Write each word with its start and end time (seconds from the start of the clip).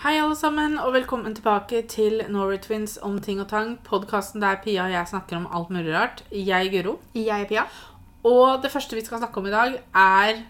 Hei, 0.00 0.14
alle 0.16 0.32
sammen, 0.32 0.78
og 0.80 0.94
velkommen 0.94 1.34
tilbake 1.36 1.82
til 1.92 2.22
Norway 2.32 2.56
Twins 2.56 2.94
om 3.04 3.18
ting 3.20 3.40
og 3.42 3.50
tang. 3.50 3.74
Podkasten 3.84 4.40
der 4.40 4.56
Pia 4.64 4.86
og 4.86 4.94
jeg 4.94 5.08
snakker 5.10 5.36
om 5.36 5.48
alt 5.52 5.68
mulig 5.68 5.92
rart. 5.92 6.22
Jeg 6.32 6.66
er 6.66 6.70
Guro. 6.72 6.94
Jeg 7.14 7.42
er 7.42 7.48
Pia. 7.50 7.64
Og 8.24 8.62
det 8.62 8.70
første 8.72 8.96
vi 8.96 9.04
skal 9.04 9.20
snakke 9.20 9.42
om 9.42 9.46
i 9.46 9.52
dag, 9.52 9.74
er 9.92 10.40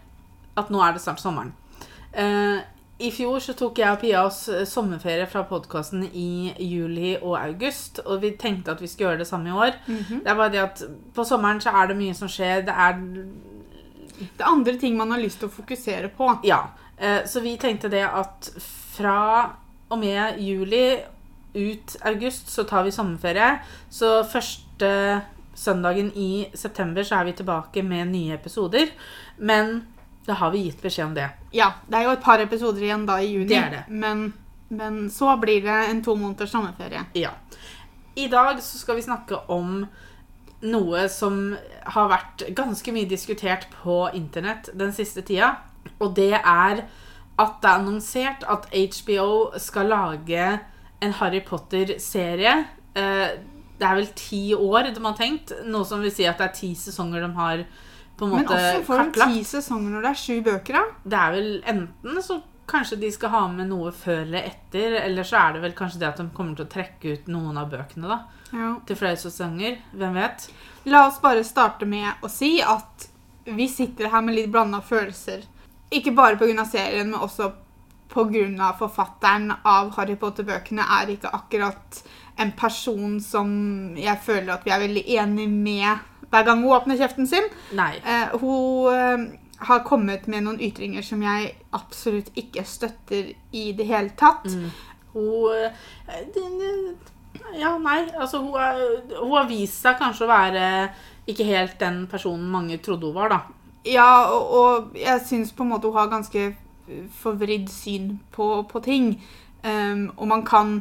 at 0.56 0.70
nå 0.70 0.78
er 0.86 0.94
det 0.94 1.02
snart 1.02 1.18
sommeren. 1.18 1.50
Uh, 2.14 2.62
I 3.02 3.10
fjor 3.10 3.42
så 3.42 3.56
tok 3.58 3.82
jeg 3.82 3.90
og 3.90 3.98
Pia 4.04 4.22
oss 4.22 4.44
sommerferie 4.70 5.26
fra 5.26 5.42
podkasten 5.50 6.06
i 6.06 6.54
juli 6.70 7.16
og 7.16 7.34
august. 7.40 8.04
Og 8.06 8.22
vi 8.22 8.36
tenkte 8.38 8.70
at 8.70 8.82
vi 8.82 8.86
skulle 8.86 9.10
gjøre 9.10 9.24
det 9.24 9.32
samme 9.34 9.50
i 9.50 9.56
år. 9.66 9.80
Det 10.12 10.30
er 10.30 10.38
bare 10.44 10.52
det 10.54 10.62
at 10.62 10.84
på 11.14 11.24
sommeren 11.26 11.58
så 11.58 11.74
er 11.74 11.90
det 11.90 11.98
mye 11.98 12.14
som 12.14 12.30
skjer. 12.30 12.62
Det 12.70 12.76
er 12.86 13.02
Det 14.20 14.44
er 14.44 14.52
andre 14.52 14.76
ting 14.78 14.96
man 14.96 15.10
har 15.10 15.18
lyst 15.18 15.42
til 15.42 15.50
å 15.50 15.56
fokusere 15.58 16.12
på. 16.14 16.36
Ja. 16.44 16.68
Uh, 17.02 17.26
Så 17.26 17.42
vi 17.42 17.56
tenkte 17.58 17.90
det 17.90 18.06
at 18.06 18.52
fra 19.00 19.16
og 19.90 19.98
med 19.98 20.38
juli 20.38 21.00
ut 21.54 21.96
august 22.06 22.50
så 22.52 22.64
tar 22.68 22.86
vi 22.86 22.94
sommerferie. 22.94 23.58
Så 23.90 24.20
første 24.30 24.90
søndagen 25.54 26.12
i 26.14 26.48
september 26.54 27.04
så 27.06 27.20
er 27.20 27.30
vi 27.30 27.38
tilbake 27.40 27.82
med 27.82 28.12
nye 28.12 28.36
episoder. 28.36 28.92
Men 29.38 29.80
da 30.26 30.36
har 30.38 30.52
vi 30.54 30.66
gitt 30.68 30.82
beskjed 30.82 31.08
om 31.08 31.16
det. 31.16 31.30
Ja, 31.56 31.72
det 31.88 31.98
er 31.98 32.06
jo 32.06 32.14
et 32.14 32.24
par 32.24 32.42
episoder 32.42 32.84
igjen 32.86 33.08
da 33.08 33.18
i 33.20 33.32
juni. 33.32 33.48
Det 33.50 33.58
er 33.58 33.74
det. 33.78 33.82
Men, 33.88 34.28
men 34.68 35.02
så 35.10 35.34
blir 35.40 35.64
det 35.66 35.80
en 35.88 36.04
to 36.06 36.14
måneders 36.14 36.52
sommerferie. 36.54 37.02
Ja. 37.18 37.34
I 38.14 38.28
dag 38.30 38.62
så 38.62 38.78
skal 38.78 39.00
vi 39.00 39.06
snakke 39.06 39.42
om 39.50 39.84
noe 40.60 41.06
som 41.08 41.56
har 41.96 42.10
vært 42.12 42.44
ganske 42.56 42.92
mye 42.92 43.08
diskutert 43.08 43.66
på 43.80 44.02
internett 44.14 44.68
den 44.76 44.92
siste 44.94 45.24
tida. 45.26 45.54
Og 45.98 46.12
det 46.16 46.34
er 46.36 46.84
at 47.38 47.60
det 47.62 47.70
er 47.70 47.78
annonsert 47.78 48.42
at 48.48 48.66
HBO 48.72 49.50
skal 49.58 49.86
lage 49.88 50.60
en 51.02 51.12
Harry 51.12 51.40
Potter-serie. 51.40 52.64
Eh, 52.94 53.28
Det 53.80 53.88
er 53.88 53.94
vel 53.96 54.10
ti 54.12 54.52
år 54.52 54.90
de 54.94 55.00
har 55.00 55.14
tenkt, 55.16 55.52
noe 55.64 55.84
som 55.88 56.02
vil 56.02 56.10
si 56.12 56.26
at 56.28 56.36
det 56.36 56.44
er 56.50 56.52
ti 56.52 56.74
sesonger 56.76 57.22
de 57.24 57.30
har 57.32 57.62
på 58.18 58.26
en 58.26 58.34
Men 58.36 58.44
også 58.44 58.82
får 58.84 58.98
de 59.14 59.28
ti 59.32 59.44
sesonger 59.48 59.90
når 59.94 60.02
det 60.04 60.10
er 60.10 60.18
sju 60.20 60.42
bøker, 60.44 60.72
da. 60.76 60.82
Det 61.08 61.16
er 61.16 61.32
vel 61.32 61.62
enten 61.64 62.20
så 62.22 62.42
kanskje 62.68 62.98
de 63.00 63.10
skal 63.10 63.30
ha 63.32 63.40
med 63.48 63.70
noe 63.70 63.90
før 63.90 64.20
eller 64.26 64.44
etter, 64.50 64.98
eller 65.00 65.22
så 65.24 65.38
er 65.40 65.52
det 65.54 65.62
vel 65.62 65.72
kanskje 65.72 65.98
det 66.02 66.08
at 66.10 66.18
de 66.20 66.28
kommer 66.36 66.54
til 66.56 66.66
å 66.66 66.72
trekke 66.74 67.14
ut 67.16 67.26
noen 67.32 67.56
av 67.56 67.70
bøkene 67.72 68.06
da, 68.06 68.18
Ja. 68.52 68.74
til 68.84 68.96
flere 69.00 69.16
sesonger. 69.16 69.78
Hvem 69.96 70.12
vet? 70.20 70.50
La 70.84 71.06
oss 71.08 71.18
bare 71.18 71.42
starte 71.42 71.86
med 71.88 72.12
å 72.22 72.28
si 72.28 72.60
at 72.60 73.08
vi 73.46 73.66
sitter 73.66 74.10
her 74.12 74.20
med 74.20 74.34
litt 74.36 74.52
blanda 74.52 74.82
følelser. 74.84 75.40
Ikke 75.90 76.14
bare 76.14 76.38
pga. 76.38 76.64
serien, 76.64 77.10
men 77.10 77.20
også 77.20 77.50
pga. 78.10 78.72
forfatteren 78.78 79.52
av 79.64 79.94
Harry 79.96 80.16
Potter-bøkene 80.16 80.82
er 80.82 81.10
ikke 81.14 81.34
akkurat 81.34 82.02
en 82.40 82.52
person 82.52 83.20
som 83.20 83.96
jeg 83.96 84.18
føler 84.22 84.54
at 84.54 84.64
vi 84.64 84.70
er 84.70 84.80
veldig 84.80 85.04
enig 85.06 85.48
med 85.50 86.06
hver 86.30 86.46
gang 86.46 86.62
hun 86.62 86.72
åpner 86.76 86.98
kjeften 86.98 87.26
sin. 87.26 87.46
Nei. 87.74 87.96
Eh, 88.06 88.36
hun 88.38 88.94
eh, 88.94 89.24
har 89.66 89.84
kommet 89.84 90.28
med 90.30 90.46
noen 90.46 90.60
ytringer 90.62 91.04
som 91.04 91.22
jeg 91.24 91.52
absolutt 91.76 92.30
ikke 92.38 92.64
støtter 92.64 93.32
i 93.52 93.70
det 93.76 93.86
hele 93.90 94.14
tatt. 94.18 94.46
Mm. 94.46 94.70
Hun 95.14 95.50
eh, 95.54 95.72
Ja, 97.58 97.76
nei. 97.82 98.04
Altså, 98.14 98.40
hun, 98.44 98.54
er, 98.58 98.78
hun 99.18 99.34
har 99.36 99.48
vist 99.50 99.82
seg 99.82 99.98
kanskje 99.98 100.26
å 100.26 100.30
være 100.30 100.66
ikke 101.30 101.46
helt 101.46 101.78
den 101.82 102.04
personen 102.10 102.46
mange 102.50 102.78
trodde 102.82 103.10
hun 103.10 103.18
var, 103.18 103.34
da. 103.34 103.40
Ja, 103.86 104.24
og, 104.28 104.50
og 104.60 104.96
jeg 104.98 105.20
syns 105.26 105.52
på 105.52 105.62
en 105.64 105.70
måte 105.72 105.88
hun 105.88 105.96
har 105.96 106.10
ganske 106.12 106.54
forvridd 107.22 107.68
syn 107.72 108.18
på, 108.34 108.62
på 108.68 108.80
ting. 108.84 109.14
Um, 109.64 110.10
og 110.16 110.28
man 110.28 110.42
kan 110.44 110.80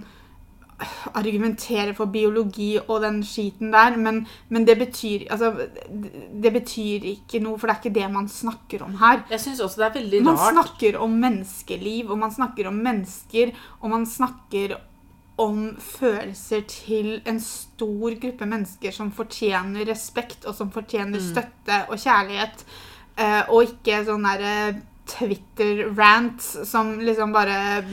argumentere 1.14 1.94
for 1.96 2.08
biologi 2.12 2.78
og 2.88 3.02
den 3.04 3.18
skiten 3.28 3.72
der, 3.74 3.98
men, 4.00 4.22
men 4.50 4.66
det 4.68 4.78
betyr 4.80 5.26
altså, 5.32 5.50
det, 6.44 6.52
betyr 6.56 7.04
ikke 7.14 7.42
noe, 7.44 7.60
for 7.60 7.68
det 7.68 7.76
er 7.76 7.82
ikke 7.84 7.96
det 8.00 8.12
man 8.14 8.30
snakker 8.32 8.84
om 8.86 8.96
her. 9.02 9.26
Jeg 9.32 9.42
synes 9.44 9.60
også 9.66 9.82
det 9.82 9.88
er 9.90 9.98
veldig 10.00 10.22
Man 10.24 10.38
rart. 10.40 10.54
snakker 10.54 11.00
om 11.04 11.18
menneskeliv, 11.20 12.12
og 12.12 12.22
man 12.24 12.32
snakker 12.32 12.68
om 12.72 12.80
mennesker, 12.86 13.52
og 13.82 13.90
man 13.92 14.06
snakker 14.08 14.78
om 15.40 15.60
følelser 15.80 16.62
til 16.68 17.12
en 17.28 17.40
stor 17.44 18.16
gruppe 18.20 18.46
mennesker 18.48 18.92
som 18.96 19.12
fortjener 19.16 19.88
respekt, 19.88 20.46
og 20.46 20.56
som 20.56 20.72
fortjener 20.72 21.20
Mm. 21.20 21.28
støtte 21.30 21.78
og 21.90 21.98
kjærlighet, 22.00 22.66
og 23.50 23.64
ikke 23.68 24.04
sånn 24.08 24.24
derre 24.28 24.54
Twitter-rant 25.10 26.42
som 26.42 27.00
liksom 27.00 27.32
bare 27.34 27.84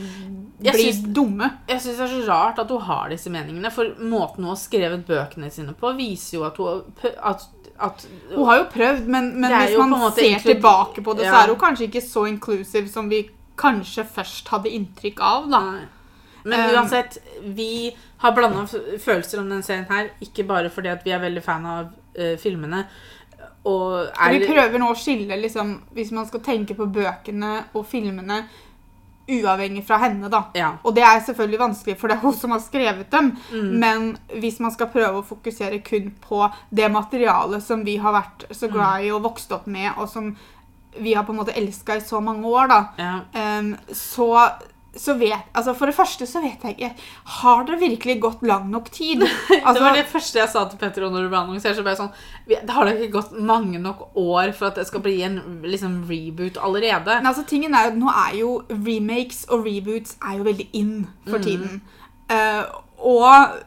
Jeg 0.61 0.73
blir 0.73 0.91
syns- 0.91 1.13
dumme. 1.13 1.49
Jeg 1.67 1.81
syns 1.81 1.97
det 1.97 2.05
er 2.05 2.13
så 2.13 2.27
rart 2.27 2.59
at 2.59 2.69
hun 2.69 2.81
har 2.81 3.09
disse 3.09 3.29
meningene, 3.33 3.71
for 3.73 3.85
måten 3.99 4.43
hun 4.45 4.53
har 4.53 4.59
skrevet 4.61 5.05
bøkene 5.07 5.51
sine 5.51 5.73
på, 5.73 5.95
viser 5.97 6.37
jo 6.37 6.43
at 6.47 6.57
hun 6.57 6.83
at, 7.23 7.47
at 7.79 8.07
Hun 8.35 8.45
har 8.45 8.57
jo 8.61 8.69
prøvd, 8.73 9.07
men, 9.07 9.33
men 9.41 9.51
hvis 9.53 9.77
man 9.77 10.11
ser 10.13 10.39
tilbake 10.45 11.03
på 11.03 11.17
det, 11.17 11.25
så 11.29 11.43
er 11.43 11.53
hun 11.53 11.59
kanskje 11.61 11.89
ikke 11.89 12.01
så 12.05 12.27
inclusive 12.29 12.87
som 12.89 13.09
vi 13.09 13.29
kanskje 13.57 14.05
først 14.05 14.47
hadde 14.53 14.69
inntrykk 14.69 15.19
av, 15.19 15.49
da. 15.49 15.61
Nei. 15.71 15.85
Men 16.47 16.69
Um, 16.69 16.75
uansett, 16.77 17.17
vi 17.43 17.93
har 18.21 18.31
blanda 18.31 18.61
følelser 19.03 19.41
om 19.41 19.49
den 19.49 19.63
serien 19.65 19.85
her. 19.89 20.11
Ikke 20.23 20.45
bare 20.47 20.69
fordi 20.69 20.87
at 20.93 21.03
vi 21.03 21.11
er 21.11 21.19
veldig 21.19 21.41
fan 21.43 21.65
av 21.65 21.89
uh, 21.91 22.37
filmene. 22.39 22.85
Og 23.67 24.07
Og 24.07 24.33
vi 24.33 24.47
prøver 24.47 24.79
nå 24.79 24.91
å 24.93 24.97
skille, 24.97 25.37
liksom, 25.41 25.73
hvis 25.97 26.13
man 26.15 26.27
skal 26.29 26.43
tenke 26.45 26.77
på 26.77 26.87
bøkene 26.87 27.67
og 27.75 27.85
filmene 27.89 28.45
uavhengig 29.27 29.83
fra 29.83 29.97
henne, 29.99 30.29
da. 30.31 30.45
Ja. 30.55 30.69
Og 30.87 30.95
det 30.95 31.03
er 31.03 31.19
selvfølgelig 31.25 31.59
vanskelig, 31.59 31.97
for 31.99 32.07
det 32.07 32.15
er 32.15 32.23
hun 32.23 32.35
som 32.35 32.53
har 32.55 32.61
skrevet 32.63 33.09
dem. 33.11 33.33
Mm. 33.51 33.73
Men 33.81 34.05
hvis 34.39 34.61
man 34.63 34.71
skal 34.71 34.87
prøve 34.93 35.19
å 35.19 35.25
fokusere 35.27 35.81
kun 35.83 36.13
på 36.23 36.45
det 36.69 36.87
materialet 36.93 37.63
som 37.63 37.83
vi 37.83 37.97
har 37.99 38.15
vært 38.15 38.47
så 38.55 38.71
glad 38.71 39.03
i 39.03 39.11
og 39.11 39.25
vokst 39.27 39.51
opp 39.51 39.67
med, 39.67 39.91
og 39.97 40.07
som 40.11 40.31
vi 40.97 41.13
har 41.13 41.27
på 41.27 41.35
en 41.35 41.41
måte 41.41 41.57
elska 41.59 41.99
i 41.99 42.05
så 42.05 42.21
mange 42.23 42.47
år, 42.47 42.71
da, 42.71 42.79
ja. 42.97 43.13
så 43.91 44.15
så 44.17 44.31
vet, 45.19 45.49
altså 45.53 45.73
For 45.77 45.89
det 45.89 45.95
første 45.97 46.25
så 46.29 46.41
vet 46.43 46.63
jeg 46.63 46.75
ikke 46.75 46.89
Har 47.41 47.63
det 47.67 47.79
virkelig 47.81 48.15
gått 48.23 48.43
lang 48.47 48.69
nok 48.71 48.89
tid? 48.93 49.21
det 49.25 49.59
Altså, 49.61 49.83
var 49.83 49.97
det 49.97 50.05
første 50.09 50.39
jeg 50.39 50.51
sa 50.53 50.65
til 50.69 50.81
Petter 50.81 51.05
når 51.07 51.27
du 51.27 51.31
ble 51.31 51.41
annonsert. 51.43 51.77
Så 51.77 51.85
ble 51.85 51.93
jeg 51.93 52.01
sånn 52.01 52.13
Det 52.49 52.75
har 52.75 52.87
det 52.87 52.97
ikke 52.97 53.19
gått 53.19 53.37
mange 53.37 53.81
nok 53.83 54.17
år 54.17 54.53
for 54.57 54.71
at 54.71 54.81
det 54.81 54.87
skal 54.89 55.03
bli 55.05 55.19
en 55.27 55.39
liksom, 55.65 56.01
reboot 56.09 56.57
allerede. 56.57 57.19
Men 57.21 57.31
altså, 57.31 57.45
tingen 57.47 57.77
er 57.77 57.89
jo, 57.89 57.95
Nå 58.01 58.11
er 58.11 58.35
jo 58.39 58.51
remakes 58.73 59.45
og 59.51 59.65
reboots 59.67 60.17
er 60.21 60.39
jo 60.39 60.47
veldig 60.47 60.67
in 60.77 60.93
for 61.27 61.43
tiden. 61.43 61.81
Eh, 62.31 62.63
og 62.97 63.59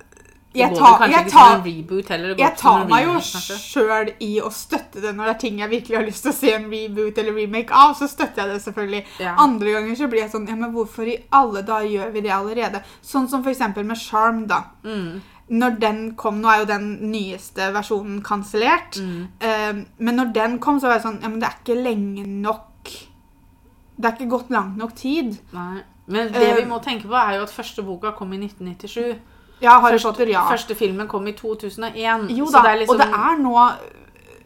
jeg 0.52 0.74
tar, 0.74 1.04
jeg 1.06 1.30
tar, 1.30 1.60
heller. 1.62 2.32
jeg 2.38 2.56
tar 2.58 2.86
meg 2.90 3.04
jo 3.04 3.12
sjøl 3.22 4.08
i 4.18 4.30
å 4.42 4.48
støtte 4.50 4.98
det 5.02 5.12
når 5.14 5.28
det 5.28 5.34
er 5.34 5.40
ting 5.44 5.60
jeg 5.62 5.70
virkelig 5.70 5.96
har 5.96 6.06
lyst 6.08 6.24
til 6.26 6.32
å 6.32 6.38
se 6.40 6.50
en 6.56 6.66
reboot 6.72 7.20
eller 7.22 7.36
remake 7.38 7.70
av. 7.70 7.92
Så 7.94 8.08
støtter 8.10 8.42
jeg 8.42 8.56
det 8.56 8.62
selvfølgelig. 8.64 9.02
Ja. 9.22 9.36
Andre 9.38 9.76
ganger 9.76 10.00
så 10.00 10.08
blir 10.10 10.24
jeg 10.24 10.32
sånn 10.32 10.48
Ja, 10.50 10.56
men 10.58 10.72
hvorfor 10.74 11.06
i 11.06 11.20
alle 11.38 11.62
dager 11.62 11.86
gjør 11.92 12.10
vi 12.16 12.24
det 12.26 12.34
allerede? 12.34 12.82
Sånn 13.02 13.28
som 13.30 13.46
eksempel 13.46 13.86
med 13.86 14.00
Charm, 14.02 14.46
da. 14.50 14.64
Mm. 14.82 15.20
Når 15.50 15.78
den 15.82 16.02
kom, 16.18 16.42
Nå 16.42 16.50
er 16.50 16.60
jo 16.64 16.68
den 16.70 16.90
nyeste 17.12 17.70
versjonen 17.74 18.20
kansellert. 18.26 18.98
Mm. 18.98 19.28
Eh, 19.38 19.80
men 19.98 20.18
når 20.18 20.34
den 20.34 20.58
kom, 20.58 20.82
så 20.82 20.90
var 20.90 20.98
jeg 20.98 21.06
sånn 21.06 21.22
Ja, 21.22 21.30
men 21.30 21.38
det 21.42 21.48
er 21.50 21.58
ikke 21.62 21.78
lenge 21.78 22.26
nok 22.26 22.90
Det 22.90 24.08
er 24.08 24.14
ikke 24.18 24.32
gått 24.34 24.50
langt 24.50 24.78
nok 24.80 24.94
tid. 24.98 25.36
Nei. 25.54 25.82
Men 26.10 26.32
det 26.34 26.40
vi 26.56 26.62
Eh, 26.62 26.68
må 26.68 26.82
tenke 26.82 27.06
på, 27.06 27.14
er 27.14 27.36
jo 27.38 27.44
at 27.46 27.52
første 27.54 27.82
boka 27.86 28.10
kom 28.18 28.32
i 28.34 28.38
1997. 28.42 29.20
Ja, 29.60 29.78
Harry 29.80 29.98
Første, 29.98 30.08
Potter, 30.08 30.32
ja. 30.32 30.42
første 30.48 30.74
filmen 30.74 31.08
kom 31.08 31.26
i 31.28 31.34
2001. 31.36 32.28
Jo 32.36 32.48
da, 32.52 32.62
det 32.64 32.78
liksom, 32.82 32.94
og 32.94 33.00
det 33.02 33.08
er 33.12 33.40
nå 33.44 33.56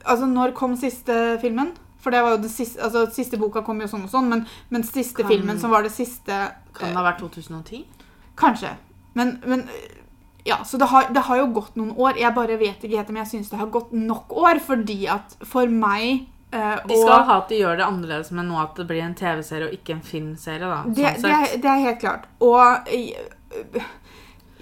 Altså, 0.05 0.27
når 0.29 0.53
kom 0.53 0.75
siste 0.77 1.39
filmen? 1.41 1.71
For 2.05 2.13
det 2.13 2.21
var 2.21 2.35
jo 2.35 2.43
det 2.43 2.51
siste, 2.53 2.83
altså 2.85 3.07
Siste 3.15 3.39
boka 3.41 3.63
kom 3.65 3.79
jo 3.81 3.89
sånn 3.89 4.05
og 4.05 4.11
sånn, 4.13 4.27
men, 4.29 4.43
men 4.69 4.85
siste 4.85 5.23
Kan- 5.23 5.31
filmen 5.33 5.61
som 5.61 5.73
var 5.73 5.87
det 5.87 5.95
siste 5.95 6.41
Kan 6.77 6.93
det 6.93 6.99
ha 6.99 7.05
vært 7.07 7.23
2010? 7.23 7.87
Kanskje. 8.37 8.75
Men, 9.15 9.39
men 9.47 9.65
ja, 10.45 10.59
så 10.65 10.77
det 10.77 10.91
har, 10.91 11.07
det 11.15 11.23
har 11.25 11.39
jo 11.39 11.47
gått 11.57 11.77
noen 11.79 11.95
år. 11.97 12.19
Jeg 12.21 12.35
bare 12.37 12.59
vet 12.61 12.83
ikke 12.85 12.99
helt 12.99 13.13
om 13.15 13.19
jeg 13.23 13.31
syns 13.31 13.51
det 13.53 13.61
har 13.61 13.71
gått 13.73 13.93
nok 13.97 14.35
år, 14.37 14.59
fordi 14.61 15.07
at 15.09 15.37
for 15.49 15.71
meg 15.71 16.27
eh, 16.53 16.75
De 16.85 16.99
skal 16.99 17.23
og 17.23 17.29
ha 17.31 17.39
at 17.39 17.49
de 17.49 17.63
gjør 17.63 17.79
det 17.81 17.87
annerledes, 17.87 18.33
men 18.35 18.51
nå 18.51 18.59
at 18.61 18.75
det 18.77 18.89
blir 18.91 19.01
en 19.07 19.15
TV-serie 19.17 19.71
og 19.71 19.79
ikke 19.79 19.95
en 19.97 20.03
filmserie. 20.05 20.67
da. 20.67 20.83
det, 20.85 21.15
sånn 21.23 21.31
det, 21.31 21.39
er, 21.39 21.63
det 21.63 21.71
er 21.73 21.85
helt 21.87 22.03
klart. 22.03 22.27
Og 22.45 22.91
eh, 22.93 23.89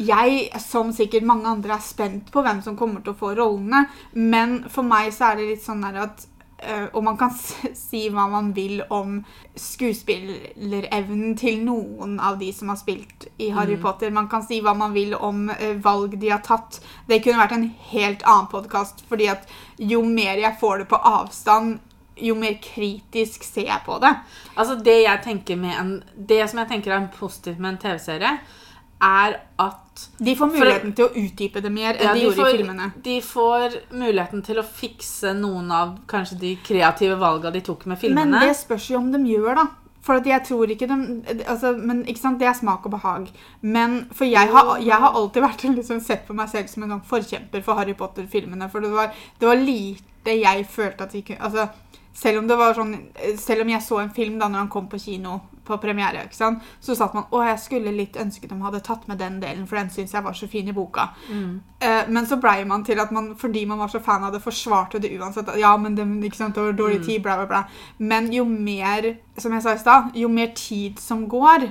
jeg, 0.00 0.50
som 0.60 0.92
sikkert 0.94 1.26
mange 1.28 1.48
andre, 1.48 1.76
er 1.76 1.84
spent 1.84 2.32
på 2.32 2.42
hvem 2.44 2.62
som 2.64 2.76
kommer 2.78 3.02
til 3.02 3.12
å 3.12 3.18
få 3.18 3.34
rollene. 3.38 3.86
Men 4.14 4.62
for 4.72 4.86
meg 4.86 5.12
så 5.14 5.30
er 5.30 5.40
det 5.40 5.50
litt 5.50 5.64
sånn 5.64 5.84
at 5.84 6.26
eh, 6.58 6.86
Og 6.94 7.04
man 7.04 7.18
kan 7.20 7.34
si 7.86 8.06
hva 8.08 8.26
man 8.30 8.52
vil 8.56 8.82
om 8.88 9.20
skuespillerevnen 9.58 11.36
til 11.36 11.60
noen 11.66 12.18
av 12.20 12.40
de 12.40 12.52
som 12.56 12.72
har 12.72 12.80
spilt 12.80 13.28
i 13.38 13.50
Harry 13.52 13.76
Mm. 13.76 13.82
Potter. 13.82 14.10
Man 14.10 14.28
kan 14.32 14.46
si 14.46 14.62
hva 14.64 14.74
man 14.74 14.96
vil 14.96 15.14
om 15.14 15.50
eh, 15.50 15.76
valg 15.76 16.18
de 16.18 16.32
har 16.32 16.42
tatt. 16.46 16.80
Det 17.06 17.22
kunne 17.22 17.42
vært 17.44 17.56
en 17.58 17.70
helt 17.92 18.24
annen 18.24 18.50
podkast, 18.52 19.04
fordi 19.08 19.28
at 19.28 19.48
jo 19.78 20.02
mer 20.06 20.40
jeg 20.40 20.60
får 20.60 20.84
det 20.84 20.92
på 20.92 21.02
avstand 21.04 21.80
jo 22.22 22.34
mer 22.36 22.58
kritisk 22.62 23.44
ser 23.44 23.68
jeg 23.70 23.84
på 23.86 23.98
det. 24.02 24.12
Altså 24.56 24.76
det 24.84 24.98
jeg 25.02 25.22
tenker 25.24 25.56
med 25.56 25.78
en 25.78 25.92
Det 26.14 26.42
som 26.50 26.60
jeg 26.60 26.68
tenker 26.68 26.92
er 26.92 27.08
positivt 27.16 27.58
med 27.58 27.74
en 27.74 27.80
TV-serie, 27.82 28.34
er 29.02 29.40
at 29.58 29.81
De 30.18 30.34
får 30.36 30.48
muligheten 30.54 30.94
til 30.96 31.04
å 31.04 31.12
utdype 31.20 31.60
det 31.60 31.70
mer 31.72 31.98
enn 31.98 32.06
ja, 32.08 32.14
de, 32.14 32.20
de, 32.20 32.24
gjorde 32.24 32.40
får, 32.40 32.48
i 32.48 32.56
filmene. 32.56 32.88
de 33.04 33.18
får 33.26 33.76
muligheten 33.90 34.42
til 34.46 34.60
å 34.62 34.64
fikse 34.64 35.34
noen 35.36 35.68
av 35.74 35.94
kanskje 36.08 36.38
de 36.40 36.52
kreative 36.64 37.18
valga 37.20 37.52
de 37.52 37.60
tok 37.64 37.84
med 37.90 38.00
filmene. 38.00 38.30
Men 38.32 38.48
det 38.48 38.56
spørs 38.56 38.88
jo 38.92 39.00
om 39.02 39.12
de 39.12 39.20
gjør, 39.28 39.54
da. 39.60 39.68
For 40.02 40.18
jeg 40.26 40.42
tror 40.48 40.70
ikke 40.74 40.88
de 40.90 40.96
altså, 41.46 41.76
Men 41.78 42.02
ikke 42.10 42.18
sant, 42.18 42.40
det 42.40 42.48
er 42.50 42.56
smak 42.58 42.88
og 42.88 42.96
behag. 42.96 43.28
Men 43.60 44.00
for 44.10 44.26
jeg 44.26 44.50
har, 44.50 44.72
jeg 44.82 44.98
har 45.04 45.14
alltid 45.14 45.44
vært 45.44 45.64
liksom, 45.78 46.02
sett 46.02 46.26
på 46.26 46.34
meg 46.34 46.50
selv 46.50 46.72
som 46.72 46.86
en 46.86 46.96
sånn 46.96 47.06
forkjemper 47.12 47.62
for 47.62 47.78
Harry 47.78 47.94
Potter-filmene. 47.98 48.70
For 48.72 48.82
det 48.82 48.90
var, 48.94 49.14
det 49.38 49.50
var 49.50 49.60
lite 49.60 50.38
jeg 50.38 50.66
følte 50.70 51.06
at 51.06 51.14
vi 51.14 51.24
kunne 51.26 51.42
Altså, 51.46 51.68
selv 52.14 52.42
om 52.42 52.50
det 52.50 52.58
var 52.58 52.76
sånn 52.78 52.92
Selv 53.40 53.64
om 53.64 53.70
jeg 53.72 53.82
så 53.82 54.02
en 54.02 54.12
film 54.14 54.36
da 54.38 54.50
når 54.50 54.64
han 54.64 54.72
kom 54.72 54.90
på 54.90 55.00
kino 55.02 55.40
på 55.64 55.78
premiere, 55.78 56.24
ikke 56.26 56.36
sant, 56.36 56.62
så 56.80 56.96
satt 56.98 57.14
man 57.14 57.28
Å, 57.30 57.42
jeg 57.46 57.58
skulle 57.62 57.92
litt 57.94 58.16
ønske 58.18 58.48
de 58.50 58.58
hadde 58.62 58.80
tatt 58.84 59.06
med 59.08 59.18
den 59.22 59.40
delen, 59.42 59.66
for 59.66 59.78
den 59.78 59.90
syns 59.94 60.14
jeg 60.14 60.24
var 60.24 60.34
så 60.34 60.48
fin 60.50 60.68
i 60.68 60.74
boka. 60.76 61.08
Mm. 61.28 61.60
Eh, 61.78 62.08
men 62.08 62.26
så 62.26 62.38
blei 62.42 62.64
man 62.68 62.84
til 62.84 63.00
at 63.00 63.12
man, 63.14 63.34
fordi 63.38 63.64
man 63.66 63.78
var 63.78 63.92
så 63.92 64.00
fan 64.02 64.24
av 64.24 64.32
det, 64.34 64.42
forsvarte 64.42 65.00
det 65.02 65.12
uansett. 65.18 65.52
Ja, 65.60 65.76
men 65.76 65.94
det, 65.94 66.06
ikke 66.26 66.40
sant, 66.40 66.54
det 66.54 66.66
var 66.66 66.72
dårlig 66.72 67.00
Mm. 67.02 67.06
tid, 67.06 67.22
bla, 67.22 67.36
bla, 67.36 67.46
bla. 67.46 67.62
Men 67.98 68.32
jo 68.32 68.44
mer, 68.44 69.16
som 69.38 69.52
jeg 69.52 69.62
sa 69.62 69.74
i 69.74 69.78
stad, 69.78 70.10
jo 70.14 70.28
mer 70.28 70.52
tid 70.54 70.98
som 70.98 71.28
går 71.28 71.70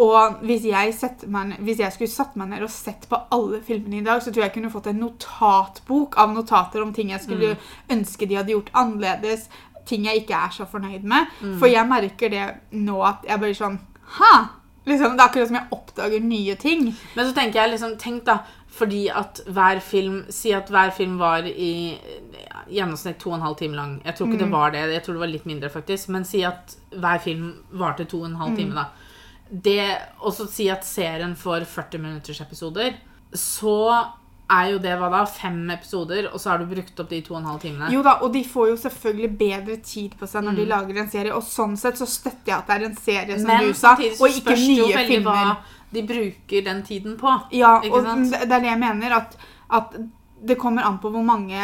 og 0.00 0.44
hvis 0.46 0.64
jeg, 0.64 0.94
meg, 1.28 1.56
hvis 1.66 1.80
jeg 1.82 1.92
skulle 1.92 2.12
satt 2.12 2.36
meg 2.40 2.48
ned 2.48 2.64
og 2.64 2.70
sett 2.72 3.04
på 3.10 3.18
alle 3.34 3.58
filmene 3.66 3.98
i 3.98 4.04
dag, 4.06 4.22
så 4.22 4.30
tror 4.30 4.46
jeg 4.46 4.48
jeg 4.48 4.54
kunne 4.54 4.72
fått 4.72 4.88
en 4.92 5.02
notatbok 5.02 6.16
av 6.20 6.32
notater 6.32 6.80
om 6.80 6.94
ting 6.96 7.10
jeg 7.12 7.24
skulle 7.26 7.56
ønske 7.92 8.28
de 8.30 8.38
hadde 8.38 8.54
gjort 8.54 8.70
annerledes. 8.80 9.48
Ting 9.90 10.06
jeg 10.06 10.22
ikke 10.22 10.38
er 10.38 10.54
så 10.54 10.68
fornøyd 10.70 11.04
med. 11.10 11.34
For 11.58 11.66
jeg 11.70 11.90
merker 11.90 12.32
det 12.32 12.46
nå 12.78 13.00
at 13.08 13.26
jeg 13.26 13.42
blir 13.42 13.56
sånn 13.58 13.80
Hæ? 14.20 14.32
Liksom, 14.88 15.12
det 15.14 15.22
er 15.22 15.28
akkurat 15.28 15.50
som 15.50 15.58
jeg 15.58 15.74
oppdager 15.76 16.22
nye 16.24 16.54
ting. 16.58 16.86
Men 17.14 17.26
så 17.28 17.34
tenker 17.36 17.60
jeg 17.60 17.72
liksom, 17.74 17.92
tenk 18.00 18.24
da, 18.26 18.38
fordi 18.74 19.04
at 19.12 19.42
hver 19.50 19.80
film, 19.84 20.22
si 20.32 20.54
at 20.56 20.70
hver 20.72 20.92
film 20.96 21.18
var 21.20 21.46
i 21.46 21.98
gjennomsnitt 22.70 23.18
to 23.20 23.32
og 23.32 23.38
en 23.38 23.44
halv 23.44 23.58
time 23.60 23.76
lang. 23.76 23.98
Jeg 24.06 24.16
tror 24.16 24.30
ikke 24.30 24.40
det 24.44 24.50
var 24.52 24.72
det, 24.74 24.86
jeg 24.94 25.04
tror 25.04 25.18
det 25.18 25.24
var 25.24 25.32
litt 25.34 25.46
mindre 25.50 25.70
faktisk, 25.72 26.10
men 26.14 26.26
si 26.26 26.42
at 26.46 26.74
hver 26.94 27.20
film 27.22 27.52
varte 27.76 28.06
to 28.08 28.22
og 28.22 28.30
en 28.30 28.40
halv 28.40 28.56
time 28.58 28.78
da. 28.78 28.88
Det, 29.50 29.82
og 30.22 30.34
så 30.34 30.46
si 30.46 30.68
at 30.70 30.86
serien 30.86 31.34
får 31.36 31.66
40 31.68 32.02
minutters 32.02 32.40
episoder, 32.40 32.94
så 33.34 33.76
er 34.50 34.70
jo 34.72 34.78
det 34.82 34.96
hva 34.98 35.08
da, 35.12 35.24
fem 35.26 35.58
episoder, 35.70 36.28
og 36.32 36.40
så 36.40 36.50
har 36.50 36.58
du 36.58 36.66
brukt 36.66 37.00
opp 37.00 37.08
de 37.10 37.20
to 37.22 37.34
og 37.34 37.40
en 37.40 37.48
halv 37.52 37.60
timene. 37.62 37.90
Jo 37.94 38.02
da, 38.02 38.16
og 38.22 38.32
de 38.34 38.44
får 38.44 38.68
jo 38.72 38.76
selvfølgelig 38.76 39.30
bedre 39.38 39.76
tid 39.82 40.16
på 40.18 40.26
seg 40.26 40.44
når 40.44 40.56
de 40.60 40.64
lager 40.66 40.98
en 41.02 41.10
serie, 41.10 41.34
og 41.34 41.42
sånn 41.46 41.76
sett 41.78 41.98
så 42.00 42.06
støtter 42.06 42.50
jeg 42.52 42.56
at 42.58 42.66
det 42.66 42.76
er 42.80 42.86
en 42.90 42.96
serie, 42.96 43.38
som 43.38 43.46
men 43.46 43.68
du 43.68 43.74
sa, 43.74 43.92
og 43.94 44.28
ikke 44.28 44.54
det 44.54 44.68
nye 44.68 45.04
filmer. 45.06 45.30
hva 45.32 45.56
de 45.92 46.02
bruker 46.06 46.64
den 46.64 46.82
tiden 46.86 47.16
på. 47.18 47.36
Ja, 47.52 47.76
og 47.90 48.02
sant? 48.04 48.30
det 48.30 48.48
det 48.48 48.52
er 48.56 48.60
det 48.60 48.72
jeg 48.74 48.78
mener, 48.78 49.16
at, 49.16 49.36
at 49.70 49.94
det 50.40 50.54
kommer 50.56 50.82
an 50.88 50.98
på 51.02 51.10
hvor 51.12 51.22
mange 51.22 51.58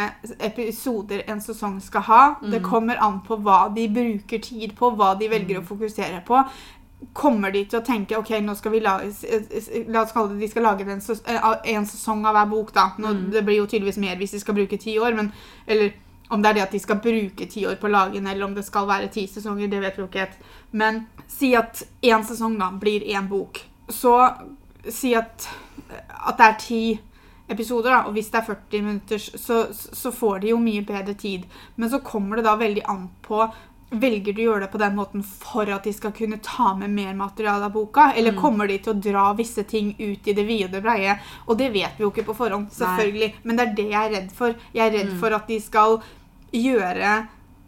episoder 0.45 1.23
en 1.31 1.41
sesong 1.41 1.79
skal 1.81 2.03
ha. 2.03 2.23
Det 2.43 2.61
Mm. 2.61 2.69
kommer 2.71 2.97
an 3.01 3.21
på 3.25 3.39
hva 3.41 3.73
de 3.75 3.87
bruker 3.89 4.39
tid 4.43 4.75
på, 4.77 4.91
hva 4.97 5.15
de 5.19 5.29
velger 5.29 5.61
å 5.61 5.65
fokusere 5.65 6.21
på. 6.27 6.43
Kommer 7.13 7.53
de 7.53 7.65
til 7.65 7.81
å 7.81 7.85
tenke 7.85 8.17
ok, 8.17 8.31
nå 8.41 8.55
skal 8.57 8.73
vi 8.73 8.81
lage, 8.81 9.11
la 9.89 10.03
oss 10.03 10.13
kalle 10.13 10.33
det 10.33 10.41
de 10.41 10.49
skal 10.49 10.65
lage 10.65 10.87
en, 10.89 11.03
eh, 11.27 11.75
en 11.75 11.87
sesong 11.87 12.25
av 12.27 12.35
hver 12.35 12.51
bok, 12.51 12.73
da. 12.73 12.91
Nå, 12.99 13.13
Mm. 13.13 13.31
Det 13.31 13.45
blir 13.45 13.57
jo 13.57 13.67
tydeligvis 13.67 13.99
mer 13.99 14.17
hvis 14.17 14.31
de 14.31 14.41
skal 14.41 14.55
bruke 14.55 14.79
ti 14.79 14.99
år, 14.99 15.15
men 15.15 15.33
eller 15.67 15.93
om 16.31 16.43
det 16.43 16.49
er 16.49 16.55
det 16.55 16.63
at 16.63 16.73
de 16.73 16.79
skal 16.79 16.97
bruke 16.97 17.47
ti 17.49 17.65
år 17.67 17.77
på 17.77 17.87
å 17.87 17.91
lage 17.91 18.17
en, 18.17 18.27
eller 18.27 18.45
om 18.45 18.55
det 18.55 18.65
skal 18.65 18.87
være 18.87 19.11
ti 19.13 19.27
sesonger, 19.27 19.71
det 19.71 19.81
vet 19.81 19.97
vi 19.97 20.03
jo 20.03 20.09
ikke 20.09 20.25
helt. 20.25 20.39
Men 20.73 21.07
si 21.29 21.55
at 21.55 21.83
én 22.03 22.25
sesong 22.25 22.59
da 22.59 22.71
blir 22.71 23.01
én 23.01 23.29
bok. 23.29 23.61
Så 23.89 24.35
si 24.89 25.15
at, 25.15 25.49
at 26.29 26.37
det 26.37 26.47
er 26.47 26.59
ti 26.59 27.01
episoder, 27.49 27.91
da, 27.91 28.01
og 28.09 28.13
hvis 28.17 28.31
det 28.31 28.41
er 28.41 28.49
40 28.49 28.83
minutter, 28.83 29.19
så, 29.19 29.67
så 29.73 30.11
får 30.11 30.41
de 30.43 30.51
jo 30.51 30.59
mye 30.59 30.83
bedre 30.87 31.15
tid. 31.15 31.47
Men 31.77 31.91
så 31.91 31.99
kommer 32.03 32.37
det 32.37 32.45
da 32.45 32.57
veldig 32.57 32.83
an 32.89 33.09
på 33.23 33.45
Velger 34.01 34.37
du 34.37 34.43
å 34.43 34.47
gjøre 34.51 34.65
det 34.67 34.73
på 34.73 34.81
den 34.83 34.97
måten 34.97 35.23
for 35.27 35.69
at 35.73 35.87
de 35.87 35.93
skal 35.95 36.15
kunne 36.17 36.41
ta 36.45 36.73
med 36.79 36.93
mer 36.95 37.15
materiale 37.19 37.69
av 37.69 37.75
boka? 37.75 38.11
Eller 38.17 38.37
kommer 38.39 38.69
de 38.71 38.79
til 38.83 38.95
å 38.95 39.01
dra 39.09 39.29
visse 39.39 39.65
ting 39.69 39.95
ut 39.99 40.27
i 40.29 40.35
det 40.37 40.47
vide 40.49 40.69
og 40.69 40.77
det 40.77 40.83
breie? 40.85 41.17
Og 41.47 41.59
det 41.61 41.71
vet 41.75 41.97
vi 41.99 42.07
jo 42.07 42.13
ikke 42.13 42.27
på 42.29 42.37
forhånd, 42.37 42.69
selvfølgelig. 42.75 43.33
Men 43.45 43.57
det 43.57 43.67
er 43.67 43.79
det 43.79 43.89
jeg 43.93 44.03
er 44.03 44.15
redd 44.19 44.37
for. 44.37 44.59
Jeg 44.77 44.87
er 44.87 44.95
redd 44.99 45.17
for 45.21 45.37
at 45.37 45.49
de 45.51 45.61
skal 45.63 45.99
gjøre 46.57 47.17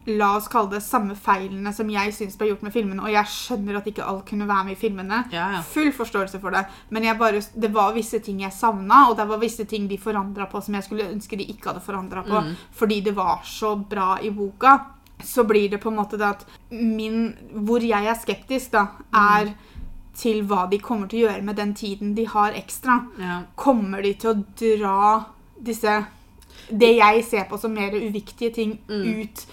La 0.09 0.37
oss 0.37 0.49
kalle 0.49 0.71
det 0.73 0.81
samme 0.81 1.13
feilene 1.21 1.69
som 1.77 1.89
jeg 1.93 2.15
syns 2.17 2.39
ble 2.41 2.49
gjort 2.49 2.63
med 2.65 2.73
filmene. 2.73 3.03
Og 3.05 3.13
jeg 3.13 3.29
skjønner 3.29 3.77
at 3.77 3.89
ikke 3.91 4.07
alt 4.09 4.25
kunne 4.29 4.47
være 4.49 4.69
med 4.69 4.77
i 4.77 4.81
filmene. 4.81 5.19
Ja, 5.35 5.49
ja. 5.53 5.61
Full 5.69 5.91
forståelse 5.93 6.41
for 6.41 6.55
det. 6.55 6.63
Men 6.95 7.05
bare, 7.21 7.43
det 7.53 7.71
var 7.75 7.93
visse 7.97 8.23
ting 8.25 8.41
jeg 8.41 8.55
savna, 8.57 9.05
og 9.11 9.19
det 9.19 9.29
var 9.29 9.43
visse 9.43 9.67
ting 9.69 9.89
de 9.91 9.99
forandra 10.01 10.49
på 10.49 10.63
som 10.65 10.79
jeg 10.79 10.87
skulle 10.87 11.11
ønske 11.13 11.37
de 11.37 11.51
ikke 11.53 11.73
hadde 11.73 11.85
forandra 11.85 12.25
på. 12.25 12.41
Mm. 12.41 12.55
Fordi 12.81 13.01
det 13.05 13.15
var 13.19 13.45
så 13.45 13.75
bra 13.77 14.15
i 14.25 14.33
boka. 14.33 14.79
Så 15.25 15.45
blir 15.45 15.69
det 15.71 15.81
på 15.83 15.91
en 15.91 15.99
måte 15.99 16.19
det 16.19 16.27
at 16.29 16.45
min 16.71 17.35
Hvor 17.67 17.83
jeg 17.83 18.07
er 18.07 18.19
skeptisk, 18.19 18.73
da, 18.73 18.87
er 19.15 19.55
til 20.19 20.43
hva 20.51 20.65
de 20.71 20.81
kommer 20.83 21.07
til 21.07 21.23
å 21.23 21.29
gjøre 21.29 21.45
med 21.47 21.57
den 21.57 21.75
tiden 21.79 22.15
de 22.17 22.25
har 22.27 22.57
ekstra. 22.59 23.05
Ja. 23.23 23.43
Kommer 23.55 24.03
de 24.03 24.15
til 24.19 24.33
å 24.33 24.41
dra 24.59 25.25
disse 25.63 26.05
det 26.69 26.91
jeg 26.97 27.23
ser 27.25 27.45
på 27.49 27.57
som 27.61 27.73
mer 27.73 27.95
uviktige 27.95 28.51
ting 28.53 28.73
ut 28.89 29.45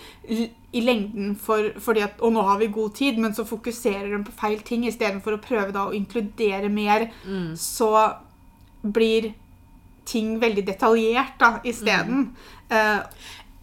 i 0.76 0.82
lengden 0.82 1.36
for, 1.40 1.70
fordi 1.80 2.02
at 2.04 2.20
Og 2.20 2.34
nå 2.34 2.42
har 2.42 2.58
vi 2.60 2.68
god 2.74 2.96
tid, 2.98 3.20
men 3.22 3.34
så 3.34 3.46
fokuserer 3.46 4.10
de 4.10 4.24
på 4.26 4.34
feil 4.36 4.60
ting 4.66 4.88
istedenfor 4.88 5.38
å 5.38 5.42
prøve 5.44 5.72
da 5.72 5.86
å 5.88 5.94
inkludere 5.96 6.70
mer. 6.70 7.08
Så 7.56 7.92
blir 8.82 9.34
ting 10.06 10.40
veldig 10.42 10.66
detaljert 10.68 11.40
da 11.40 11.60
isteden. 11.64 12.32
Uh, 12.72 13.02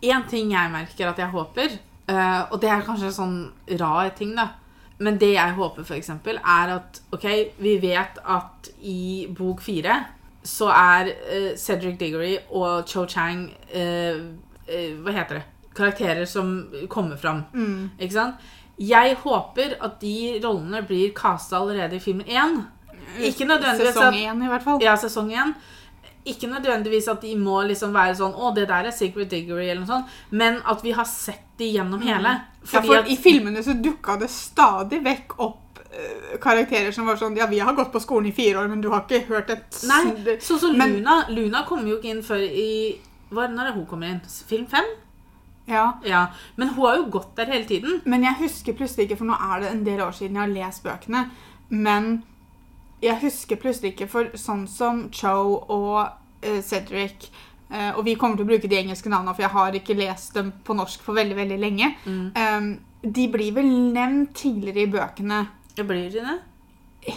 En 0.03 0.25
ting 0.27 0.51
jeg 0.51 0.71
merker 0.73 1.07
at 1.13 1.19
jeg 1.19 1.31
håper, 1.31 1.77
eh, 2.13 2.41
og 2.53 2.61
det 2.63 2.71
er 2.71 2.85
kanskje 2.87 3.11
en 3.11 3.17
sånn 3.17 3.39
rar 3.81 4.13
ting, 4.19 4.35
da. 4.39 4.51
Men 5.03 5.19
det 5.19 5.33
jeg 5.35 5.57
håper, 5.57 5.87
eksempel, 5.97 6.39
er 6.39 6.77
at 6.77 7.01
ok, 7.15 7.29
vi 7.59 7.77
vet 7.83 8.21
at 8.23 8.69
i 8.87 9.27
bok 9.35 9.63
fire 9.65 10.03
så 10.47 10.69
er 10.75 11.13
uh, 11.13 11.51
Cedric 11.59 11.99
Diggory 12.01 12.33
og 12.51 12.83
Cho 12.91 13.05
Chang 13.07 13.45
uh, 13.75 14.23
Hva 14.67 15.15
heter 15.15 15.39
det? 15.39 15.43
Karakterer 15.75 16.27
som 16.27 16.49
kommer 16.91 17.17
fram. 17.17 17.45
Ikke 17.99 18.15
sant? 18.15 18.51
Jeg 18.83 19.17
håper 19.23 19.77
at 19.81 20.01
de 20.03 20.41
rollene 20.43 20.83
blir 20.87 21.13
casta 21.17 21.61
allerede 21.61 21.97
i 21.97 22.03
film 22.03 22.21
én. 22.27 22.59
Ikke 23.21 23.47
nødvendigvis 23.49 23.95
Sesong 23.95 24.17
én, 24.17 24.45
i 24.45 24.51
hvert 24.51 24.65
fall. 24.65 24.83
ja, 24.83 24.97
sesong 24.97 25.31
igjen. 25.31 25.55
Ikke 26.25 26.47
nødvendigvis 26.47 27.09
at 27.11 27.21
de 27.25 27.33
må 27.37 27.63
liksom 27.67 27.93
være 27.97 28.15
sånn 28.15 28.35
Å, 28.39 28.53
det 28.55 28.69
der 28.71 28.87
er 28.87 28.95
Secret 28.95 29.31
Diggory, 29.33 29.65
eller 29.69 29.81
noe 29.83 29.91
sånt. 29.91 30.13
Men 30.31 30.61
at 30.71 30.85
vi 30.85 30.93
har 30.95 31.05
sett 31.09 31.49
de 31.59 31.73
gjennom 31.75 32.03
hele. 32.07 32.37
Ja, 32.73 32.83
for 32.87 33.09
I 33.11 33.17
filmene 33.19 33.63
så 33.67 33.75
dukka 33.75 34.17
det 34.21 34.29
stadig 34.31 35.01
vekk 35.03 35.35
opp 35.43 35.81
uh, 35.83 36.37
karakterer 36.43 36.95
som 36.95 37.07
var 37.11 37.19
sånn 37.19 37.35
Ja, 37.37 37.49
vi 37.51 37.59
har 37.59 37.75
gått 37.75 37.91
på 37.93 38.01
skolen 38.03 38.31
i 38.31 38.35
fire 38.37 38.63
år, 38.63 38.71
men 38.71 38.81
du 38.81 38.89
har 38.93 39.03
ikke 39.03 39.25
hørt 39.33 39.51
et 39.51 39.81
Nei, 39.91 40.03
så 40.39 40.55
sånn 40.55 40.61
som 40.69 40.79
Men- 40.79 41.01
Luna. 41.01 41.17
Luna 41.35 41.65
kommer 41.67 41.91
jo 41.91 41.99
ikke 41.99 42.15
inn 42.15 42.23
før 42.23 42.43
i 42.47 42.69
hva, 43.33 43.49
Når 43.51 43.63
er 43.65 43.71
det 43.73 43.77
hun 43.81 43.87
kommer 43.91 44.13
inn? 44.13 44.21
Film 44.47 44.67
fem? 44.71 44.85
Ja. 45.67 45.99
Ja. 46.05 46.27
Men 46.57 46.69
hun 46.75 46.87
har 46.87 46.97
jo 46.99 47.05
gått 47.19 47.37
der 47.37 47.47
hele 47.47 47.65
tiden. 47.65 48.01
Men 48.05 48.23
jeg 48.27 48.35
husker 48.41 48.75
plutselig 48.77 49.07
ikke, 49.09 49.19
for 49.23 49.31
nå 49.31 49.37
er 49.39 49.61
det 49.63 49.71
en 49.71 49.85
del 49.87 50.01
år 50.05 50.13
siden 50.17 50.37
jeg 50.37 50.43
har 50.43 50.55
lest 50.55 50.83
bøkene, 50.85 51.31
men 51.71 52.23
jeg 53.03 53.19
husker 53.25 53.59
plutselig 53.61 53.93
ikke, 53.93 54.09
for 54.11 54.31
sånn 54.39 54.67
som 54.71 55.09
Cho 55.15 55.35
og 55.73 55.99
uh, 56.05 56.61
Cedric 56.63 57.29
uh, 57.73 57.93
Og 57.97 58.05
vi 58.07 58.15
kommer 58.21 58.39
til 58.39 58.47
å 58.47 58.53
bruke 58.53 58.71
de 58.71 58.79
engelske 58.79 59.11
navnene, 59.11 59.35
for 59.35 59.47
jeg 59.47 59.55
har 59.57 59.79
ikke 59.79 59.99
lest 59.99 60.39
dem 60.39 60.53
på 60.65 60.77
norsk 60.79 61.03
for 61.03 61.19
veldig 61.19 61.39
veldig 61.39 61.59
lenge. 61.61 61.93
Mm. 62.07 62.25
Um, 62.39 62.73
de 63.03 63.27
blir 63.33 63.55
vel 63.57 63.71
nevnt 63.93 64.37
tidligere 64.39 64.85
i 64.85 64.91
bøkene. 64.93 65.45
Ja, 65.75 65.87
blir 65.89 66.11
de 66.13 66.23
det? 66.23 66.39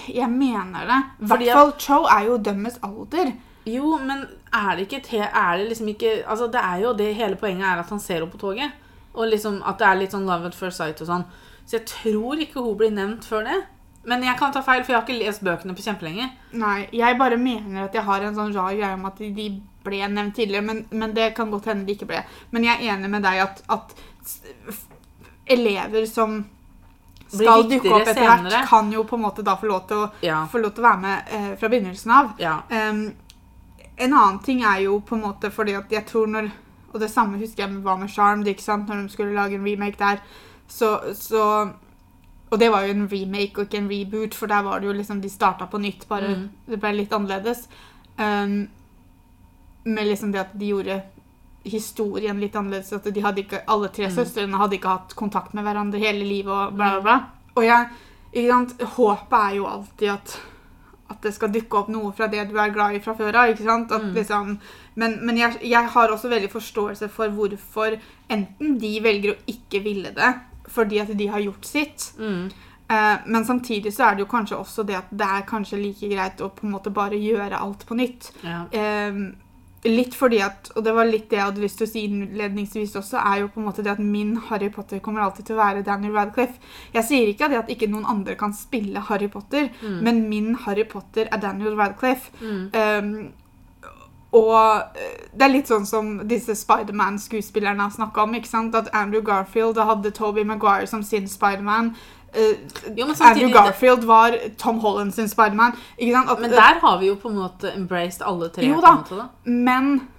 Jeg 0.09 0.29
mener 0.33 0.87
det. 0.89 1.01
I 1.21 1.29
hvert 1.29 1.51
fall 1.53 1.75
Cho 1.77 1.99
er 2.09 2.25
jo 2.31 2.39
dømmes 2.41 2.79
alder. 2.85 3.35
Jo, 3.69 3.95
men 4.01 4.25
er 4.53 4.75
det 4.77 4.85
ikke 4.85 5.01
te 5.05 5.23
Er 5.25 5.57
det 5.57 5.71
liksom 5.71 5.87
ikke 5.89 6.19
Altså, 6.21 6.45
det 6.53 6.61
er 6.61 6.81
jo 6.83 6.91
det 6.93 7.15
hele 7.17 7.35
poenget 7.35 7.65
er 7.65 7.79
at 7.81 7.89
han 7.89 7.99
ser 8.01 8.19
henne 8.19 8.31
på 8.31 8.41
toget. 8.41 8.73
Og 9.13 9.29
liksom 9.29 9.61
at 9.65 9.79
det 9.79 9.87
er 9.87 9.99
litt 10.01 10.13
sånn 10.13 10.27
love 10.27 10.49
at 10.49 10.57
first 10.57 10.81
sight 10.81 11.01
og 11.01 11.09
sånn. 11.09 11.25
Så 11.65 11.79
jeg 11.79 11.85
tror 11.89 12.41
ikke 12.41 12.61
hun 12.61 12.77
blir 12.77 12.93
nevnt 12.93 13.25
før 13.25 13.45
det. 13.47 13.61
Men 14.05 14.21
jeg 14.23 14.37
kan 14.37 14.51
ta 14.53 14.61
feil, 14.61 14.83
for 14.83 14.93
jeg 14.93 14.99
har 15.01 15.07
ikke 15.07 15.25
lest 15.25 15.41
bøkene 15.43 15.73
på 15.75 15.81
kjempelenge. 15.85 16.27
Nei, 16.53 16.87
jeg 16.93 17.17
bare 17.17 17.37
mener 17.41 17.85
at 17.87 17.93
jeg 17.97 18.03
har 18.05 18.21
en 18.21 18.35
sånn 18.35 18.53
rar 18.53 18.73
greie 18.75 18.93
om 18.93 19.05
at 19.09 19.17
de- 19.17 19.61
ble 19.85 19.99
nevnt 20.09 20.33
tidligere, 20.35 20.63
men, 20.65 20.85
men 20.91 21.13
det 21.13 21.35
kan 21.37 21.51
godt 21.51 21.65
hende 21.69 21.85
de 21.85 21.93
ikke 21.93 22.07
ble. 22.09 22.23
Men 22.51 22.63
jeg 22.65 22.79
er 22.81 22.93
enig 22.95 23.09
med 23.09 23.21
deg 23.21 23.37
at, 23.43 23.59
at 23.69 23.93
elever 25.45 26.05
som 26.09 26.39
skal 27.27 27.65
dukke 27.69 27.91
opp 27.93 28.07
etter 28.07 28.25
hvert, 28.25 28.55
kan 28.69 28.91
jo 28.93 29.03
på 29.05 29.17
en 29.17 29.23
måte 29.25 29.43
da 29.45 29.55
få 29.59 29.67
lov 29.69 29.85
til 29.89 29.97
å, 30.05 30.09
Ja. 30.25 30.45
få 30.49 30.61
lov 30.61 30.73
til 30.73 30.83
å 30.83 30.87
være 30.87 31.01
med 31.01 31.31
eh, 31.37 31.55
fra 31.59 31.69
begynnelsen 31.69 32.11
av. 32.11 32.31
Ja. 32.39 32.55
Um, 32.69 33.13
en 33.97 34.13
annen 34.13 34.39
ting 34.43 34.63
er 34.63 34.81
jo 34.85 34.99
på 35.01 35.15
en 35.15 35.21
måte 35.23 35.51
fordi 35.53 35.75
at 35.77 35.91
jeg 35.91 36.05
tror 36.09 36.27
når 36.27 36.51
Og 36.95 36.99
det 37.01 37.09
samme 37.11 37.35
husker 37.37 37.65
jeg 37.67 37.81
hva 37.83 37.97
med 37.99 38.07
Charmed, 38.09 38.47
ikke 38.47 38.63
sant? 38.63 38.87
når 38.87 39.01
de 39.03 39.09
skulle 39.11 39.33
lage 39.35 39.55
en 39.57 39.65
remake 39.67 39.97
der. 39.99 40.21
Så, 40.67 40.93
så 41.13 41.73
Og 42.51 42.59
det 42.59 42.69
var 42.71 42.85
jo 42.85 42.93
en 42.93 43.07
remake 43.09 43.57
og 43.59 43.65
ikke 43.67 43.77
en 43.81 43.89
reboot, 43.89 44.33
for 44.37 44.47
der 44.47 44.61
var 44.63 44.79
det 44.79 44.87
jo 44.87 44.93
liksom 44.93 45.21
De 45.21 45.29
starta 45.29 45.65
på 45.65 45.77
nytt, 45.81 46.07
bare 46.07 46.27
Mm. 46.35 46.49
det 46.69 46.79
ble 46.79 46.91
litt 46.93 47.11
annerledes. 47.13 47.67
Um, 48.19 48.67
med 49.85 50.07
liksom 50.07 50.31
det 50.31 50.39
at 50.39 50.53
de 50.59 50.65
gjorde 50.71 51.01
historien 51.63 52.39
litt 52.39 52.55
annerledes. 52.55 52.93
At 52.93 53.03
de 53.13 53.21
hadde 53.21 53.41
ikke, 53.43 53.63
alle 53.67 53.87
tre 53.89 54.05
Mm. 54.07 54.15
søstrene 54.15 54.57
hadde 54.57 54.77
ikke 54.77 54.87
hatt 54.89 55.15
kontakt 55.15 55.53
med 55.53 55.63
hverandre 55.65 55.99
hele 55.99 56.23
livet. 56.25 56.51
Og 56.53 56.73
bla, 56.75 56.91
bla, 56.91 57.01
bla. 57.01 57.25
Og 57.57 57.63
jeg, 57.63 57.89
ikke 58.33 58.49
sant, 58.51 58.81
håpet 58.81 59.39
er 59.51 59.55
jo 59.55 59.65
alltid 59.65 60.09
at, 60.09 60.39
at 61.09 61.21
det 61.21 61.33
skal 61.33 61.49
dukke 61.49 61.77
opp 61.77 61.87
noe 61.89 62.11
fra 62.11 62.27
det 62.27 62.47
du 62.49 62.57
er 62.57 62.69
glad 62.73 62.95
i 62.95 62.99
fra 62.99 63.13
før 63.13 63.35
av. 63.35 63.49
ikke 63.55 63.63
sant? 63.63 63.91
At 63.91 64.01
Mm. 64.03 64.13
liksom, 64.13 64.59
men 64.95 65.25
men 65.25 65.37
jeg, 65.37 65.57
jeg 65.63 65.87
har 65.87 66.07
også 66.09 66.29
veldig 66.29 66.49
forståelse 66.51 67.09
for 67.09 67.27
hvorfor 67.29 67.97
enten 68.29 68.77
de 68.79 68.99
velger 69.01 69.33
å 69.33 69.37
ikke 69.47 69.83
ville 69.83 70.11
det 70.13 70.35
fordi 70.67 70.99
at 70.99 71.17
de 71.17 71.27
har 71.27 71.39
gjort 71.39 71.65
sitt. 71.65 72.11
Mm. 72.19 72.49
Eh, 72.89 73.17
men 73.25 73.45
samtidig 73.45 73.93
så 73.93 74.03
er 74.09 74.15
det 74.15 74.25
jo 74.25 74.31
kanskje 74.31 74.57
også 74.59 74.83
det 74.85 74.95
at 74.99 75.09
det 75.09 75.25
er 75.25 75.47
kanskje 75.49 75.79
like 75.81 76.09
greit 76.11 76.41
å 76.45 76.49
på 76.53 76.67
en 76.67 76.75
måte 76.75 76.91
bare 76.93 77.17
gjøre 77.17 77.57
alt 77.59 77.85
på 77.89 77.95
nytt. 77.97 78.31
Ja. 78.43 78.65
Eh, 78.71 79.13
litt 79.85 80.15
fordi 80.17 80.39
at, 80.41 80.71
og 80.75 80.83
det 80.83 80.93
var 80.97 81.05
litt 81.05 81.27
det 81.29 81.37
jeg 81.37 81.45
hadde 81.45 81.61
lyst 81.61 81.77
til 81.77 81.85
å 81.85 81.89
si 81.91 82.03
innledningsvis 82.09 82.95
også, 82.97 83.19
er 83.21 83.43
jo 83.43 83.49
på 83.53 83.59
en 83.61 83.67
måte 83.67 83.83
det 83.85 83.91
at 83.91 83.99
min 84.01 84.31
Harry 84.47 84.69
Potter 84.73 84.97
kommer 84.99 85.21
alltid 85.21 85.45
til 85.45 85.55
å 85.57 85.61
være 85.61 85.83
Daniel 85.85 86.13
Radcliffe. 86.17 86.57
Jeg 86.93 87.05
sier 87.05 87.29
ikke 87.29 87.49
det 87.51 87.59
at 87.59 87.69
ikke 87.69 87.89
noen 87.91 88.05
andre 88.09 88.33
kan 88.39 88.53
spille 88.57 89.03
Harry 89.09 89.27
Potter, 89.29 89.69
Mm. 89.83 89.99
men 90.01 90.29
min 90.29 90.55
Harry 90.65 90.85
Potter 90.89 91.27
er 91.31 91.37
Daniel 91.37 91.75
Radcliffe. 91.77 92.31
Mm. 92.41 92.69
Um, 92.73 93.33
og 94.35 94.97
eh, 94.99 95.27
det 95.31 95.47
er 95.47 95.53
litt 95.53 95.69
sånn 95.71 95.85
som 95.87 96.11
disse 96.27 96.55
Spiderman-skuespillerne 96.59 97.87
har 97.87 97.93
snakka 97.93 98.25
om. 98.25 98.35
ikke 98.35 98.51
sant? 98.51 98.75
At 98.75 98.91
Andrew 98.95 99.23
Garfield 99.25 99.79
hadde 99.79 100.11
Toby 100.15 100.43
Maguire 100.47 100.87
som 100.91 101.03
sin 101.03 101.29
Spiderman. 101.31 101.93
Uh, 102.35 102.57
Jo, 102.97 103.07
Andrew 103.23 103.47
Garfield 103.53 104.03
var 104.03 104.35
Tom 104.59 104.81
Holland 104.83 105.13
sin 105.15 105.29
Spiderman. 105.31 105.77
Men 105.99 106.51
der 106.51 106.81
har 106.81 106.99
vi 106.99 107.07
jo 107.07 107.15
på 107.15 107.31
en 107.31 107.39
måte 107.39 107.71
embraced 107.71 108.25
alle 108.27 108.49
tre. 108.49 108.65
Jo 108.67 108.81
på 108.81 108.83
da. 108.83 108.95
måte, 108.99 109.21
da. 109.21 109.27
men 109.45 110.09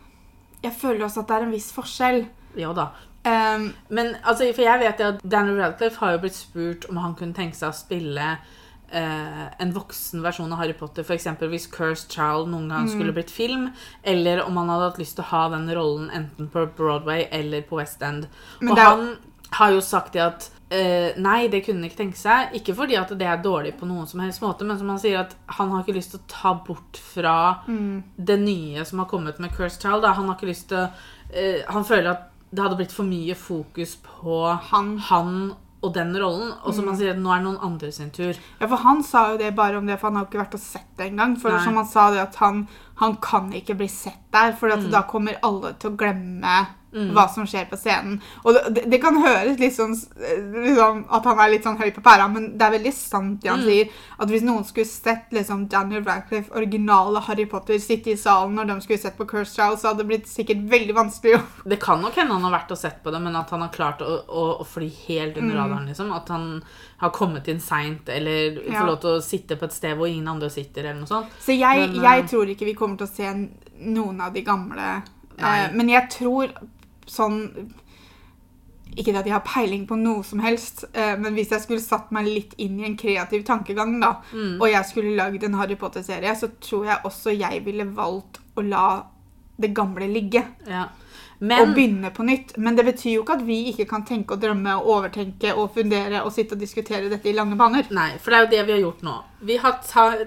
jeg 0.64 0.72
føler 0.80 1.04
også 1.04 1.20
at 1.20 1.28
det 1.28 1.36
er 1.36 1.44
en 1.46 1.52
viss 1.52 1.68
forskjell. 1.76 2.24
Jo 2.56 2.72
da. 2.72 2.88
Um, 3.26 3.74
Men 3.88 4.14
altså, 4.24 4.46
for 4.54 4.62
jeg 4.62 4.80
vet 4.80 5.00
jo 5.02 5.10
at 5.12 5.24
Daniel 5.30 5.60
Radcliffe 5.60 5.98
har 6.00 6.14
jo 6.14 6.22
blitt 6.22 6.36
spurt 6.38 6.86
om 6.88 7.02
han 7.02 7.16
kunne 7.18 7.34
tenke 7.34 7.58
seg 7.58 7.72
å 7.72 7.76
spille 7.76 8.36
eh, 8.92 9.46
en 9.58 9.72
voksen 9.72 10.22
versjon 10.22 10.52
av 10.52 10.58
Harry 10.58 10.72
Potter, 10.72 11.02
f.eks. 11.02 11.24
hvis 11.40 11.66
Cursed 11.70 12.10
Child 12.12 12.48
noen 12.52 12.68
gang 12.68 12.86
Mm. 12.86 12.92
skulle 12.94 13.12
blitt 13.12 13.30
film, 13.30 13.70
eller 14.04 14.42
om 14.46 14.56
han 14.56 14.68
hadde 14.68 14.90
hatt 14.90 14.98
lyst 14.98 15.16
til 15.16 15.24
å 15.24 15.28
ha 15.32 15.48
den 15.48 15.68
rollen 15.74 16.10
enten 16.10 16.48
på 16.48 16.66
Broadway 16.76 17.26
eller 17.30 17.62
på 17.62 17.76
West 17.80 18.02
End. 18.02 18.28
Men 18.60 18.72
Og 18.72 18.78
er- 18.78 18.82
han 18.84 19.16
har 19.52 19.70
jo 19.72 19.80
sagt 19.80 20.12
det 20.12 20.20
at 20.22 20.50
uh, 20.72 21.12
nei, 21.22 21.46
det 21.48 21.64
kunne 21.64 21.78
han 21.80 21.84
ikke 21.90 21.96
tenke 22.02 22.16
seg. 22.18 22.52
Ikke 22.58 22.74
fordi 22.74 22.96
at 22.98 23.08
det 23.16 23.26
er 23.26 23.36
dårlig 23.42 23.76
på 23.78 23.86
noen 23.86 24.06
som 24.06 24.18
helst 24.20 24.40
måte, 24.42 24.64
men 24.66 24.76
som 24.78 24.88
han 24.88 24.98
sier 24.98 25.20
at 25.20 25.34
han 25.46 25.70
har 25.70 25.82
ikke 25.84 25.94
lyst 25.94 26.10
til 26.10 26.18
å 26.20 26.26
ta 26.28 26.54
bort 26.54 26.96
fra 26.98 27.60
mm, 27.68 28.02
det 28.18 28.38
nye 28.40 28.84
som 28.84 28.98
har 28.98 29.06
kommet 29.06 29.38
med 29.38 29.52
Cursed 29.54 29.80
Child. 29.82 30.02
Da. 30.02 30.12
Han 30.18 30.26
har 30.26 30.34
ikke 30.34 30.48
lyst 30.50 30.68
til 30.68 30.88
eh, 31.32 31.62
Han 31.68 31.84
føler 31.84 32.10
at 32.10 32.24
det 32.52 32.62
hadde 32.62 32.76
blitt 32.76 32.92
for 32.92 33.04
mye 33.04 33.34
fokus 33.34 33.96
på 33.96 34.40
han. 34.70 34.98
han 34.98 35.54
og 35.86 35.94
den 35.94 36.12
rollen. 36.18 36.52
Og 36.64 36.74
som 36.76 36.88
han 36.90 36.96
sier, 36.98 37.14
nå 37.16 37.30
er 37.32 37.40
det 37.42 37.46
noen 37.48 37.62
andre 37.70 37.90
sin 37.94 38.10
tur. 38.14 38.34
Ja, 38.60 38.66
for 38.66 38.76
han 38.84 39.02
sa 39.06 39.30
jo 39.32 39.38
det 39.40 39.52
bare 39.56 39.78
om 39.80 39.86
det, 39.86 39.98
for 40.00 40.08
han 40.10 40.16
har 40.20 40.26
jo 40.26 40.30
ikke 40.32 40.42
vært 40.44 40.58
og 40.58 40.64
sett 40.64 40.88
det 40.98 41.10
engang. 41.12 41.36
For 41.40 41.54
Nei. 41.54 41.62
som 41.64 41.76
han 41.80 41.86
sa 41.90 42.10
det 42.14 42.20
at 42.24 42.36
han, 42.42 42.66
han 43.02 43.16
kan 43.22 43.52
ikke 43.56 43.76
bli 43.78 43.88
sett 43.88 44.20
der, 44.34 44.52
for 44.58 44.68
Mm. 44.76 44.90
da 44.92 45.02
kommer 45.08 45.38
alle 45.42 45.72
til 45.78 45.90
å 45.92 45.96
glemme 45.96 46.66
Mm. 46.96 47.10
hva 47.12 47.26
som 47.28 47.44
skjer 47.44 47.66
på 47.68 47.76
scenen. 47.76 48.22
Og 48.44 48.54
det, 48.72 48.86
det, 48.90 48.98
kan 49.02 49.18
høres 49.20 49.58
litt 49.60 49.74
sånn 49.76 49.92
eh, 50.16 50.38
liksom, 50.64 51.02
at 51.12 51.24
han 51.28 51.38
er 51.44 51.50
litt 51.52 51.62
sånn 51.66 51.76
høy 51.76 51.90
på 51.92 52.00
pæra, 52.00 52.24
men 52.32 52.46
det 52.56 52.64
er 52.64 52.72
veldig 52.78 52.92
sant 52.96 53.42
det 53.42 53.50
han 53.50 53.60
Mm. 53.60 53.66
sier. 53.68 53.88
At 54.18 54.28
hvis 54.32 54.42
noen 54.46 54.64
skulle 54.64 54.86
sett 54.88 55.30
liksom, 55.36 55.66
Daniel 55.68 56.02
Radcliffe, 56.04 56.50
originale 56.56 57.20
Harry 57.26 57.44
Potter, 57.46 57.76
sitte 57.78 58.10
i 58.14 58.16
salen 58.16 58.54
når 58.56 58.66
de 58.72 58.80
skulle 58.80 58.98
sett 59.02 59.18
på 59.18 59.26
Cursed 59.28 59.54
Child, 59.54 59.78
så 59.78 59.88
hadde 59.92 59.98
det 59.98 60.06
blitt 60.08 60.26
sikkert 60.26 60.64
veldig 60.72 60.94
vanskelig. 60.96 61.34
å- 61.36 61.42
Det 61.68 61.80
kan 61.80 62.00
nok 62.00 62.14
hende 62.16 62.32
han 62.32 62.42
har 62.48 62.56
vært 62.60 62.70
og 62.72 62.78
sett 62.78 63.02
på 63.04 63.12
det, 63.12 63.20
men 63.20 63.36
at 63.36 63.50
han 63.50 63.60
har 63.60 63.68
klart 63.68 64.00
å, 64.00 64.24
å, 64.28 64.46
å 64.60 64.66
fly 64.66 64.88
helt 65.06 65.36
under 65.36 65.54
Mm. 65.54 65.60
radaren. 65.62 65.86
liksom. 65.86 66.12
At 66.16 66.28
han 66.28 66.62
har 66.98 67.10
kommet 67.10 67.46
inn 67.48 67.60
seint, 67.60 68.08
eller 68.08 68.56
Ja. 68.64 68.80
får 68.80 68.86
lov 68.86 69.00
til 69.00 69.10
å 69.10 69.22
sitte 69.22 69.56
på 69.60 69.64
et 69.64 69.72
sted 69.72 69.96
hvor 69.98 70.06
ingen 70.08 70.28
andre 70.28 70.48
sitter. 70.48 70.84
eller 70.84 71.00
noe 71.00 71.06
sånt. 71.06 71.26
Så 71.40 71.52
jeg, 71.58 71.90
Men, 71.90 72.00
jeg 72.02 72.22
eh, 72.24 72.26
tror 72.26 72.46
ikke 72.48 72.64
vi 72.64 72.74
kommer 72.74 72.96
til 72.96 73.06
å 73.06 73.10
se 73.14 73.48
noen 73.84 74.20
av 74.20 74.32
de 74.32 74.40
gamle. 74.42 75.02
Eh, 75.38 75.68
men 75.74 75.88
jeg 75.88 76.08
tror 76.08 76.48
sånn 77.06 77.72
Ikke 78.96 79.12
at 79.18 79.26
jeg 79.26 79.34
har 79.34 79.42
peiling 79.44 79.82
på 79.86 79.96
noe 79.98 80.22
som 80.24 80.38
helst, 80.40 80.84
eh, 80.94 81.16
men 81.20 81.34
hvis 81.34 81.50
jeg 81.52 81.60
skulle 81.60 81.82
satt 81.82 82.12
meg 82.14 82.24
litt 82.30 82.54
inn 82.62 82.78
i 82.80 82.86
en 82.86 82.94
kreativ 82.96 83.42
tankegang, 83.44 83.98
da, 84.00 84.22
Mm. 84.32 84.54
og 84.62 84.70
jeg 84.70 84.84
skulle 84.86 85.16
lagd 85.16 85.42
en 85.44 85.54
Harry 85.54 85.74
Potter-serie, 85.76 86.32
så 86.34 86.48
tror 86.60 86.86
jeg 86.86 87.02
også 87.04 87.36
jeg 87.38 87.64
ville 87.64 87.84
valgt 87.84 88.38
å 88.56 88.62
la 88.66 89.02
det 89.60 89.74
gamle 89.74 90.08
ligge. 90.08 90.46
Ja. 90.66 90.86
Og 91.42 91.74
begynne 91.74 92.10
på 92.14 92.24
nytt. 92.24 92.56
Men 92.56 92.76
det 92.76 92.86
betyr 92.86 93.12
jo 93.16 93.22
ikke 93.22 93.34
at 93.36 93.44
vi 93.46 93.70
ikke 93.70 93.86
kan 93.88 94.04
tenke 94.06 94.32
og 94.32 94.40
drømme 94.40 94.78
og 94.80 94.86
overtenke 94.86 95.54
og 95.54 95.74
fundere 95.74 96.22
og 96.24 96.32
sitte 96.32 96.52
og 96.52 96.60
diskutere 96.60 97.10
dette 97.10 97.28
i 97.28 97.32
lange 97.36 97.56
baner. 97.56 97.84
Nei, 97.90 98.16
for 98.16 98.30
det 98.30 98.38
er 98.38 98.44
jo 98.46 98.50
det 98.56 98.66
vi 98.66 98.72
har 98.72 98.80
gjort 98.92 99.02
nå. 99.02 99.16
Vi 99.42 99.56
har 99.56 99.72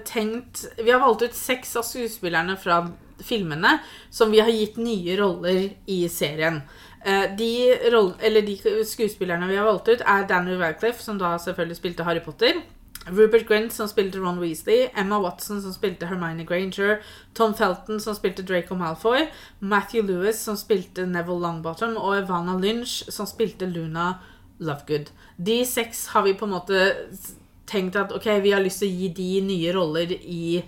tenkt 0.04 0.66
Vi 0.84 0.90
har 0.90 1.00
valgt 1.00 1.22
ut 1.22 1.34
seks 1.34 1.74
av 1.76 1.82
skuespillerne 1.82 2.56
fra 2.56 2.88
filmene 3.24 3.78
som 4.10 4.30
vi 4.30 4.40
har 4.40 4.50
gitt 4.50 4.76
nye 4.80 5.16
roller 5.20 5.70
i 5.86 6.02
serien. 6.08 6.62
Eh, 7.04 7.30
De, 7.36 7.52
roll, 7.92 8.12
de 8.20 8.56
skuespillerne 8.84 9.48
vi 9.48 9.56
har 9.56 9.64
valgt 9.64 9.88
ut, 9.88 10.00
er 10.04 10.26
Daniel 10.28 10.60
Radcliffe, 10.60 11.02
som 11.02 11.18
da 11.18 11.36
selvfølgelig 11.38 11.76
spilte 11.76 12.04
Harry 12.04 12.20
Potter. 12.20 12.62
Rupert 13.08 13.46
Grint, 13.48 13.72
som 13.72 13.88
spilte 13.88 14.20
Ron 14.20 14.38
Weasley. 14.38 14.90
Emma 14.96 15.18
Watson, 15.18 15.62
som 15.62 15.72
spilte 15.72 16.06
Hermione 16.06 16.44
Granger. 16.44 16.98
Tom 17.34 17.54
Felton, 17.54 18.00
som 18.00 18.14
spilte 18.14 18.44
Draco 18.44 18.74
Malfoy. 18.74 19.26
Matthew 19.60 20.02
Lewis, 20.06 20.36
som 20.36 20.56
spilte 20.56 21.06
Neville 21.06 21.40
Longbottom. 21.40 21.96
Og 21.96 22.18
Ivana 22.18 22.58
Lynch, 22.60 23.04
som 23.08 23.26
spilte 23.26 23.66
Luna 23.66 24.18
Lovegood. 24.58 25.08
De 25.38 25.64
seks 25.64 26.06
har 26.12 26.22
vi 26.28 26.34
på 26.36 26.44
en 26.44 26.52
måte 26.58 26.82
tenkt 27.70 27.96
at 27.96 28.12
ok, 28.12 28.26
vi 28.42 28.52
har 28.52 28.60
lyst 28.60 28.82
til 28.82 28.90
å 28.90 28.98
gi 29.00 29.08
de 29.16 29.30
nye 29.46 29.72
roller 29.72 30.12
i 30.20 30.60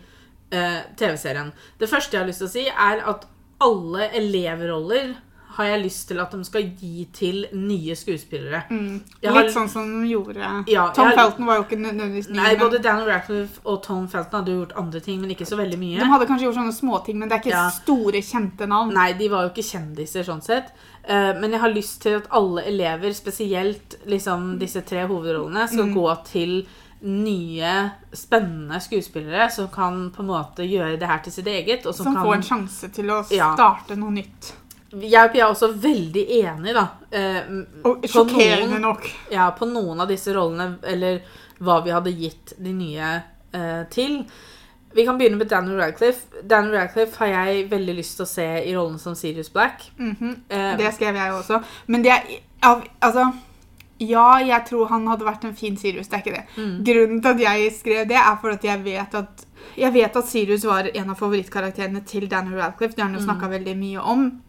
eh, 0.52 0.80
TV-serien. 0.96 1.52
Det 1.78 1.88
første 1.90 2.12
jeg 2.16 2.20
har 2.22 2.28
lyst 2.28 2.38
til 2.44 2.48
å 2.48 2.54
si, 2.56 2.66
er 2.68 3.02
at 3.08 3.26
alle 3.62 4.08
elevroller 4.18 5.14
har 5.52 5.66
jeg 5.68 5.82
lyst 5.82 6.06
til 6.08 6.16
at 6.22 6.30
de 6.32 6.38
skal 6.48 6.62
gi 6.80 7.02
til 7.12 7.42
nye 7.52 7.92
skuespillere. 7.94 8.62
Har- 8.70 9.34
Litt 9.36 9.52
sånn 9.52 9.68
som 9.68 9.84
de 10.00 10.08
gjorde 10.08 10.64
Ja, 10.66 10.86
Tom 10.96 11.10
har, 11.10 11.14
Felton 11.18 11.44
var 11.44 11.58
jo 11.58 11.64
ikke 11.66 11.76
nødvendigvis 11.76 12.30
ny. 12.30 12.36
Nei, 12.38 12.54
men- 12.56 12.58
Både 12.62 12.80
Daniel 12.82 13.06
Radcliffe 13.10 13.60
og 13.66 13.82
Tom 13.82 14.08
Felton 14.08 14.40
hadde 14.40 14.54
gjort 14.56 14.72
andre 14.78 15.00
ting, 15.00 15.20
men 15.20 15.28
ikke 15.30 15.44
så 15.44 15.58
veldig 15.58 15.78
mye. 15.78 15.98
De 16.00 16.06
hadde 16.08 16.26
kanskje 16.26 16.46
gjort 16.48 16.56
sånne 16.56 16.72
småting, 16.72 17.16
men 17.18 17.28
det 17.28 17.36
er 17.36 17.42
ikke 17.50 17.50
Ja. 17.58 17.68
store, 17.68 18.22
kjente 18.22 18.66
navn. 18.66 18.94
Nei, 18.94 19.12
de 19.12 19.28
var 19.28 19.42
jo 19.42 19.50
ikke 19.50 19.70
kjendiser 19.72 20.24
sånn 20.24 20.42
sett. 20.42 20.70
Eh, 21.04 21.34
men 21.38 21.50
jeg 21.50 21.60
har 21.60 21.68
lyst 21.70 22.00
til 22.00 22.16
at 22.16 22.28
alle 22.30 22.62
elever, 22.64 23.10
spesielt 23.12 23.96
liksom 24.06 24.58
disse 24.58 24.80
tre 24.86 25.06
hovedrollene, 25.06 25.68
skal 25.68 25.84
Mm. 25.84 25.94
gå 25.94 26.24
til 26.24 26.66
nye, 27.02 27.90
spennende 28.14 28.78
skuespillere 28.80 29.50
som 29.50 29.68
kan 29.72 30.10
på 30.14 30.22
en 30.22 30.28
måte 30.28 30.66
gjøre 30.68 30.98
det 31.00 31.08
her 31.08 31.18
til 31.24 31.32
sitt 31.32 31.46
eget. 31.50 31.86
Og 31.86 31.94
som, 31.94 32.04
Som 32.04 32.14
kan... 32.14 32.24
får 32.26 32.34
en 32.34 32.42
sjanse 32.42 32.88
til 32.94 33.10
å 33.10 33.20
Ja. 33.34 33.52
starte 33.56 33.96
noe 33.98 34.10
nytt. 34.10 34.52
Jeg 34.92 35.30
er 35.38 35.46
også 35.48 35.70
veldig 35.80 36.26
enig, 36.42 36.74
da. 36.76 36.86
eh, 37.10 37.42
Og 37.84 38.02
sjokkerende 38.04 38.78
nok. 38.80 39.06
ja, 39.32 39.50
på 39.56 39.64
noen 39.66 40.00
av 40.00 40.08
disse 40.08 40.34
rollene, 40.36 40.78
eller 40.84 41.22
hva 41.60 41.78
vi 41.84 41.90
hadde 41.90 42.12
gitt 42.12 42.52
de 42.58 42.72
nye 42.72 43.22
eh, 43.54 43.84
til. 43.90 44.24
Vi 44.94 45.04
kan 45.06 45.16
begynne 45.16 45.38
med 45.38 45.48
Daniel 45.48 45.78
Radcliffe. 45.80 46.42
Daniel 46.46 46.74
Radcliffe 46.76 47.16
har 47.24 47.26
jeg 47.46 47.70
veldig 47.70 47.94
lyst 47.96 48.16
til 48.18 48.26
å 48.26 48.28
se 48.28 48.44
i 48.68 48.74
rollen 48.76 48.98
som 49.00 49.14
Sirius 49.14 49.48
Black. 49.52 49.86
Mhm. 49.96 50.42
Eh, 50.50 50.76
Det 50.76 50.92
skrev 50.94 51.14
jeg 51.16 51.30
jo 51.30 51.38
også. 51.40 51.62
Men 51.86 52.02
det 52.02 52.12
er 52.12 52.22
av, 52.62 52.84
Altså 53.00 53.32
Ja, 54.00 54.38
jeg 54.40 54.64
tror 54.66 54.88
han 54.88 55.06
hadde 55.06 55.24
vært 55.24 55.44
en 55.44 55.54
fin 55.54 55.76
Sirius. 55.76 56.08
Det 56.08 56.14
er 56.18 56.22
ikke 56.22 56.36
det. 56.38 56.46
mm, 56.56 56.84
Grunnen 56.84 57.20
til 57.22 57.30
at 57.30 57.40
jeg 57.40 57.72
skrev 57.72 58.08
det, 58.08 58.16
er 58.16 58.36
for 58.40 58.50
at 58.50 58.62
jeg 58.64 58.84
vet 58.84 59.14
at 59.14 59.44
jeg 59.78 59.92
vet 59.94 60.16
at 60.16 60.26
Sirius 60.26 60.64
var 60.64 60.88
en 60.94 61.10
av 61.10 61.16
favorittkarakterene 61.20 62.04
til 62.04 62.26
Daniel 62.28 62.58
Radcliffe. 62.58 62.96
Det 62.96 63.02
har 63.04 63.10
han 63.10 63.20
jo 63.20 63.26
Mm. 63.26 63.50
veldig 63.50 63.76
mye 63.78 63.98
om. 64.00 64.42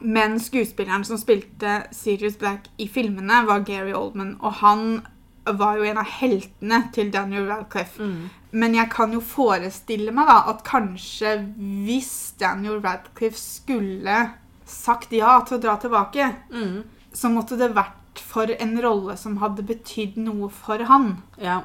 Men 0.00 0.38
skuespilleren 0.40 1.04
som 1.04 1.16
spilte 1.18 1.86
Sirius 1.92 2.36
Black 2.38 2.68
i 2.78 2.86
filmene, 2.88 3.44
var 3.46 3.60
Gary 3.60 3.92
Oldman. 3.92 4.36
Og 4.40 4.52
han 4.62 5.02
var 5.46 5.76
jo 5.76 5.82
en 5.84 5.98
av 5.98 6.04
heltene 6.06 6.90
til 6.92 7.10
Daniel 7.10 7.46
Radcliffe. 7.46 7.98
mm, 8.00 8.30
Men 8.52 8.74
jeg 8.74 8.90
kan 8.90 9.12
jo 9.12 9.20
forestille 9.20 10.10
meg 10.12 10.26
da 10.26 10.42
at 10.48 10.64
kanskje 10.64 11.54
hvis 11.84 12.32
Daniel 12.38 12.80
Radcliffe 12.80 13.36
skulle 13.38 14.30
sagt 14.64 15.12
ja 15.12 15.40
til 15.46 15.58
å 15.58 15.60
dra 15.60 15.76
tilbake, 15.76 16.34
mm, 16.50 16.82
så 17.12 17.28
måtte 17.30 17.56
det 17.58 17.74
vært 17.74 17.92
for 18.36 18.52
en 18.52 18.76
rolle 18.84 19.16
som 19.20 19.40
hadde 19.40 19.64
betydd 19.66 20.20
noe 20.28 20.52
for 20.52 20.84
han. 20.90 21.16
ja. 21.40 21.62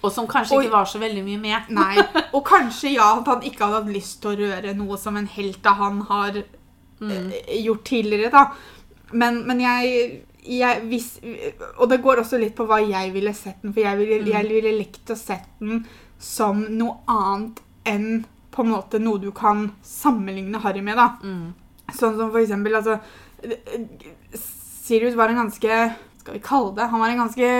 Og 0.00 0.08
som 0.12 0.24
kanskje 0.24 0.56
og, 0.56 0.62
ikke 0.64 0.72
var 0.72 0.86
så 0.88 1.00
veldig 1.00 1.22
mye 1.26 1.40
med. 1.40 1.68
Nei. 1.76 2.00
Og 2.32 2.40
kanskje 2.46 2.94
ja, 2.94 3.10
at 3.18 3.28
han 3.28 3.44
ikke 3.44 3.66
hadde 3.66 3.82
hatt 3.82 3.92
lyst 3.92 4.20
til 4.22 4.32
å 4.32 4.48
røre 4.48 4.72
noe 4.78 4.96
som 5.00 5.18
en 5.20 5.28
helt 5.28 5.66
av 5.68 5.76
han 5.76 6.00
har 6.08 6.38
eh, 6.40 7.34
gjort 7.60 7.84
tidligere, 7.90 8.30
da. 8.32 8.46
Men, 9.12 9.42
men 9.44 9.60
jeg, 9.60 10.20
jeg 10.46 10.82
hvis, 10.86 11.08
Og 11.82 11.88
det 11.90 11.98
går 12.04 12.22
også 12.22 12.38
litt 12.38 12.54
på 12.56 12.64
hva 12.70 12.78
jeg 12.84 13.10
ville 13.12 13.32
sett 13.36 13.60
den, 13.64 13.74
for 13.74 13.82
jeg 13.82 13.98
ville, 13.98 14.20
jeg 14.30 14.48
ville 14.48 14.76
likt 14.78 15.10
å 15.12 15.18
sett 15.18 15.48
den 15.60 15.82
som 16.20 16.62
noe 16.76 17.00
annet 17.10 17.60
enn 17.88 18.22
på 18.50 18.64
en 18.64 18.72
måte 18.72 19.00
noe 19.02 19.20
du 19.22 19.30
kan 19.34 19.70
sammenligne 19.86 20.60
Harry 20.62 20.82
med, 20.84 20.98
da. 20.98 21.10
Mm. 21.22 21.50
Sånn 21.90 22.16
som 22.16 22.30
for 22.30 22.40
eksempel 22.42 22.76
altså, 22.78 22.98
Sirius 24.34 25.16
var 25.18 25.30
en 25.30 25.42
ganske 25.44 25.80
Skal 26.20 26.36
vi 26.36 26.42
kalle 26.44 26.74
det 26.76 26.90
Han 26.92 27.00
var 27.00 27.12
en 27.12 27.22
ganske 27.22 27.50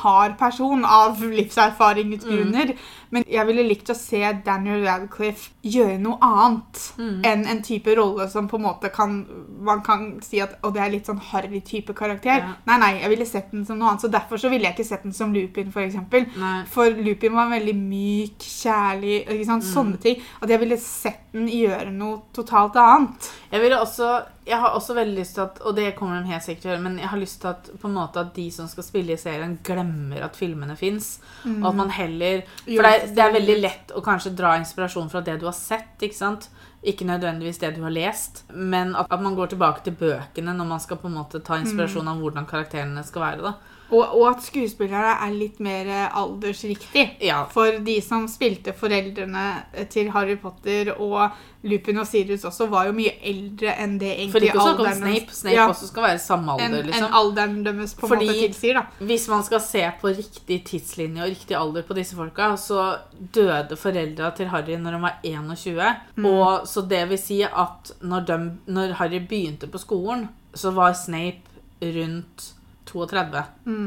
hard 0.00 0.36
person 0.38 0.84
av 0.84 1.18
livserfaringsgrunner. 1.20 2.74
Men 3.10 3.24
jeg 3.26 3.46
ville 3.48 3.64
likt 3.66 3.90
å 3.90 3.94
se 3.98 4.20
Daniel 4.46 4.84
Radcliffe 4.86 5.50
gjøre 5.66 5.98
noe 6.00 6.18
annet 6.22 6.80
Mm. 6.98 7.22
enn 7.24 7.46
en 7.46 7.62
type 7.62 7.94
rolle 7.96 8.28
som 8.30 8.48
på 8.48 8.56
en 8.56 8.62
måte 8.62 8.90
kan 8.92 9.26
Man 9.60 9.82
kan 9.82 10.20
si 10.22 10.40
at 10.40 10.54
Og 10.62 10.72
det 10.74 10.80
er 10.82 10.90
litt 10.90 11.06
sånn 11.06 11.20
harry 11.20 11.60
type 11.60 11.92
karakter. 11.94 12.38
Ja. 12.38 12.54
Nei, 12.66 12.78
nei, 12.78 12.92
jeg 13.02 13.10
ville 13.10 13.26
sett 13.26 13.50
den 13.52 13.64
som 13.66 13.78
noe 13.78 13.90
annet. 13.90 14.00
Så 14.02 14.10
derfor 14.10 14.36
så 14.38 14.48
ville 14.50 14.64
jeg 14.68 14.74
ikke 14.78 14.86
sett 14.88 15.02
den 15.02 15.12
som 15.12 15.32
Lupin, 15.34 15.70
for 15.72 15.80
eksempel. 15.82 16.26
Nei. 16.38 16.64
For 16.70 16.88
Lupin 16.90 17.32
var 17.34 17.50
veldig 17.50 17.74
myk, 17.76 18.38
kjærlig, 18.38 19.26
ikke 19.28 19.46
sant? 19.46 19.64
Mm. 19.64 19.72
sånne 19.74 20.00
ting. 20.00 20.22
At 20.42 20.48
jeg 20.48 20.60
ville 20.60 20.76
sett 20.78 21.20
den 21.32 21.46
gjøre 21.48 21.92
noe 21.92 22.22
totalt 22.34 22.76
annet. 22.76 23.30
Jeg, 23.52 23.60
ville 23.62 23.78
også, 23.80 24.08
jeg 24.46 24.58
har 24.58 24.70
også 24.74 24.94
veldig 24.96 25.18
lyst 25.18 25.34
til 25.34 25.42
at 25.44 25.60
Og 25.64 25.76
det 25.76 25.94
kommer 25.96 26.22
de 26.22 26.30
helt 26.32 26.42
sikkert 26.42 26.62
til 26.62 26.70
å 26.70 26.74
gjøre, 26.74 26.82
men 26.82 26.98
jeg 26.98 27.08
har 27.08 27.18
lyst 27.20 27.40
til 27.40 27.48
at, 27.52 27.70
på 27.80 27.88
en 27.88 27.94
måte, 27.94 28.20
at 28.24 28.34
de 28.34 28.50
som 28.50 28.68
skal 28.68 28.84
spille 28.86 29.12
i 29.14 29.20
serien, 29.20 29.58
glemmer 29.64 30.24
at 30.24 30.36
filmene 30.36 30.76
fins. 30.76 31.18
Og 31.44 31.66
at 31.70 31.74
man 31.76 31.90
heller 31.90 32.42
For 32.64 32.82
det 32.82 32.94
er, 32.96 32.99
det 33.14 33.22
er 33.24 33.34
veldig 33.34 33.56
lett 33.60 33.92
å 33.96 34.02
kanskje 34.04 34.34
dra 34.36 34.54
inspirasjon 34.60 35.10
fra 35.12 35.22
det 35.24 35.38
du 35.40 35.46
har 35.48 35.56
sett. 35.56 35.96
ikke 36.00 36.16
sant? 36.16 36.48
Ikke 36.80 37.04
nødvendigvis 37.08 37.60
det 37.60 37.74
du 37.76 37.82
har 37.84 37.92
lest, 37.92 38.44
men 38.52 38.94
at, 38.96 39.10
at 39.12 39.20
man 39.20 39.36
går 39.36 39.52
tilbake 39.52 39.84
til 39.84 39.96
bøkene 40.00 40.54
når 40.56 40.68
man 40.70 40.80
skal 40.80 41.00
på 41.00 41.10
en 41.10 41.18
måte 41.18 41.42
ta 41.44 41.58
inspirasjon 41.60 42.08
av 42.08 42.22
hvordan 42.22 42.48
karakterene 42.48 43.04
skal 43.04 43.26
være. 43.26 43.50
da. 43.50 43.79
Og, 43.90 44.02
og 44.20 44.24
at 44.30 44.42
skuespillere 44.46 45.16
er 45.26 45.32
litt 45.34 45.60
mer 45.60 45.88
eh, 45.90 46.16
aldersriktig. 46.16 47.06
Ja, 47.26 47.44
For 47.50 47.80
de 47.84 47.96
som 48.04 48.26
spilte 48.30 48.74
foreldrene 48.76 49.46
eh, 49.72 49.86
til 49.90 50.10
Harry 50.14 50.36
Potter 50.38 50.92
og 50.96 51.32
Lupin 51.66 51.98
og 52.00 52.06
Sirius 52.08 52.44
også, 52.48 52.68
var 52.72 52.86
jo 52.88 52.94
mye 52.96 53.12
eldre 53.26 53.74
enn 53.82 53.98
det 54.00 54.12
For 54.32 54.38
egentlig 54.40 54.48
ikke 54.48 54.60
å 54.60 54.64
snakke 54.64 54.80
om 54.80 54.86
alderen 54.86 55.02
Snape. 55.02 55.34
Snape 55.36 55.56
ja, 55.56 55.66
også 55.68 55.88
skal 55.90 56.06
være 56.06 56.22
samme 56.22 56.54
alder. 56.54 56.78
en, 56.80 56.86
liksom. 56.88 57.16
alderen 57.20 57.58
deres 57.66 57.94
på 57.98 58.06
en 58.06 58.12
Fordi- 58.14 58.30
måte 58.30 58.44
tilsier. 58.46 58.78
da. 58.80 59.06
Hvis 59.10 59.26
man 59.28 59.44
skal 59.44 59.60
se 59.60 59.82
på 60.00 60.14
riktig 60.20 60.60
tidslinje 60.70 61.22
og 61.26 61.28
riktig 61.34 61.56
alder 61.58 61.82
på 61.82 61.98
disse 61.98 62.16
folka, 62.16 62.52
så 62.56 62.86
døde 63.34 63.76
foreldra 63.76 64.30
til 64.36 64.48
Harry 64.54 64.78
når 64.80 64.96
de 64.96 65.02
var 65.02 65.18
21. 65.24 65.90
Og 66.30 66.66
så 66.68 66.86
det 66.88 67.02
vil 67.10 67.18
si 67.18 67.42
at 67.42 67.92
når, 68.00 68.24
de, 68.30 68.38
når 68.66 68.96
Harry 69.02 69.20
begynte 69.20 69.66
på 69.68 69.78
skolen, 69.82 70.28
så 70.54 70.70
var 70.74 70.96
Snape 70.96 71.42
rundt 71.82 72.54
32. 72.90 73.42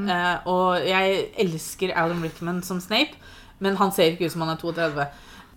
Eh, 0.09 0.47
og 0.49 0.87
jeg 0.87 1.25
elsker 1.43 1.93
Alan 1.95 2.23
Rickman 2.23 2.61
som 2.65 2.79
Snape, 2.83 3.19
men 3.59 3.75
han 3.79 3.91
ser 3.95 4.11
ikke 4.13 4.25
ut 4.27 4.33
som 4.35 4.45
han 4.45 4.55
er 4.55 4.61
32. 4.61 5.05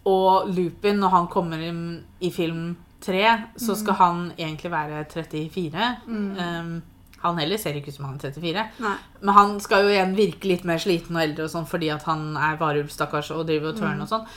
Og 0.07 0.51
Lupin, 0.55 1.01
når 1.03 1.15
han 1.17 1.31
kommer 1.33 1.63
inn 1.67 1.81
i 2.23 2.31
film 2.31 2.77
3, 3.07 3.23
så 3.61 3.75
skal 3.79 3.95
han 3.99 4.21
egentlig 4.39 4.71
være 4.73 5.05
34. 5.11 5.89
Um, 6.07 6.77
han 7.23 7.39
heller 7.41 7.59
ser 7.59 7.75
ikke 7.79 7.91
ut 7.91 7.97
som 7.99 8.07
han 8.07 8.19
er 8.21 8.31
34. 8.31 8.67
Nei. 8.85 8.93
Men 9.23 9.35
han 9.35 9.57
skal 9.61 9.87
jo 9.87 9.95
igjen 9.95 10.15
virke 10.19 10.47
litt 10.51 10.67
mer 10.69 10.79
sliten 10.83 11.17
og 11.19 11.23
eldre 11.25 11.47
og 11.49 11.51
sånn 11.53 11.67
fordi 11.67 11.91
at 11.95 12.07
han 12.07 12.37
er 12.39 12.59
varulv, 12.61 12.93
stakkars, 12.93 13.33
og 13.35 13.47
driver 13.49 13.73
og 13.73 13.81
tørner 13.81 14.07
og 14.07 14.13
sånn. 14.13 14.29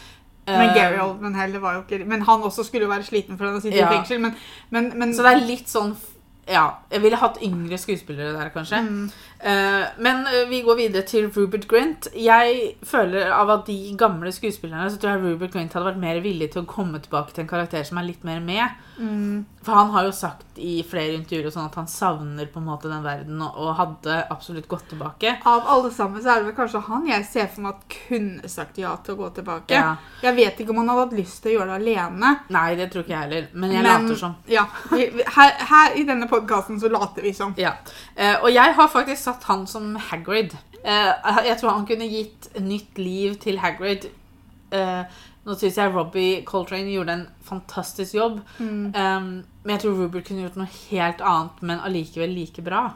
Men 0.50 0.70
Eh, 0.70 0.74
Gary 0.74 0.98
Oldman 0.98 1.36
heller 1.38 1.62
var 1.62 1.75
jo 1.75 1.82
ikke 1.84 2.08
Men 2.10 2.24
han 2.25 2.42
også 2.42 2.63
skulle 2.66 2.88
jo 2.88 2.89
være 2.89 3.06
sliten 3.06 3.38
for 3.38 3.46
han 3.46 3.54
har 3.54 3.62
sittet 3.62 3.80
Ja. 3.84 3.89
i 3.92 3.98
fengsel. 4.00 4.20
Men, 4.24 4.36
men, 4.72 4.88
men 4.98 5.13
Så 5.13 5.22
det 5.22 5.34
er 5.36 5.46
litt 5.46 5.70
sånn 5.70 5.92
Ja, 6.50 6.65
jeg 6.91 7.03
ville 7.03 7.18
hatt 7.22 7.38
yngre 7.46 7.77
skuespillere 7.77 8.34
der, 8.34 8.50
kanskje. 8.50 8.82
Mm. 8.82 9.12
Eh, 9.39 9.86
men 9.98 10.25
eh, 10.27 10.48
vi 10.50 10.62
går 10.62 10.75
videre 10.75 11.05
til 11.08 11.29
Rupert 11.31 11.67
Grint. 11.72 12.10
Jeg 12.15 12.74
føler 12.84 13.31
av 13.31 13.50
at 13.53 13.67
de 13.69 13.77
gamle 14.00 14.31
skuespillerne 14.36 14.89
så 14.91 15.00
tror 15.00 15.15
jeg 15.15 15.24
Rupert 15.24 15.53
Grint 15.55 15.75
hadde 15.77 15.88
vært 15.93 16.01
mer 16.01 16.19
villig 16.24 16.51
til 16.53 16.65
å 16.65 16.69
komme 16.69 17.00
tilbake 17.00 17.31
til 17.36 17.46
en 17.46 17.51
karakter 17.53 17.86
som 17.88 18.01
er 18.01 18.10
litt 18.10 18.25
mer 18.27 18.41
med. 18.43 18.75
mm, 19.00 19.45
For 19.63 19.75
han 19.75 19.93
har 19.93 20.06
jo 20.08 20.12
sagt 20.15 20.60
i 20.60 20.82
flere 20.84 21.15
intervjuer 21.15 21.54
sånn 21.56 21.69
at 21.69 21.75
han 21.80 21.88
savner 21.88 22.49
på 22.52 22.60
en 22.60 22.67
måte 22.67 22.89
den 22.91 23.04
verden, 23.04 23.41
og, 23.41 23.69
hadde 23.80 24.17
absolutt 24.32 24.67
gått 24.67 24.89
tilbake. 24.91 25.38
Av 25.47 25.67
alle 25.71 25.91
sammen 25.95 26.19
så 26.23 26.34
er 26.34 26.41
det 26.41 26.49
vel 26.49 26.56
kanskje 26.58 26.82
han 26.89 27.08
jeg 27.08 27.25
ser 27.30 27.47
for 27.47 27.63
meg 27.63 27.78
at 27.78 27.97
kunne 28.10 28.49
sagt 28.52 28.80
ja 28.82 28.91
til 29.04 29.15
å 29.15 29.21
gå 29.21 29.30
tilbake. 29.39 29.71
Ja. 29.75 29.95
Jeg 30.23 30.36
vet 30.36 30.60
ikke 30.60 30.73
om 30.75 30.82
han 30.82 30.91
hadde 30.91 31.06
hatt 31.06 31.15
lyst 31.19 31.39
til 31.43 31.54
å 31.54 31.56
gjøre 31.60 31.78
det 31.78 31.80
alene. 31.80 32.34
Nei, 32.52 32.67
det 32.75 32.89
tror 32.91 33.06
ikke 33.06 33.15
jeg 33.15 33.23
heller, 33.23 33.47
men 33.54 33.71
jeg 33.71 33.84
Men- 33.84 34.04
later 34.10 34.19
som. 34.19 34.36
Ja, 34.52 34.65
her, 34.91 35.56
her 35.71 35.95
i 35.95 36.04
denne 36.04 36.28
podkasten 36.28 36.80
så 36.82 36.91
later 36.91 37.21
vi 37.23 37.32
som. 37.34 37.56
Ja. 37.58 37.78
Eh, 38.15 38.36
og 38.43 38.52
jeg 38.52 38.73
har 38.75 38.88
faktisk 38.91 39.29
satt 39.30 39.48
han 39.50 39.65
som 39.70 39.96
Hagrid. 40.10 40.58
Eh, 40.84 41.34
jeg 41.46 41.58
tror 41.60 41.76
han 41.78 41.86
kunne 41.89 42.08
gitt 42.10 42.50
nytt 42.60 42.98
liv 43.02 43.36
til 43.44 43.60
Hagrid. 43.62 44.10
Eh, 44.72 45.04
nå 45.46 45.56
syns 45.58 45.78
jeg 45.80 45.94
Robbie 45.96 46.42
Coltrane 46.46 46.92
gjorde 46.94 47.15
en 47.15 47.28
fantastisk 47.48 48.13
jobb. 48.20 48.42
Mm. 48.60 48.88
Eh, 48.94 49.20
men 49.63 49.74
jeg 49.76 49.82
tror 49.86 49.98
Rupert 50.04 50.28
kunne 50.28 50.46
gjort 50.46 50.58
noe 50.60 50.70
helt 50.92 51.22
annet, 51.26 51.62
men 51.62 51.80
allikevel 51.86 52.34
like 52.36 52.62
bra. 52.65 52.89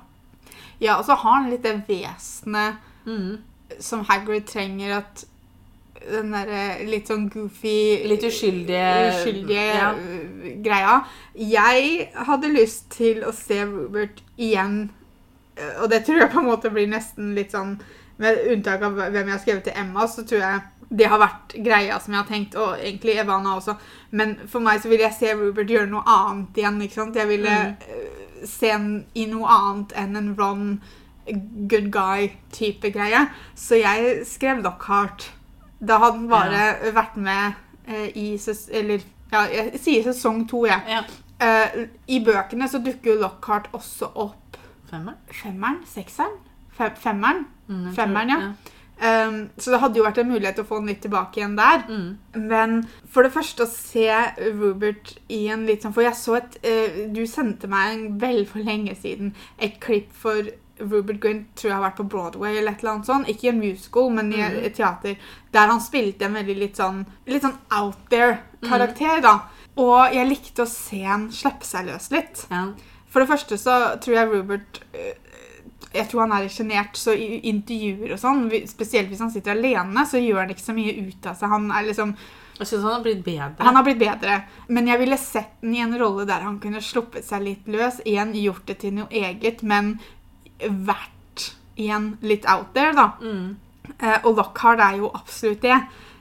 Ja, 0.82 0.98
og 1.00 1.06
så 1.08 1.16
har 1.16 1.42
han 1.42 1.50
litt 1.54 1.64
det 1.64 1.78
vesenet 1.88 2.78
Mm. 3.06 3.38
som 3.80 4.04
Hagrid 4.08 4.46
trenger 4.48 4.98
at 5.02 5.26
den 6.04 6.32
derre 6.32 6.86
litt 6.88 7.08
sånn 7.08 7.30
goofy 7.32 8.04
Litt 8.08 8.24
uskyldige 8.24 9.10
uskyldige 9.10 9.66
Ja. 9.76 9.90
greia. 10.64 11.06
Jeg 11.36 12.10
hadde 12.16 12.50
lyst 12.54 12.90
til 12.92 13.24
å 13.24 13.34
se 13.34 13.64
Robert 13.66 14.22
igjen, 14.38 14.90
og 15.84 15.90
det 15.90 16.04
tror 16.06 16.20
jeg 16.24 16.32
på 16.34 16.40
en 16.40 16.46
måte 16.50 16.70
blir 16.74 16.88
nesten 16.90 17.34
litt 17.36 17.52
sånn 17.54 17.76
Med 18.18 18.38
unntak 18.54 18.82
av 18.86 18.94
hvem 18.98 19.14
jeg 19.28 19.34
har 19.34 19.40
skrevet 19.42 19.64
til 19.64 19.74
Emma, 19.76 20.06
så 20.08 20.24
tror 20.26 20.40
jeg 20.40 20.62
det 20.94 21.08
har 21.10 21.18
vært 21.18 21.54
greia 21.66 21.96
som 22.00 22.14
jeg 22.14 22.22
har 22.22 22.28
tenkt, 22.30 22.56
og 22.56 22.76
egentlig 22.78 23.16
Evana 23.18 23.56
også. 23.58 23.74
Men 24.12 24.36
for 24.48 24.62
meg 24.62 24.80
så 24.84 24.90
vil 24.92 25.00
jeg 25.02 25.16
se 25.18 25.32
Rupert 25.34 25.72
gjøre 25.74 25.90
noe 25.90 26.04
annet 26.06 26.60
igjen. 26.62 26.78
ikke 26.86 26.94
sant? 27.00 27.16
Jeg 27.16 27.28
ville 27.28 27.50
Mm. 27.50 27.74
øh, 27.90 28.46
se 28.48 28.70
han 28.70 29.06
i 29.16 29.26
noe 29.26 29.48
annet 29.50 29.96
enn 29.98 30.16
en 30.16 30.36
Ron 30.38 30.82
good 31.68 31.90
guy-type 31.92 32.92
greie. 32.94 33.24
Så 33.56 33.76
jeg 33.82 34.26
skrev 34.28 34.62
Lockhart. 34.62 35.32
Da 35.82 35.98
hadde 35.98 36.18
han 36.20 36.30
bare 36.30 36.94
vært 36.94 37.18
med 37.18 37.54
eh, 37.88 38.12
i 38.16 38.38
ses 38.38 38.70
Eller 38.72 39.02
ja, 39.32 39.48
jeg 39.50 39.80
sier 39.82 40.04
sesong 40.04 40.46
to, 40.48 40.66
jeg. 40.70 40.82
Ja. 40.88 41.02
Eh, 41.42 41.88
I 42.08 42.20
bøkene 42.24 42.70
så 42.70 42.78
dukker 42.86 43.16
jo 43.16 43.22
Lockhart 43.26 43.72
også 43.74 44.12
opp 44.16 44.43
Femmer? 44.94 45.18
femmeren? 45.42 45.82
Sekseren? 45.90 46.38
Fem, 46.78 46.94
femmeren? 47.02 47.44
Mm, 47.70 47.92
Femmeren, 47.98 48.30
ja. 48.30 48.54
Um, 49.04 49.50
så 49.58 49.72
det 49.74 49.80
hadde 49.82 49.98
jo 50.00 50.04
vært 50.06 50.20
en 50.22 50.30
mulighet 50.30 50.56
til 50.60 50.64
å 50.64 50.68
få 50.70 50.78
han 50.78 50.88
litt 50.88 51.02
tilbake 51.02 51.40
igjen 51.42 51.56
der. 51.58 51.82
Mm. 51.90 52.44
Men 52.48 52.76
for 53.10 53.26
det 53.26 53.34
første 53.34 53.66
å 53.66 53.70
se 53.72 54.06
Robert 54.54 55.16
i 55.34 55.48
en 55.52 55.66
litt 55.68 55.82
sånn 55.84 55.96
For 55.96 56.06
jeg 56.06 56.14
så 56.16 56.36
et 56.38 56.58
uh, 56.64 57.00
Du 57.12 57.24
sendte 57.28 57.68
meg 57.72 57.96
en 57.96 58.04
vel 58.22 58.44
for 58.48 58.62
lenge 58.64 58.94
siden 59.02 59.34
et 59.58 59.80
klipp 59.84 60.14
for 60.14 60.46
Robert 60.84 61.20
Grint 61.22 61.50
tror 61.58 61.70
jeg 61.72 61.76
har 61.78 61.84
vært 61.88 62.00
på 62.00 62.08
Broadway 62.10 62.56
eller 62.60 62.72
et 62.74 62.82
eller 62.86 62.94
annet 62.96 63.10
sånt. 63.10 63.28
Ikke 63.30 63.46
i 63.50 63.52
en 63.52 63.60
musical, 63.62 64.10
men 64.14 64.32
i 64.34 64.38
Mhm. 64.42 64.62
et 64.66 64.74
teater. 64.78 65.18
Der 65.54 65.68
han 65.74 65.82
spilte 65.82 66.26
en 66.26 66.34
veldig 66.38 66.56
litt 66.60 66.76
sånn 66.78 67.04
Litt 67.28 67.44
sånn 67.46 67.58
out 67.72 67.98
there-karakter, 68.10 69.22
da. 69.22 69.36
Og 69.78 70.14
jeg 70.14 70.28
likte 70.30 70.64
å 70.66 70.68
se 70.70 71.02
han 71.04 71.30
slippe 71.32 71.66
seg 71.66 71.86
løs 71.90 72.10
litt. 72.12 72.46
Ja. 72.52 72.68
For 73.14 73.22
det 73.22 73.30
første 73.30 73.58
så 73.62 73.74
tror 74.02 74.16
jeg 74.18 74.30
Robert 74.32 74.80
øh, 74.98 75.12
Jeg 75.94 76.08
tror 76.10 76.24
han 76.26 76.32
er 76.34 76.48
sjenert, 76.50 76.96
så 76.98 77.14
i 77.14 77.40
intervjuer 77.52 78.16
og 78.16 78.20
sånn, 78.22 78.48
spesielt 78.66 79.12
hvis 79.12 79.20
han 79.22 79.30
sitter 79.30 79.54
alene, 79.54 80.08
så 80.10 80.18
gjør 80.18 80.40
han 80.42 80.50
ikke 80.56 80.66
så 80.66 80.74
mye 80.74 80.96
ut 81.06 81.28
av 81.30 81.36
seg. 81.38 81.52
Han 81.54 81.68
er 81.70 81.86
liksom 81.86 82.16
Jeg 82.58 82.68
syns 82.72 82.84
han 82.88 82.96
har 82.96 83.04
blitt 83.06 83.22
bedre. 83.26 83.66
Han 83.68 83.76
har 83.78 83.86
blitt 83.86 84.00
bedre. 84.02 84.40
Men 84.74 84.88
jeg 84.90 85.00
ville 85.04 85.18
sett 85.22 85.54
den 85.62 85.76
i 85.78 85.84
en 85.86 85.94
rolle 86.02 86.26
der 86.30 86.42
han 86.46 86.58
kunne 86.64 86.82
sluppet 86.82 87.26
seg 87.26 87.46
litt 87.46 87.68
løs. 87.70 88.02
Igjen 88.10 88.34
gjort 88.38 88.66
det 88.70 88.80
til 88.82 88.94
noe 88.98 89.10
eget, 89.14 89.62
men 89.64 89.96
vært 90.62 91.50
igjen 91.76 92.18
litt 92.22 92.46
out 92.50 92.74
there, 92.76 92.94
da. 92.98 93.08
Mm. 93.22 93.56
Eh, 94.00 94.20
og 94.24 94.38
Lockhart 94.38 94.80
er 94.86 94.98
jo 95.02 95.10
absolutt 95.14 95.62
det. 95.66 95.78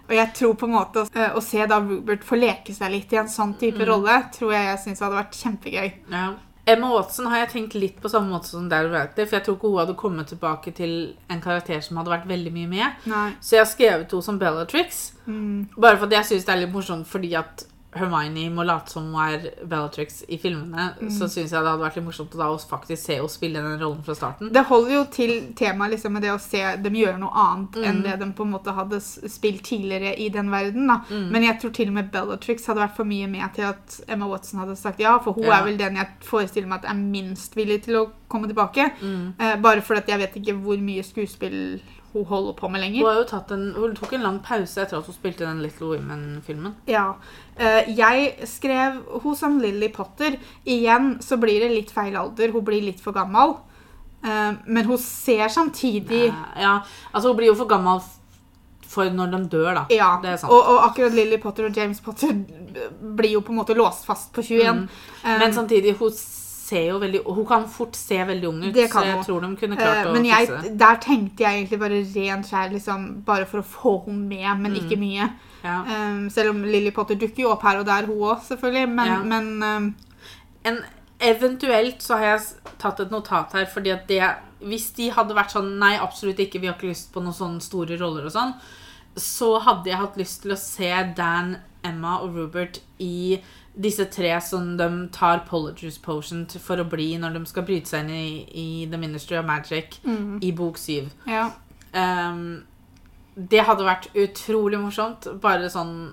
Og 0.09 0.15
jeg 0.17 0.33
tror 0.37 0.55
på 0.59 0.67
en 0.69 0.75
måte 0.77 1.05
å, 1.05 1.27
å 1.39 1.41
se 1.45 1.65
da 1.69 1.79
Rubert 1.81 2.25
få 2.27 2.37
leke 2.41 2.75
seg 2.75 2.91
litt 2.93 3.13
i 3.15 3.21
en 3.21 3.29
sånn 3.31 3.55
type 3.61 3.79
Mm. 3.81 3.89
rolle, 3.89 4.17
tror 4.35 4.53
jeg 4.53 4.65
jeg 4.67 4.81
syns 4.85 5.01
hadde 5.05 5.21
vært 5.21 5.37
kjempegøy. 5.39 5.93
Ja. 6.11 6.25
Emma 6.65 6.93
Watson 6.93 7.27
har 7.27 7.43
jeg 7.43 7.51
tenkt 7.57 7.75
litt 7.75 7.97
på 8.03 8.11
samme 8.11 8.31
måte 8.31 8.47
som 8.47 8.69
Daryl 8.71 8.93
Radcliffe. 8.95 9.31
For 9.31 9.39
jeg 9.39 9.47
tror 9.47 9.57
ikke 9.59 9.73
hun 9.73 9.81
hadde 9.81 9.97
kommet 9.99 10.31
tilbake 10.31 10.73
til 10.77 10.93
en 11.33 11.43
karakter 11.43 11.83
som 11.83 11.99
hadde 11.99 12.13
vært 12.15 12.29
veldig 12.31 12.53
mye 12.55 12.71
med. 12.71 13.03
Nei. 13.11 13.27
Så 13.43 13.57
jeg 13.57 13.65
har 13.65 13.71
skrevet 13.73 14.15
henne 14.15 14.29
som 14.29 14.39
Bellatrix. 14.39 15.03
Mm. 15.27 15.73
Bare 15.75 15.99
fordi 15.99 16.19
jeg 16.21 16.31
syns 16.31 16.47
det 16.47 16.55
er 16.55 16.63
litt 16.63 16.75
morsomt 16.75 17.11
fordi 17.11 17.35
at 17.39 17.67
Hermione 17.95 18.47
må 18.55 18.65
late 18.65 18.89
som 18.91 19.11
hun 19.13 19.21
er 19.21 19.51
Bellatrix 19.69 20.23
i 20.29 20.39
filmene, 20.39 20.95
Mm. 21.01 21.11
så 21.11 21.27
syns 21.29 21.51
jeg 21.53 21.61
det 21.63 21.69
hadde 21.69 21.83
vært 21.83 21.97
litt 21.97 22.05
morsomt 22.07 22.31
å 22.33 22.59
faktisk 22.71 23.03
se 23.05 23.15
henne 23.17 23.29
spille 23.29 23.61
den 23.63 23.79
rollen 23.81 24.03
fra 24.05 24.15
starten. 24.15 24.51
Det 24.53 24.65
holder 24.65 24.93
jo 24.95 25.05
til 25.13 25.53
temaet 25.55 25.91
liksom, 25.93 26.13
med 26.13 26.23
det 26.23 26.31
å 26.33 26.41
se 26.41 26.77
dem 26.83 26.95
gjøre 26.95 27.19
noe 27.21 27.31
annet 27.35 27.77
enn 27.85 27.97
Mm. 28.01 28.03
det 28.03 28.19
de 28.21 28.33
på 28.33 28.43
en 28.47 28.53
måte 28.53 28.73
hadde 28.75 29.01
spilt 29.03 29.63
tidligere 29.63 30.19
i 30.19 30.29
den 30.31 30.49
verden. 30.51 30.87
Da. 30.87 31.01
Mm. 31.11 31.31
Men 31.31 31.43
jeg 31.43 31.61
tror 31.61 31.73
til 31.75 31.89
og 31.89 31.95
med 31.95 32.11
Bellatrix 32.13 32.67
hadde 32.67 32.81
vært 32.81 32.97
for 32.97 33.05
mye 33.05 33.29
med 33.29 33.53
til 33.55 33.65
at 33.65 34.01
Emma 34.09 34.27
Watson 34.27 34.61
hadde 34.61 34.77
sagt 34.79 34.99
ja, 35.01 35.19
for 35.19 35.33
hun 35.35 35.45
Ja. 35.45 35.61
er 35.61 35.65
vel 35.65 35.77
den 35.77 35.97
jeg 35.97 36.09
forestiller 36.23 36.67
meg 36.69 36.85
at 36.85 36.91
er 36.91 36.95
minst 36.99 37.55
villig 37.55 37.83
til 37.85 37.95
å 37.97 38.11
komme 38.31 38.47
tilbake. 38.49 38.93
Mm. 39.03 39.35
Eh, 39.39 39.57
bare 39.57 39.83
fordi 39.83 40.07
jeg 40.07 40.19
vet 40.19 40.35
ikke 40.37 40.63
hvor 40.63 40.79
mye 40.79 41.03
skuespill 41.03 41.81
hun 42.13 42.25
holder 42.29 42.53
på 42.59 42.69
med 42.71 42.83
Hun, 42.83 42.93
lenger. 42.93 43.25
tatt 43.31 43.51
en, 43.55 43.73
hun 43.75 43.95
tok 43.97 44.13
en 44.13 44.23
lang 44.23 44.39
pause 44.45 44.79
etter 44.83 44.99
at 44.99 45.07
hun 45.07 45.15
spilte 45.15 45.47
den 45.47 45.63
Little 45.63 45.87
Women-filmen. 45.95 46.75
Ja. 46.87 47.15
Eh, 47.57 47.89
jeg 47.97 48.35
skrev 48.47 48.99
hun 49.23 49.37
som 49.37 49.59
Lily 49.61 49.89
Potter. 49.89 50.37
Igjen 50.67 51.19
så 51.25 51.39
blir 51.41 51.61
det 51.61 51.71
litt 51.73 51.91
feil 51.91 52.17
alder. 52.17 52.53
Hun 52.53 52.65
blir 52.65 52.83
litt 52.83 53.01
for 53.01 53.13
gammel. 53.17 53.57
Eh, 54.25 54.53
men 54.67 54.85
hun 54.85 54.99
ser 54.99 55.49
samtidig 55.49 56.29
Eh, 56.29 56.61
Ja, 56.63 56.83
altså 57.13 57.29
Hun 57.33 57.37
blir 57.37 57.47
jo 57.49 57.55
for 57.55 57.67
gammel 57.67 58.01
for 58.93 59.05
når 59.09 59.31
de 59.33 59.39
dør, 59.49 59.75
da. 59.75 59.87
Ja, 59.89 60.21
Det 60.21 60.39
sant. 60.41 60.53
og, 60.53 60.67
og 60.69 60.83
akkurat 60.91 61.15
Lily 61.17 61.39
Potter 61.41 61.65
og 61.65 61.75
James 61.77 61.99
Potter 62.01 62.29
blir 63.17 63.33
jo 63.33 63.41
på 63.41 63.49
en 63.55 63.57
måte 63.63 63.75
låst 63.75 64.05
fast 64.05 64.33
på 64.35 64.43
21. 64.45 64.83
Mm. 64.83 64.89
Eh, 65.25 65.39
Men 65.39 65.53
samtidig, 65.55 65.97
hun 65.99 66.11
ser 66.73 66.89
jo 66.89 66.99
veldig 67.03 67.21
Hun 67.37 67.47
kan 67.47 67.69
fort 67.69 67.95
se 67.99 68.19
veldig 68.29 68.49
ung 68.49 68.63
ut, 68.65 68.73
Det 68.75 68.89
kan 68.91 69.03
så 69.05 69.07
jeg 69.07 69.15
hun. 69.21 69.25
tror 69.29 69.41
de 69.45 69.51
kunne 69.61 69.77
klart 69.79 70.07
å 70.09 70.13
men 70.17 70.25
jeg, 70.31 70.49
fikse 70.49 70.63
det. 70.67 70.73
der 70.83 70.97
tenkte 71.05 71.45
jeg 71.47 71.61
egentlig 71.61 71.79
bare 71.85 72.01
rent 72.15 72.49
skjær, 72.49 72.73
liksom, 72.73 73.07
bare 73.29 73.47
for 73.47 73.61
å 73.63 73.69
få 73.77 73.93
henne 74.07 74.29
med, 74.29 74.61
men 74.65 74.73
Mm. 74.73 74.81
ikke 74.83 74.99
mye. 74.99 75.31
Ja. 75.63 75.77
Um, 75.87 76.25
selv 76.31 76.51
om 76.57 76.65
Lily 76.65 76.91
Potter 76.91 77.15
dukker 77.15 77.45
jo 77.45 77.53
opp 77.53 77.63
her 77.63 77.79
og 77.79 77.87
der, 77.87 78.07
hun 78.11 78.19
òg, 78.33 78.41
selvfølgelig. 78.49 78.89
Men, 78.89 79.07
Ja. 79.07 79.23
men 79.23 79.63
um, 79.63 79.95
En, 80.65 80.81
eventuelt 81.21 82.03
så 82.03 82.17
har 82.19 82.25
jeg 82.39 82.73
tatt 82.79 83.01
et 83.01 83.11
notat 83.11 83.53
her, 83.53 83.67
fordi 83.67 83.93
at 83.95 84.07
det 84.09 84.23
Hvis 84.63 84.93
de 84.95 85.09
hadde 85.11 85.35
vært 85.35 85.51
sånn 85.55 85.73
Nei, 85.81 85.97
absolutt 85.99 86.39
ikke, 86.39 86.61
vi 86.63 86.69
har 86.71 86.77
ikke 86.77 86.91
lyst 86.93 87.13
på 87.15 87.23
noen 87.23 87.35
sånne 87.35 87.61
store 87.65 87.97
roller 87.99 88.27
og 88.29 88.35
sånn, 88.35 88.53
så 89.19 89.61
hadde 89.61 89.91
jeg 89.91 89.99
hatt 89.99 90.17
lyst 90.17 90.43
til 90.45 90.53
å 90.55 90.59
se 90.59 90.91
Dan, 91.17 91.57
Emma 91.85 92.21
og 92.23 92.37
Robert 92.37 92.79
i 93.03 93.41
disse 93.75 94.05
tre 94.13 94.41
som 94.41 94.77
de 94.77 95.09
tar 95.13 95.45
Polyjuice 95.49 95.99
Potion 96.03 96.47
for 96.61 96.77
å 96.77 96.85
bli 96.89 97.17
når 97.19 97.33
de 97.39 97.45
skal 97.47 97.63
bryte 97.65 97.89
seg 97.89 98.05
inn 98.05 98.11
i, 98.11 98.47
i 98.53 98.87
The 98.91 98.99
Ministry 98.99 99.37
of 99.39 99.47
Magic 99.47 99.99
mm, 100.05 100.41
i 100.43 100.51
bok 100.53 100.77
syv. 100.79 101.11
ja. 101.27 101.51
Um, 101.95 102.65
det 103.37 103.63
hadde 103.65 103.85
vært 103.85 104.11
utrolig 104.15 104.79
morsomt. 104.81 105.27
Bare 105.41 105.69
sånn 105.73 106.11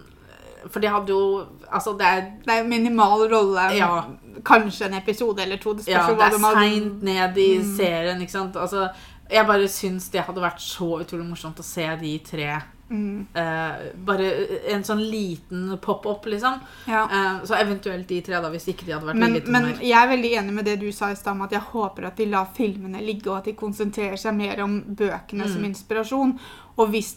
For 0.72 0.80
det 0.80 0.90
hadde 0.92 1.08
jo 1.12 1.48
Altså, 1.72 1.94
det 2.00 2.06
er 2.08 2.22
Det 2.46 2.54
er 2.54 2.64
minimal 2.68 3.26
rolle. 3.32 3.66
Ja. 3.76 4.06
Kanskje 4.44 4.86
en 4.88 4.94
episode 4.96 5.40
eller 5.44 5.58
to. 5.58 5.74
Det 5.74 5.84
spørs 5.84 5.94
Ja, 5.94 6.08
det 6.08 6.16
hva 6.18 6.26
er 6.28 6.32
de 6.32 6.40
har- 6.44 6.56
seint 6.64 7.04
ned 7.04 7.38
i 7.38 7.58
Mm. 7.60 7.76
serien, 7.78 8.22
ikke 8.22 8.32
sant. 8.32 8.56
Altså, 8.56 8.90
jeg 9.30 9.46
bare 9.48 9.68
syns 9.68 10.10
det 10.12 10.22
hadde 10.26 10.42
vært 10.42 10.60
så 10.60 11.00
utrolig 11.04 11.28
morsomt 11.30 11.60
å 11.60 11.64
se 11.64 11.88
de 12.02 12.18
tre 12.20 12.62
Mm, 12.90 13.28
eh, 13.38 13.74
Bare 14.06 14.28
en 14.74 14.84
sånn 14.84 15.02
liten 15.12 15.78
pop-up, 15.82 16.26
liksom. 16.26 16.56
ja. 16.88 17.04
Eh, 17.12 17.46
så 17.46 17.54
eventuelt 17.60 18.08
de 18.10 18.22
tre, 18.26 18.40
da, 18.42 18.50
hvis 18.50 18.66
ikke 18.72 18.86
de 18.88 18.94
hadde 18.96 19.06
vært 19.12 19.16
Men, 19.22 19.34
villige 19.34 19.52
men 19.52 19.64
mer. 19.68 19.84
jeg 19.86 19.98
er 20.04 20.08
veldig 20.10 20.32
enig 20.40 20.54
med 20.54 20.66
det 20.66 20.80
du 20.82 20.88
sa 20.92 21.12
i 21.12 21.16
stad, 21.16 21.32
om 21.36 21.42
at 21.46 21.52
jeg 21.52 21.62
håper 21.72 22.08
at 22.10 22.18
de 22.18 22.26
lar 22.26 22.48
filmene 22.58 23.02
ligge, 23.06 23.30
og 23.30 23.38
at 23.38 23.46
de 23.46 23.54
konsentrerer 23.54 24.18
seg 24.18 24.34
mer 24.36 24.64
om 24.64 24.80
bøkene 24.82 25.46
Mm. 25.46 25.54
som 25.54 25.66
inspirasjon. 25.66 26.34
Og, 26.78 26.88
hvis, 26.90 27.16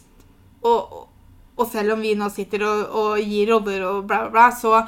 og, 0.63 1.07
og 1.57 1.67
selv 1.71 1.93
om 1.93 2.01
vi 2.01 2.13
nå 2.15 2.29
sitter 2.29 2.61
og, 2.63 2.85
og 2.93 3.17
gir 3.19 3.49
roller 3.49 3.81
og 3.89 4.05
bla, 4.07 4.27
bla, 4.27 4.29
bla, 4.29 4.51
så 4.51 4.87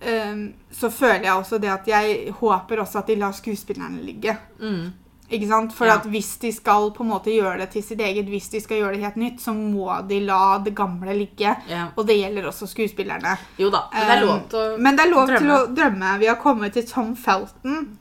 ehm, 0.00 0.52
så 0.70 0.90
føler 0.90 1.24
jeg 1.24 1.34
også 1.40 1.58
det 1.58 1.70
at 1.72 1.86
jeg 1.88 2.30
håper 2.40 2.80
også 2.82 2.98
at 3.00 3.06
de 3.10 3.16
lar 3.16 3.32
skuespillerne 3.32 4.02
ligge. 4.04 4.36
Mm. 4.60 4.92
Ikke 5.30 5.48
sant? 5.48 5.72
For 5.74 5.86
Ja. 5.86 5.94
at 5.96 6.04
hvis 6.06 6.36
de 6.38 6.52
skal 6.52 6.90
på 6.94 7.02
en 7.02 7.08
måte 7.10 7.32
gjøre 7.34 7.58
det 7.58 7.70
til 7.70 7.82
sitt 7.82 7.98
eget, 8.00 8.26
hvis 8.30 8.48
de 8.52 8.60
skal 8.60 8.76
gjøre 8.78 8.92
det 8.94 9.02
helt 9.02 9.16
nytt, 9.16 9.40
så 9.40 9.52
må 9.54 9.88
de 10.08 10.20
la 10.20 10.58
det 10.62 10.74
gamle 10.74 11.14
ligge. 11.18 11.56
Ja. 11.68 11.88
Og 11.96 12.06
det 12.06 12.16
gjelder 12.20 12.46
også 12.46 12.66
skuespillerne. 12.70 13.36
Jo 13.58 13.70
da, 13.70 13.80
men 13.92 14.06
det 14.06 14.16
er 14.16 14.24
lov 14.26 14.48
til 14.48 14.58
å 14.58 14.74
Um, 14.76 14.82
Men 14.82 14.96
det 14.96 15.04
er 15.06 15.10
lov 15.10 15.26
til 15.26 15.36
drømme. 15.36 15.58
å 15.58 15.74
drømme. 15.74 16.18
Vi 16.20 16.26
har 16.26 16.36
kommet 16.36 16.72
til 16.72 16.86
Tom 16.86 17.16
Felton. 17.16 17.98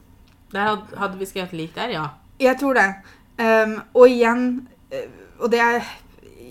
Der 0.53 0.77
hadde 0.97 1.17
vi 1.17 1.25
skrevet 1.25 1.53
lik 1.53 1.73
der, 1.75 1.89
ja. 1.89 2.05
Jeg 2.39 2.57
tror 2.59 2.73
det. 2.73 2.95
Um, 3.39 3.81
og 3.93 4.07
igjen 4.07 4.67
eh, 4.91 5.07
Og 5.39 5.49
det 5.51 5.59
er, 5.59 5.81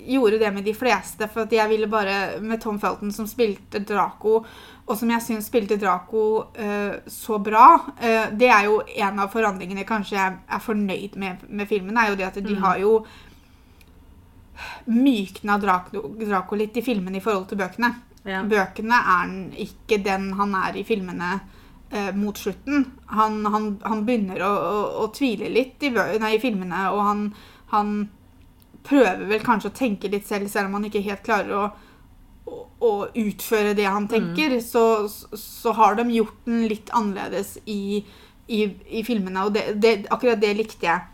gjorde 0.06 0.38
det 0.38 0.50
med 0.54 0.64
de 0.64 0.74
fleste, 0.74 1.28
for 1.32 1.50
jeg 1.50 1.68
ville 1.70 1.86
bare 1.90 2.40
Med 2.40 2.60
Tom 2.60 2.78
Felton 2.80 3.12
som 3.12 3.26
spilte 3.26 3.80
Draco, 3.84 4.44
og 4.86 4.96
som 5.00 5.10
jeg 5.10 5.22
syns 5.22 5.46
spilte 5.48 5.76
Draco 5.80 6.24
uh, 6.58 6.96
så 7.06 7.38
bra. 7.38 7.66
uh, 8.00 8.26
det 8.36 8.48
er 8.48 8.64
jo 8.68 8.82
en 8.96 9.18
av 9.24 9.30
forandringene 9.32 9.84
kanskje 9.88 10.16
jeg 10.18 10.38
er 10.48 10.60
fornøyd 10.64 11.16
med 11.16 11.46
med 11.48 11.68
filmen, 11.68 11.96
er 11.96 12.10
jo 12.10 12.16
det 12.16 12.26
at 12.26 12.34
de 12.34 12.54
Mm. 12.54 12.62
har 12.62 12.78
jo 12.78 13.06
mykna 14.84 15.58
Draco, 15.58 16.08
Draco 16.18 16.54
litt 16.56 16.76
i 16.76 16.82
filmene 16.82 17.18
i 17.18 17.20
forhold 17.24 17.48
til 17.48 17.58
bøkene. 17.58 17.90
ja. 18.24 18.42
Bøkene 18.42 18.94
er 18.94 19.08
han 19.08 19.52
ikke 19.56 19.98
den 20.04 20.32
han 20.38 20.54
er 20.54 20.76
i 20.76 20.84
filmene 20.84 21.40
eh, 21.90 22.12
mot 22.14 22.38
slutten. 22.38 22.84
Han, 23.06 23.44
han, 23.46 23.70
han 23.82 24.04
begynner 24.06 24.42
å, 24.46 24.52
å, 24.52 24.84
å 25.04 25.08
tvile 25.14 25.50
litt 25.52 25.82
i, 25.82 25.90
nei, 25.90 26.34
i 26.36 26.42
filmene, 26.42 26.86
og 26.92 27.02
han, 27.08 27.24
han 27.74 27.94
prøver 28.84 29.24
vel 29.30 29.42
kanskje 29.44 29.70
å 29.72 29.76
tenke 29.78 30.10
litt 30.12 30.26
selv, 30.28 30.50
selv 30.52 30.68
om 30.68 30.78
han 30.78 30.84
ikke 30.90 31.04
helt 31.06 31.24
klarer 31.24 31.54
å, 31.56 31.64
å, 32.44 32.58
å 32.84 32.92
utføre 33.16 33.72
det 33.78 33.86
han 33.88 34.08
tenker. 34.10 34.58
Så, 34.60 34.84
så 35.40 35.72
har 35.78 35.96
de 36.00 36.04
gjort 36.18 36.36
den 36.44 36.66
litt 36.68 36.92
annerledes 36.92 37.56
i, 37.64 38.04
i, 38.46 38.60
i 39.00 39.04
filmene, 39.06 39.46
og 39.46 39.56
det, 39.56 39.66
det, 39.80 39.94
akkurat 40.12 40.40
det 40.42 40.52
likte 40.58 40.90
jeg. 40.90 41.10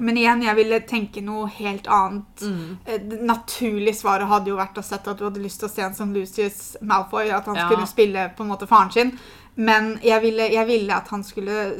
Men 0.00 0.16
igjen, 0.16 0.40
jeg 0.46 0.56
ville 0.56 0.78
tenke 0.88 1.20
noe 1.20 1.48
helt 1.58 1.88
annet. 1.92 2.40
Mm. 2.46 2.76
Eh, 2.88 3.02
naturlig 3.28 3.92
svaret 3.98 4.30
hadde 4.30 4.48
jo 4.48 4.56
vært 4.56 4.78
å 4.80 4.84
sette 4.86 5.12
at 5.12 5.18
du 5.20 5.26
hadde 5.26 5.42
lyst 5.42 5.60
til 5.60 5.68
å 5.68 5.72
se 5.74 5.82
en 5.84 5.96
som 5.98 6.14
Lucius 6.14 6.76
Malfoy, 6.80 7.28
at 7.28 7.50
han 7.50 7.58
Ja. 7.58 7.66
skulle 7.68 7.86
spille 7.90 8.30
på 8.36 8.46
en 8.46 8.48
måte 8.54 8.68
faren 8.70 8.92
sin. 8.94 9.10
Men 9.56 9.98
jeg 10.02 10.22
ville, 10.22 10.46
jeg 10.54 10.66
ville 10.70 10.94
at 10.96 11.08
han 11.12 11.24
skulle 11.26 11.74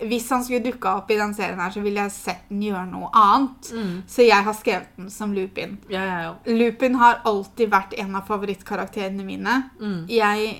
Hvis 0.00 0.28
han 0.30 0.44
skulle 0.44 0.64
dukka 0.64 0.96
opp 1.00 1.10
i 1.10 1.16
den 1.16 1.32
serien 1.34 1.60
her, 1.62 1.72
så 1.72 1.80
ville 1.84 2.02
jeg 2.04 2.12
sett 2.12 2.48
den 2.50 2.64
gjøre 2.66 2.84
noe 2.90 3.10
annet. 3.16 3.70
Mm. 3.72 3.92
Så 4.10 4.26
jeg 4.26 4.44
har 4.48 4.56
skrevet 4.58 4.98
den 4.98 5.10
som 5.12 5.32
Lupin. 5.34 5.78
Ja, 5.92 6.04
ja, 6.04 6.18
ja. 6.26 6.34
Lupin 6.52 6.98
har 7.00 7.22
alltid 7.24 7.72
vært 7.72 7.96
en 8.00 8.18
av 8.18 8.28
favorittkarakterene 8.28 9.24
mine. 9.24 9.62
Mm. 9.80 10.02
Jeg 10.12 10.52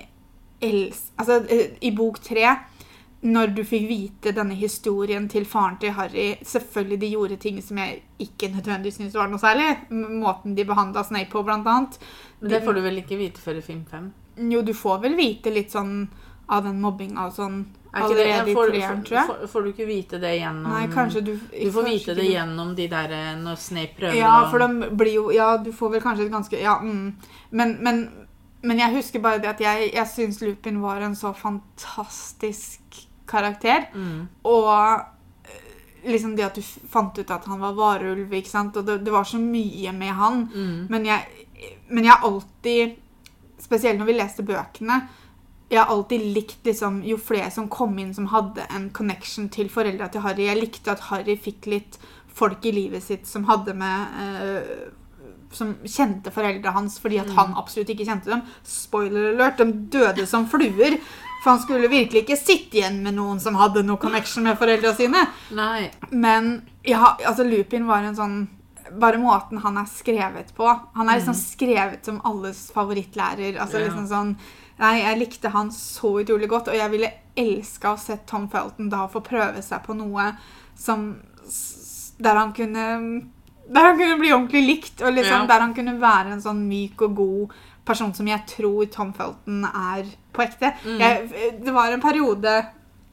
els... 0.61 1.11
Altså, 1.17 1.43
eh, 1.53 1.77
i 1.85 1.93
bok 1.93 2.19
tre 2.23 2.55
når 3.27 3.53
du 3.57 3.63
fikk 3.65 3.87
vite 3.89 4.31
denne 4.35 4.55
historien 4.57 5.25
til 5.29 5.45
faren 5.49 5.79
til 5.81 5.95
Harry 5.97 6.27
Selvfølgelig 6.45 6.99
de 7.01 7.09
gjorde 7.15 7.37
ting 7.41 7.57
som 7.65 7.79
jeg 7.81 8.03
ikke 8.21 8.51
nødvendigvis 8.53 8.99
syntes 8.99 9.17
var 9.17 9.29
noe 9.31 9.41
særlig. 9.41 9.71
Måten 9.89 10.55
de 10.57 10.65
behandla 10.67 11.03
Snape 11.05 11.31
på, 11.33 11.41
blant 11.45 11.67
annet. 11.67 11.97
Men 12.39 12.53
det 12.53 12.63
får 12.65 12.77
du 12.77 12.83
vel 12.85 13.01
ikke 13.01 13.17
vite 13.19 13.41
før 13.41 13.59
i 13.59 13.65
film 13.65 13.83
fem? 13.89 14.11
Jo, 14.37 14.61
du 14.61 14.73
får 14.77 15.01
vel 15.05 15.17
vite 15.17 15.53
litt 15.53 15.73
sånn 15.73 16.07
av 16.47 16.63
den 16.63 16.77
mobbinga 16.81 17.27
sånn 17.35 17.65
Er 17.91 18.05
allerede 18.05 18.51
i 18.51 18.53
får, 18.55 18.69
treeren, 18.71 19.01
tror 19.03 19.17
jeg. 19.17 19.27
får, 19.27 19.47
får 19.51 19.63
du 19.65 19.69
ikke 19.73 19.87
vite 19.87 20.19
det 20.21 20.33
gjennom 20.37 20.71
Nei, 20.71 20.85
kanskje 20.93 21.23
du 21.25 21.33
Du 21.35 21.71
får 21.75 21.87
vite 21.87 22.15
det 22.15 22.27
gjennom 22.29 22.75
de 22.77 22.85
der 22.91 23.15
eh, 23.17 23.33
når 23.41 23.59
Snape 23.59 23.97
prøver 23.97 24.19
Ja, 24.19 24.35
for 24.51 24.63
de 24.63 24.91
blir 25.01 25.13
jo 25.17 25.25
Ja, 25.35 25.49
du 25.57 25.73
får 25.75 25.95
vel 25.97 26.05
kanskje 26.05 26.27
et 26.27 26.31
ganske 26.31 26.61
Ja, 26.61 26.77
mm. 26.83 27.09
men, 27.51 27.75
men, 27.83 27.99
men 28.63 28.79
jeg 28.79 28.95
husker 28.95 29.23
bare 29.23 29.41
det 29.43 29.51
at 29.55 29.63
jeg, 29.65 29.91
jeg 29.95 30.07
syns 30.13 30.39
Lupin 30.45 30.79
var 30.83 31.03
en 31.03 31.15
så 31.15 31.33
fantastisk 31.35 33.03
karakter. 33.27 33.89
mm. 33.93 34.27
Og 34.47 34.71
eh, 35.43 36.11
liksom 36.11 36.35
det 36.37 36.45
at 36.47 36.55
du 36.55 36.63
fant 36.63 37.17
ut 37.19 37.31
at 37.31 37.45
han 37.45 37.59
var 37.59 37.75
varulv, 37.75 38.33
ikke 38.33 38.49
sant. 38.49 38.77
Og 38.79 38.85
det, 38.87 39.01
det 39.03 39.11
var 39.11 39.27
så 39.27 39.39
mye 39.41 39.91
med 39.91 40.13
han. 40.15 40.45
Mm. 40.53 40.87
Men 40.89 41.05
jeg, 41.05 41.45
men 41.89 42.07
jeg 42.07 42.23
alltid 42.23 42.95
Spesielt 43.57 43.97
når 43.97 44.05
vi 44.05 44.13
leste 44.13 44.43
bøkene. 44.45 44.99
Jeg 45.69 45.81
har 45.81 45.91
alltid 45.91 46.23
likt 46.35 46.67
liksom, 46.67 47.01
jo 47.03 47.17
flere 47.19 47.49
som 47.51 47.67
kom 47.71 47.97
inn 47.99 48.13
som 48.15 48.29
hadde 48.31 48.63
en 48.71 48.87
connection 48.95 49.49
til 49.51 49.67
foreldra 49.71 50.07
til 50.11 50.23
Harry. 50.23 50.45
Jeg 50.47 50.61
likte 50.61 50.93
at 50.93 51.09
Harry 51.09 51.35
fikk 51.39 51.67
litt 51.67 51.99
folk 52.37 52.63
i 52.65 52.71
livet 52.71 53.03
sitt 53.03 53.27
som 53.27 53.47
hadde 53.49 53.73
med 53.75 54.17
eh, 54.21 54.71
Som 55.51 55.73
kjente 55.87 56.31
foreldra 56.31 56.73
hans 56.75 56.97
fordi 56.99 57.21
at 57.21 57.29
han 57.35 57.55
absolutt 57.59 57.91
ikke 57.91 58.07
kjente 58.07 58.31
dem. 58.31 58.43
Spoiler 58.67 59.33
alert, 59.33 59.59
de 59.59 59.71
døde 59.97 60.27
som 60.27 60.47
fluer. 60.47 60.99
For 61.43 61.53
han 61.53 61.61
skulle 61.63 61.91
virkelig 61.91 62.25
ikke 62.25 62.39
sitte 62.39 62.79
igjen 62.79 63.01
med 63.05 63.15
noen 63.15 63.39
som 63.39 63.55
hadde 63.59 63.83
noe 63.85 63.99
connection 64.01 64.47
med 64.47 64.57
foreldra 64.59 64.91
sine. 64.97 65.21
Nei. 65.55 65.89
Men 66.11 66.61
ja, 66.83 67.15
altså 67.27 67.45
Lupin 67.47 67.87
var 67.87 68.03
en 68.03 68.17
sånn 68.17 68.37
Bare 68.91 69.19
måten 69.21 69.59
han 69.63 69.77
er 69.81 69.89
skrevet 69.91 70.53
på. 70.55 70.67
Han 70.95 71.09
er 71.09 71.19
liksom 71.19 71.35
skrevet 71.37 72.05
som 72.05 72.21
alles 72.27 72.67
favorittlærer. 72.75 73.57
Altså 73.57 73.81
yeah. 73.81 73.89
Liksom 73.89 74.07
sånn 74.11 74.33
Nei, 74.77 74.99
jeg 75.01 75.17
likte 75.17 75.49
han 75.49 75.71
så 75.73 76.19
utrolig 76.21 76.45
godt, 76.51 76.67
og 76.69 76.77
jeg 76.77 76.91
ville 76.91 77.07
elska 77.37 77.95
å 77.95 77.97
se 77.97 78.19
Tom 78.29 78.43
Felton 78.51 78.91
da 78.91 79.07
få 79.09 79.23
prøve 79.25 79.63
seg 79.65 79.81
på 79.85 79.95
noe 79.97 80.27
som 80.77 81.07
Der 82.21 82.37
han 82.37 82.53
kunne 82.53 82.83
Der 83.65 83.87
han 83.87 83.97
kunne 83.97 84.19
bli 84.21 84.29
ordentlig 84.35 84.61
likt, 84.67 85.01
og 85.01 85.15
liksom, 85.15 85.41
yeah. 85.41 85.49
der 85.49 85.65
han 85.65 85.73
kunne 85.73 85.97
være 86.01 86.35
en 86.35 86.45
sånn 86.45 86.61
myk 86.69 87.01
og 87.07 87.17
god 87.17 87.57
person 87.87 88.13
som 88.13 88.29
jeg 88.29 88.45
tror 88.51 88.85
Tom 88.91 89.13
Felton 89.15 89.65
er 89.65 90.07
på 90.35 90.43
ekte. 90.43 90.73
Mm. 90.83 91.01
Jeg, 91.01 91.51
det 91.63 91.73
var 91.73 91.91
en 91.91 92.03
periode 92.03 92.53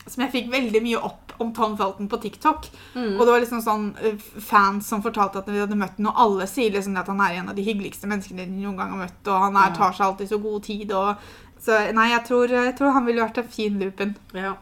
som 0.05 0.25
jeg 0.25 0.33
fikk 0.35 0.51
veldig 0.53 0.83
mye 0.85 1.01
opp 1.01 1.24
om 1.43 1.53
Tom 1.55 1.77
Felton 1.79 2.09
på 2.09 2.21
TikTok. 2.23 2.69
Mm. 2.95 3.15
Og 3.15 3.23
det 3.25 3.31
var 3.33 3.43
liksom 3.43 3.63
sånn 3.65 3.87
eh, 4.03 4.21
fans 4.43 4.89
som 4.89 5.03
fortalte 5.05 5.41
at 5.41 5.49
de 5.51 5.63
hadde 5.63 5.79
møtt 5.79 5.97
ham, 5.99 6.11
og 6.13 6.21
alle 6.27 6.49
sier 6.51 6.75
liksom 6.75 6.99
at 7.01 7.11
han 7.11 7.23
er 7.25 7.41
en 7.41 7.51
av 7.53 7.59
de 7.59 7.65
hyggeligste 7.67 8.11
menneskene 8.11 8.47
de 8.47 8.61
noen 8.61 8.79
gang 8.81 8.95
har 8.95 9.03
møtt, 9.07 9.23
og 9.27 9.49
han 9.49 9.59
er, 9.61 9.75
tar 9.77 9.97
seg 9.97 10.07
alltid 10.09 10.31
så 10.31 10.39
god 10.45 10.69
tid. 10.69 10.95
Og, 10.95 11.27
så 11.65 11.81
nei, 11.97 12.11
jeg 12.13 12.27
tror, 12.29 12.55
jeg 12.55 12.77
tror 12.79 12.95
han 12.97 13.09
ville 13.09 13.25
vært 13.25 13.43
en 13.43 13.51
fin 13.57 13.81
Lupin. 13.81 14.15
Ja. 14.37 14.55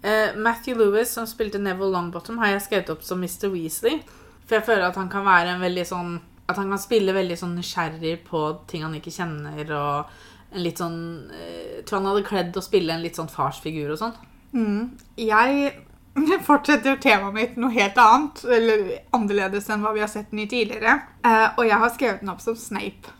Uh, 0.00 0.32
Matthew 0.40 0.78
Lewis, 0.80 1.12
som 1.12 1.26
spilte 1.28 1.60
Neville 1.60 1.92
Longbottom, 1.92 2.38
har 2.40 2.54
jeg 2.54 2.64
skrevet 2.64 2.94
opp 2.94 3.04
som 3.04 3.20
Mr. 3.20 3.50
Weasley. 3.52 4.00
For 4.46 4.58
jeg 4.58 4.66
føler 4.66 4.88
at 4.88 4.98
han 4.98 5.10
kan 5.12 5.26
være 5.26 5.54
en 5.54 5.62
veldig 5.62 5.86
sånn 5.86 6.16
At 6.50 6.58
han 6.58 6.72
kan 6.72 6.80
spille 6.82 7.12
veldig 7.14 7.36
sånn 7.38 7.52
nysgjerrig 7.54 8.16
på 8.26 8.40
ting 8.66 8.82
han 8.82 8.96
ikke 8.98 9.12
kjenner, 9.14 9.68
og 9.76 10.16
en 10.50 10.64
litt 10.64 10.80
sånn 10.82 10.96
Jeg 11.30 11.84
tror 11.86 12.00
han 12.00 12.08
hadde 12.10 12.26
kledd 12.26 12.58
å 12.58 12.64
spille 12.64 12.96
en 12.96 13.04
litt 13.04 13.20
sånn 13.20 13.30
farsfigur 13.30 13.92
og 13.94 14.00
sånn. 14.00 14.16
Mm. 14.50 14.80
Jeg 15.20 15.70
fortsetter 16.48 16.96
temaet 17.00 17.34
mitt 17.34 17.56
noe 17.60 17.70
helt 17.74 17.98
annet, 18.02 18.44
eller 18.44 18.86
annerledes 19.16 19.68
enn 19.70 19.82
hva 19.84 19.92
vi 19.94 20.00
har 20.04 20.10
sett 20.10 20.30
den 20.32 20.42
i 20.44 20.48
tidligere. 20.50 20.98
Eh, 21.24 21.48
og 21.56 21.64
jeg 21.68 21.78
har 21.82 21.92
skrevet 21.94 22.20
den 22.24 22.32
opp 22.32 22.40
som 22.44 22.56
Snape. 22.58 23.12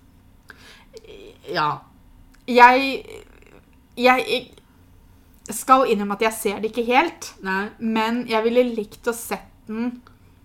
Ja. 1.50 1.68
Jeg, 2.50 3.05
jeg 3.98 4.40
skal 5.50 5.87
innrømme 5.90 6.16
at 6.18 6.24
jeg 6.29 6.37
ser 6.37 6.61
det 6.62 6.70
ikke 6.72 6.87
helt, 6.88 7.33
Nei. 7.46 7.68
men 7.79 8.24
jeg 8.31 8.42
ville 8.46 8.66
likt 8.74 9.07
å 9.11 9.14
sett 9.16 9.48
den 9.70 10.00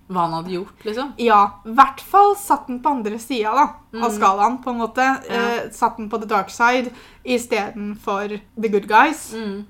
Hva 0.06 0.28
han 0.28 0.36
hadde 0.38 0.52
gjort, 0.54 0.84
liksom. 0.86 1.08
Ja, 1.18 1.40
i 1.66 1.72
hvert 1.74 2.02
fall 2.06 2.36
satt 2.38 2.68
den 2.70 2.78
på 2.84 2.92
andre 2.94 3.18
sida 3.18 3.56
da, 3.58 3.64
av 3.98 4.12
Mm. 4.12 4.18
skalaen, 4.20 4.58
på 4.62 4.70
en 4.70 4.78
måte. 4.84 5.02
Ja. 5.26 5.40
Eh, 5.66 5.72
satt 5.74 5.98
den 5.98 6.12
på 6.12 6.20
the 6.22 6.28
dark 6.30 6.52
side 6.54 6.92
istedenfor 7.26 8.36
the 8.62 8.70
good 8.70 8.86
guys. 8.88 9.32
Mm. 9.34 9.66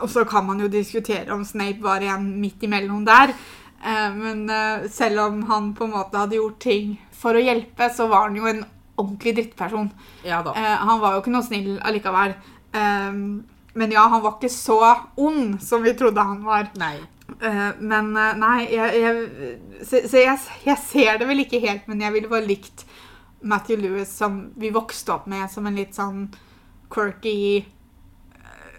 Og 0.00 0.10
så 0.10 0.24
kan 0.28 0.46
man 0.46 0.60
jo 0.62 0.70
diskutere 0.70 1.32
om 1.34 1.44
Snape 1.46 1.82
var 1.82 2.04
igjen 2.04 2.28
midt 2.42 2.62
imellom 2.66 3.04
der. 3.06 3.34
Eh, 3.82 4.10
men 4.14 4.44
eh, 4.50 4.88
selv 4.90 5.24
om 5.26 5.42
han 5.48 5.72
på 5.74 5.88
en 5.88 5.96
måte 5.96 6.20
hadde 6.20 6.38
gjort 6.38 6.60
ting 6.62 6.96
for 7.22 7.34
å 7.38 7.42
hjelpe, 7.42 7.88
så 7.90 8.06
var 8.10 8.28
han 8.28 8.38
jo 8.38 8.46
en 8.50 8.64
ordentlig 9.00 9.34
drittperson. 9.38 9.90
Ja 10.26 10.42
da. 10.46 10.54
Eh, 10.54 10.76
han 10.86 11.00
var 11.02 11.16
jo 11.16 11.24
ikke 11.24 11.34
noe 11.34 11.46
snill 11.46 11.72
allikevel. 11.82 12.36
Eh, 12.70 13.18
men 13.72 13.94
ja, 13.94 14.04
han 14.12 14.22
var 14.22 14.36
ikke 14.36 14.52
så 14.52 14.78
ond 15.16 15.56
som 15.64 15.82
vi 15.82 15.96
trodde 15.98 16.22
han 16.28 16.44
var. 16.46 16.70
Nei. 16.78 16.96
Eh, 17.40 17.68
men 17.80 18.12
eh, 18.16 18.34
nei, 18.38 18.56
jeg, 18.70 19.02
jeg, 19.02 19.52
så, 19.82 20.02
så 20.06 20.20
jeg, 20.20 20.38
jeg 20.68 20.82
ser 20.84 21.18
det 21.20 21.28
vel 21.30 21.42
ikke 21.44 21.62
helt, 21.64 21.88
men 21.90 22.04
jeg 22.04 22.14
ville 22.14 22.30
bare 22.30 22.46
likt 22.46 22.86
Matthew 23.42 23.80
Lewis 23.82 24.12
som 24.14 24.44
vi 24.60 24.70
vokste 24.74 25.16
opp 25.16 25.26
med 25.30 25.50
som 25.50 25.66
en 25.66 25.78
litt 25.78 25.96
sånn 25.98 26.28
quirky 26.92 27.38
eh, 27.58 27.70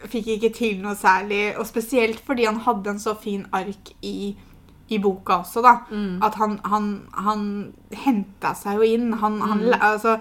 Fikk 0.10 0.28
ikke 0.28 0.54
til 0.54 0.82
noe 0.84 0.96
særlig. 0.96 1.58
Og 1.58 1.66
spesielt 1.70 2.20
fordi 2.26 2.46
han 2.46 2.60
hadde 2.66 2.90
en 2.90 3.00
så 3.00 3.14
fin 3.20 3.46
ark 3.54 3.94
i, 4.02 4.36
i 4.90 4.98
boka 5.00 5.40
også, 5.44 5.62
da. 5.64 5.78
Mm. 5.92 6.22
At 6.24 6.36
han, 6.36 6.60
han, 6.66 6.90
han 7.14 7.44
henta 8.06 8.54
seg 8.56 8.76
jo 8.82 8.82
inn. 8.96 9.14
Han, 9.22 9.40
han, 9.42 9.60
Mm. 9.64 9.78
altså, 9.82 10.18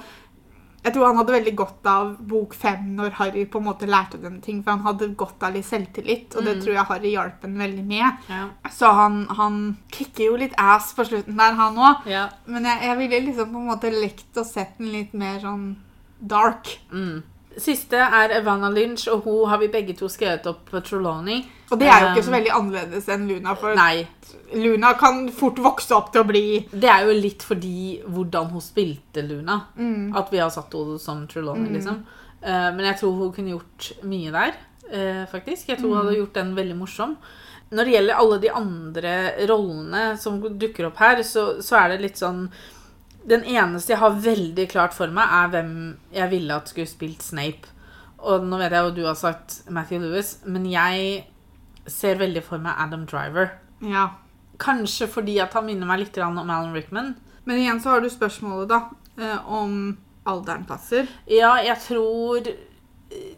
jeg 0.84 0.94
tror 0.96 1.06
han 1.06 1.16
hadde 1.20 1.32
veldig 1.36 1.52
godt 1.56 1.86
av 1.86 2.16
bok 2.26 2.54
fem 2.58 2.88
når 2.96 3.12
Harry 3.20 3.44
på 3.46 3.60
en 3.60 3.66
måte 3.68 3.86
lærte 3.86 4.18
dem 4.22 4.40
ting, 4.42 4.64
for 4.64 4.72
han 4.72 4.80
hadde 4.82 5.12
godt 5.14 5.42
av 5.46 5.52
litt 5.54 5.64
selvtillit, 5.68 6.34
og 6.36 6.42
det 6.44 6.56
Mm. 6.56 6.62
tror 6.64 6.74
jeg 6.74 6.84
Harry 6.88 7.10
hjalp 7.12 7.42
ham 7.42 7.54
veldig 7.58 7.84
med. 7.86 8.16
Ja. 8.28 8.48
Så 8.70 8.90
han, 8.92 9.26
han 9.30 9.76
kicker 9.92 10.24
jo 10.24 10.36
litt 10.36 10.54
ass 10.58 10.92
på 10.94 11.04
slutten 11.06 11.36
der, 11.38 11.52
han 11.54 11.76
òg. 11.76 12.06
ja. 12.06 12.28
Men 12.46 12.64
jeg, 12.64 12.82
jeg 12.82 12.98
ville 12.98 13.20
liksom 13.28 13.52
på 13.52 13.58
en 13.62 13.68
måte 13.70 13.90
lekt 13.94 14.34
å 14.36 14.44
sett 14.44 14.78
den 14.78 14.90
litt 14.92 15.14
mer 15.14 15.38
sånn 15.40 15.76
dark. 16.20 16.78
Mm. 16.92 17.22
Siste 17.60 17.96
er 18.00 18.32
Evanna 18.38 18.68
Lynch, 18.72 19.08
og 19.12 19.24
hun 19.24 19.48
har 19.50 19.58
vi 19.58 19.68
begge 19.68 19.94
to 19.98 20.08
skrevet 20.08 20.46
opp 20.46 20.70
på 20.70 20.80
Trelawney. 20.82 21.42
Og 21.72 21.78
det 21.80 21.88
er 21.88 22.00
jo 22.00 22.08
ikke 22.12 22.24
så 22.26 22.32
veldig 22.34 22.52
annerledes 22.52 23.08
enn 23.12 23.26
Luna, 23.28 23.54
for 23.56 23.74
Nei. 23.74 24.06
Luna 24.54 24.92
kan 25.00 25.28
fort 25.32 25.56
vokse 25.64 25.92
opp 25.96 26.10
til 26.12 26.22
å 26.22 26.26
bli 26.28 26.42
Det 26.70 26.88
er 26.88 27.06
jo 27.08 27.12
litt 27.16 27.42
fordi 27.42 28.02
hvordan 28.06 28.50
hun 28.52 28.60
spilte 28.60 29.22
Luna. 29.26 29.60
mm, 29.76 30.14
At 30.16 30.30
vi 30.32 30.38
har 30.38 30.50
satt 30.50 30.72
henne 30.72 30.98
som 31.00 31.26
Trelawney, 31.26 31.68
Mm. 31.68 31.74
liksom. 31.76 32.02
Eh, 32.42 32.70
men 32.74 32.80
jeg 32.84 32.96
tror 33.00 33.16
hun 33.18 33.32
kunne 33.32 33.50
gjort 33.58 33.92
mye 34.04 34.30
der, 34.32 34.54
eh, 34.90 35.26
faktisk. 35.26 35.66
Jeg 35.68 35.78
tror 35.78 35.88
hun 35.94 35.98
Mm. 35.98 36.04
hadde 36.06 36.16
gjort 36.20 36.32
den 36.34 36.54
veldig 36.56 36.78
morsom. 36.78 37.16
Når 37.72 37.84
det 37.84 37.92
gjelder 37.94 38.14
alle 38.18 38.38
de 38.38 38.48
andre 38.50 39.46
rollene 39.48 40.18
som 40.18 40.40
dukker 40.42 40.86
opp 40.86 40.96
her, 40.96 41.16
så, 41.22 41.56
så 41.62 41.76
er 41.84 41.88
det 41.90 42.00
litt 42.02 42.16
sånn 42.18 42.50
Den 43.28 43.44
eneste 43.46 43.94
jeg 43.94 44.00
har 44.02 44.22
veldig 44.24 44.66
klart 44.70 44.94
for 44.96 45.12
meg, 45.14 45.30
er 45.30 45.52
hvem 45.52 45.74
jeg 46.14 46.30
ville 46.32 46.56
at 46.56 46.72
skulle 46.72 46.90
spilt 46.90 47.22
Snape. 47.22 47.70
Og 48.22 48.46
nå 48.46 48.58
vet 48.60 48.74
jeg 48.74 48.86
jo 48.86 48.94
du 48.96 49.04
har 49.06 49.18
sagt 49.18 49.62
Matthew 49.70 50.02
Lewis, 50.02 50.36
men 50.46 50.66
jeg 50.70 51.24
ser 51.90 52.20
veldig 52.20 52.42
for 52.46 52.62
meg 52.62 52.78
Adam 52.78 53.06
Driver. 53.10 53.54
Ja. 53.82 54.08
Kanskje 54.62 55.08
fordi 55.10 55.38
at 55.42 55.54
han 55.56 55.66
minner 55.66 55.88
meg 55.88 56.04
litt 56.04 56.18
om 56.22 56.38
Alan 56.42 56.74
Rickman. 56.74 57.14
Men 57.44 57.58
igjen 57.58 57.80
så 57.82 57.96
har 57.96 58.02
du 58.02 58.10
spørsmålet, 58.10 58.70
da, 58.70 58.80
eh, 59.18 59.50
om 59.50 59.96
alderen 60.26 60.66
passer. 60.68 61.08
Ja, 61.26 61.56
jeg 61.62 61.78
tror 61.82 62.46
eh, 62.46 63.32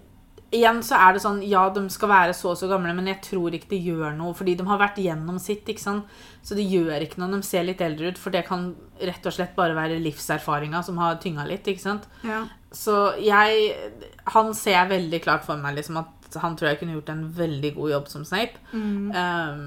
Igjen 0.54 0.80
så 0.86 0.98
er 1.00 1.14
det 1.16 1.22
sånn 1.24 1.40
Ja, 1.44 1.64
de 1.74 1.82
skal 1.92 2.10
være 2.12 2.34
så 2.36 2.52
og 2.52 2.58
så 2.60 2.68
gamle, 2.70 2.94
men 2.96 3.08
jeg 3.10 3.20
tror 3.26 3.54
ikke 3.56 3.72
det 3.72 3.82
gjør 3.84 4.14
noe. 4.16 4.34
Fordi 4.38 4.56
de 4.58 4.66
har 4.68 4.80
vært 4.80 5.00
gjennom 5.02 5.40
sitt, 5.42 5.66
ikke 5.68 5.82
sant. 5.82 6.18
Så 6.44 6.56
det 6.58 6.66
gjør 6.70 7.04
ikke 7.04 7.20
noe 7.20 7.30
om 7.30 7.38
de 7.38 7.46
ser 7.46 7.66
litt 7.66 7.82
eldre 7.84 8.12
ut, 8.12 8.20
for 8.20 8.34
det 8.34 8.44
kan 8.48 8.70
rett 9.00 9.26
og 9.26 9.34
slett 9.34 9.56
bare 9.56 9.76
være 9.76 10.02
livserfaringa 10.04 10.82
som 10.86 11.00
har 11.02 11.18
tynga 11.22 11.46
litt, 11.48 11.66
ikke 11.70 11.84
sant. 11.84 12.06
Ja. 12.26 12.44
Så 12.74 13.14
jeg 13.22 13.74
Han 14.34 14.54
ser 14.56 14.78
jeg 14.78 14.92
veldig 14.94 15.20
klart 15.22 15.44
for 15.44 15.60
meg, 15.60 15.76
liksom, 15.76 15.98
at 16.00 16.38
han 16.40 16.56
tror 16.56 16.72
jeg 16.72 16.80
kunne 16.80 16.96
gjort 16.96 17.10
en 17.12 17.26
veldig 17.36 17.74
god 17.76 17.90
jobb 17.90 18.08
som 18.08 18.24
Snape. 18.24 18.58
Mm. 18.72 19.12
Um, 19.12 19.66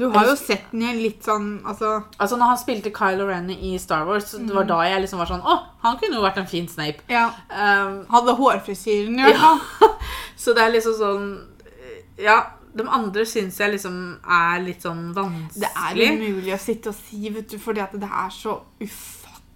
Du 0.00 0.06
har 0.14 0.28
jo 0.30 0.36
sett 0.38 0.70
den 0.72 0.84
i 0.84 0.90
en 0.90 1.00
litt 1.02 1.26
sånn 1.26 1.48
Altså 1.60 1.90
altså, 2.16 2.38
når 2.40 2.52
han 2.52 2.60
spilte 2.60 2.92
Kylo 2.96 3.26
Ren 3.28 3.50
i 3.52 3.74
Star 3.82 4.06
Wars, 4.08 4.32
det 4.32 4.54
var 4.56 4.68
da 4.68 4.80
jeg 4.88 5.04
liksom 5.04 5.20
var 5.20 5.30
sånn 5.30 5.44
Å, 5.44 5.56
han 5.84 5.98
kunne 6.00 6.18
jo 6.18 6.24
vært 6.24 6.40
en 6.40 6.48
fin 6.50 6.68
Snape. 6.70 7.04
Ja. 7.12 7.28
Um, 7.50 8.00
Hadde 8.10 8.36
hårfrisyren 8.38 9.18
i 9.18 9.28
hvert 9.28 9.42
fall. 9.42 9.94
Så 10.42 10.56
det 10.56 10.64
er 10.64 10.74
liksom 10.74 10.96
sånn 10.98 11.28
Ja, 12.20 12.40
de 12.76 12.86
andre 12.86 13.24
syns 13.26 13.58
jeg 13.60 13.74
liksom 13.74 13.96
er 14.22 14.60
litt 14.62 14.84
sånn 14.84 15.10
vanskelig. 15.16 15.64
Det 15.64 15.70
er 15.74 16.16
umulig 16.16 16.54
å 16.54 16.60
sitte 16.60 16.92
og 16.92 16.98
si, 16.98 17.24
vet 17.32 17.50
du, 17.50 17.58
fordi 17.62 17.82
at 17.82 17.96
det 17.98 18.08
er 18.08 18.30
så 18.34 18.60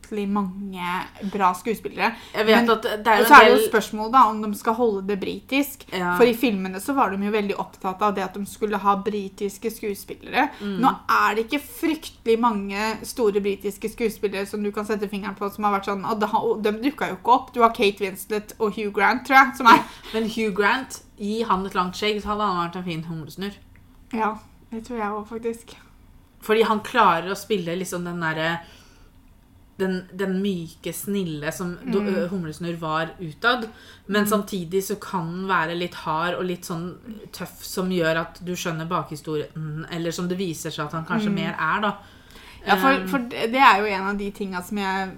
ufattelig 0.04 0.28
mange 0.28 1.30
bra 1.32 1.52
skuespillere. 1.54 2.14
Jeg 2.34 2.46
vet 2.46 2.56
Men- 2.66 2.70
at 2.70 2.82
det 2.82 3.06
er 3.06 3.24
så 3.24 3.34
er 3.42 3.44
det 3.48 3.62
jo 3.62 3.70
spørsmål 3.70 4.12
da 4.12 4.24
om 4.28 4.42
de 4.42 4.54
skal 4.58 4.74
holde 4.74 5.06
det 5.06 5.20
britisk. 5.20 5.84
Ja. 5.92 6.16
For 6.16 6.24
i 6.24 6.34
filmene 6.34 6.80
så 6.80 6.94
var 6.94 7.10
de 7.10 7.24
jo 7.24 7.30
veldig 7.30 7.56
opptatt 7.58 8.02
av 8.02 8.14
det 8.14 8.24
at 8.24 8.34
de 8.34 8.44
skulle 8.46 8.76
ha 8.78 8.96
britiske 8.96 9.70
skuespillere. 9.70 10.50
Mm. 10.60 10.80
Nå 10.80 10.88
er 11.08 11.34
det 11.34 11.48
ikke 11.48 11.60
fryktelig 11.62 12.38
mange 12.38 12.98
store 13.04 13.40
britiske 13.40 13.90
skuespillere 13.90 14.46
som 14.46 14.62
du 14.62 14.70
kan 14.72 14.84
sette 14.84 15.08
fingeren 15.08 15.36
på 15.36 15.50
som 15.52 15.64
har 15.64 15.80
vært 15.80 15.86
sånn 15.86 16.04
og 16.04 16.22
har- 16.22 16.62
de 16.62 16.72
dukka 16.90 17.08
jo 17.08 17.16
ikke 17.16 17.32
opp. 17.34 17.52
Du 17.52 17.60
har 17.62 17.70
Kate 17.70 17.98
Winslet 18.00 18.52
og 18.60 18.74
Hugh 18.74 18.92
Grant, 18.92 19.24
tror 19.26 19.36
jeg, 19.36 19.56
som 19.56 19.66
er 19.66 19.84
Men 20.12 20.28
Hugh 20.28 20.52
Grant, 20.54 21.02
gi 21.18 21.42
han 21.42 21.64
et 21.66 21.74
langt 21.74 21.94
skjegg, 21.94 22.20
så 22.22 22.26
hadde 22.26 22.40
han 22.42 22.68
vært 22.70 22.76
en 22.76 22.84
fin 22.84 23.02
humlesnurr. 23.04 23.54
Ja, 24.12 24.38
det 24.70 24.84
tror 24.86 24.98
jeg 24.98 25.08
òg, 25.10 25.26
faktisk. 25.28 25.74
Fordi 26.42 26.62
han 26.62 26.80
klarer 26.80 27.30
å 27.30 27.36
spille 27.36 27.76
liksom 27.76 28.04
den 28.04 28.20
derre 28.20 28.60
den, 29.78 30.04
den 30.14 30.37
myke, 30.42 30.92
snille 30.94 31.52
som 31.52 31.76
Mm. 31.84 32.28
Humlesnurr 32.30 32.76
var 32.78 33.08
utad. 33.20 33.68
Men 34.06 34.26
samtidig 34.26 34.82
så 34.84 34.94
kan 35.00 35.26
den 35.26 35.48
være 35.48 35.74
litt 35.78 35.94
hard 35.94 36.34
og 36.38 36.44
litt 36.44 36.64
sånn 36.64 36.94
tøff, 37.32 37.62
som 37.64 37.90
gjør 37.90 38.20
at 38.20 38.38
du 38.44 38.52
skjønner 38.54 38.87
bakhistorien. 38.88 39.87
Eller 39.90 40.10
som 40.14 40.28
det 40.28 40.38
viser 40.38 40.70
seg 40.70 40.87
at 40.87 40.92
han 40.92 41.04
kanskje 41.04 41.28
Mm. 41.30 41.34
mer 41.34 41.56
er, 41.58 41.80
da. 41.80 41.94
Ja, 42.66 42.76
for, 42.76 42.92
Um, 42.92 43.08
for 43.08 43.18
det 43.18 43.54
er 43.60 43.78
jo 43.80 43.84
en 43.87 44.06
av 44.08 44.16
de 44.18 44.30
tinga 44.30 44.62
som 44.62 44.78
jeg 44.78 45.10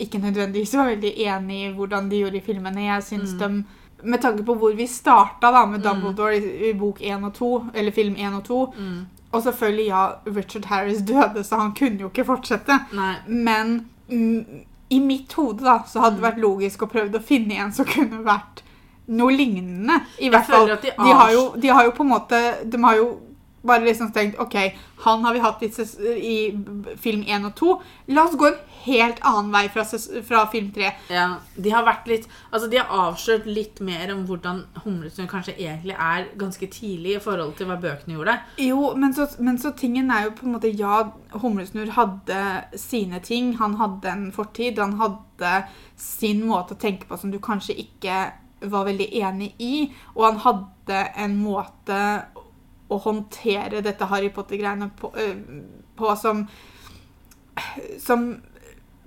ikke 0.00 0.18
nødvendigvis 0.20 0.74
var 0.74 0.90
veldig 0.96 1.14
enig 1.18 1.60
i 1.70 1.72
hvordan 1.76 2.08
de 2.10 2.16
gjorde 2.24 2.36
i 2.36 2.40
filmene. 2.40 2.84
Jeg 2.86 3.02
syns 3.02 3.32
Mm. 3.34 3.38
de 3.38 3.64
Med 4.04 4.20
tanke 4.20 4.42
på 4.44 4.56
hvor 4.58 4.74
vi 4.74 4.84
starta 4.86 5.52
da, 5.52 5.64
med 5.64 5.80
Mm. 5.80 5.84
Dumbledore 5.84 6.36
i, 6.36 6.70
i 6.70 6.72
bok 6.72 6.98
1 7.00 7.24
og 7.24 7.34
2, 7.34 7.70
eller 7.72 7.90
film 7.92 8.16
1 8.16 8.34
og 8.34 8.42
2 8.44 8.74
mm, 8.76 9.06
Og 9.32 9.42
selvfølgelig, 9.42 9.86
ja, 9.86 10.08
Richard 10.26 10.64
Harris 10.64 10.98
døde, 11.02 11.44
så 11.44 11.56
han 11.56 11.72
kunne 11.72 12.00
jo 12.00 12.08
ikke 12.08 12.24
fortsette. 12.26 12.80
Nei. 12.92 13.14
Men 13.28 13.66
mm, 13.78 13.84
i 14.92 15.00
mitt 15.00 15.32
hode 15.32 15.64
da, 15.64 15.78
så 15.88 16.00
hadde 16.00 16.16
det 16.16 16.22
Mm. 16.22 16.30
vært 16.30 16.40
logisk 16.42 16.82
å 16.82 16.88
prøve 16.90 17.18
å 17.18 17.22
finne 17.22 17.54
en 17.56 17.72
som 17.72 17.84
kunne 17.88 18.22
vært 18.24 18.62
noe 19.08 19.32
lignende. 19.32 20.00
I 20.20 20.28
hvert 20.30 20.46
fall. 20.46 20.66
de 20.68 20.76
De 20.90 21.12
har, 21.12 21.30
jo, 21.32 21.52
de 21.56 21.68
har 21.68 21.84
jo 21.84 21.90
på 21.90 22.02
en 22.04 22.08
måte 22.12 22.40
De 22.70 22.78
har 22.82 22.96
jo 22.96 23.06
bare 23.62 23.84
liksom 23.84 24.12
tenkt 24.12 24.38
OK, 24.42 24.56
han 25.04 25.24
har 25.24 25.34
vi 25.34 25.42
hatt 25.42 25.62
i, 25.62 26.36
film 26.98 27.22
1 27.26 27.46
og 27.46 27.54
2. 27.58 27.72
La 28.14 28.26
oss 28.26 28.36
gå 28.38 28.48
en 28.48 28.58
helt 28.82 29.22
annen 29.26 29.52
vei 29.54 29.64
fra, 29.70 29.84
fra 30.26 30.42
film 30.50 30.70
3. 30.74 30.90
Ja, 31.14 31.26
de 31.54 31.74
har 31.74 31.86
vært 31.86 32.08
litt 32.10 32.28
Altså, 32.50 32.68
de 32.70 32.78
har 32.80 32.90
avslørt 32.90 33.46
litt 33.46 33.80
mer 33.84 34.10
om 34.14 34.24
hvordan 34.28 34.64
Humlesnurr 34.84 35.30
kanskje 35.30 35.54
egentlig 35.56 35.96
er 35.96 36.28
ganske 36.38 36.68
tidlig 36.72 37.16
i 37.16 37.22
forhold 37.22 37.54
til 37.58 37.70
hva 37.70 37.78
bøkene 37.82 38.16
gjorde. 38.16 38.36
Jo, 38.62 38.92
men 38.98 39.14
så, 39.16 39.28
men 39.38 39.58
så 39.62 39.72
tingen 39.78 40.10
er 40.10 40.26
jo 40.26 40.36
på 40.38 40.46
en 40.46 40.56
måte 40.56 40.72
Ja, 40.72 41.04
Humlesnurr 41.42 41.94
hadde 41.96 42.42
sine 42.78 43.22
ting. 43.24 43.56
Han 43.62 43.78
hadde 43.80 44.10
en 44.12 44.28
fortid. 44.34 44.78
Han 44.82 44.98
hadde 45.00 45.56
sin 45.98 46.44
måte 46.46 46.76
å 46.76 46.82
tenke 46.82 47.08
på 47.08 47.18
som 47.18 47.32
du 47.32 47.40
kanskje 47.42 47.78
ikke 47.86 48.24
var 48.70 48.86
veldig 48.86 49.08
enig 49.22 49.54
i. 49.58 49.74
Og 50.16 50.26
han 50.26 50.40
hadde 50.44 51.00
en 51.24 51.36
måte 51.42 51.98
å 52.92 53.00
håndtere 53.04 53.82
dette 53.84 54.08
Harry 54.10 54.30
Potter-greiene 54.34 54.90
på, 54.98 55.12
øh, 55.16 55.36
på 55.98 56.16
som 56.20 56.46
Som 58.00 58.40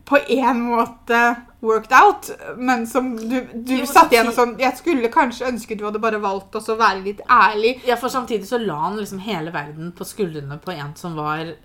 på 0.06 0.20
en 0.30 0.60
måte 0.62 1.20
worked 1.66 1.94
out, 1.98 2.30
men 2.58 2.84
som 2.88 3.08
du, 3.18 3.40
du 3.54 3.72
Jo, 3.80 3.86
satt 3.90 4.12
igjen 4.14 4.28
og 4.30 4.36
sånn 4.38 4.52
Jeg 4.62 4.78
skulle 4.78 5.10
kanskje 5.10 5.48
ønske 5.50 5.78
du 5.80 5.82
hadde 5.88 6.02
bare 6.04 6.20
valgt 6.22 6.54
oss 6.60 6.70
å 6.70 6.76
være 6.78 7.02
litt 7.08 7.24
ærlig. 7.26 7.80
Ja, 7.88 7.98
for 7.98 8.14
samtidig 8.14 8.46
så 8.46 8.60
la 8.62 8.76
han 8.84 9.00
liksom 9.00 9.24
hele 9.26 9.50
verden 9.56 9.90
på 9.98 10.06
skuldrene 10.06 10.60
på 10.62 10.76
en 10.76 10.94
som 11.00 11.18
var 11.18 11.56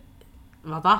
Hva 0.65 0.81
da? 0.85 0.95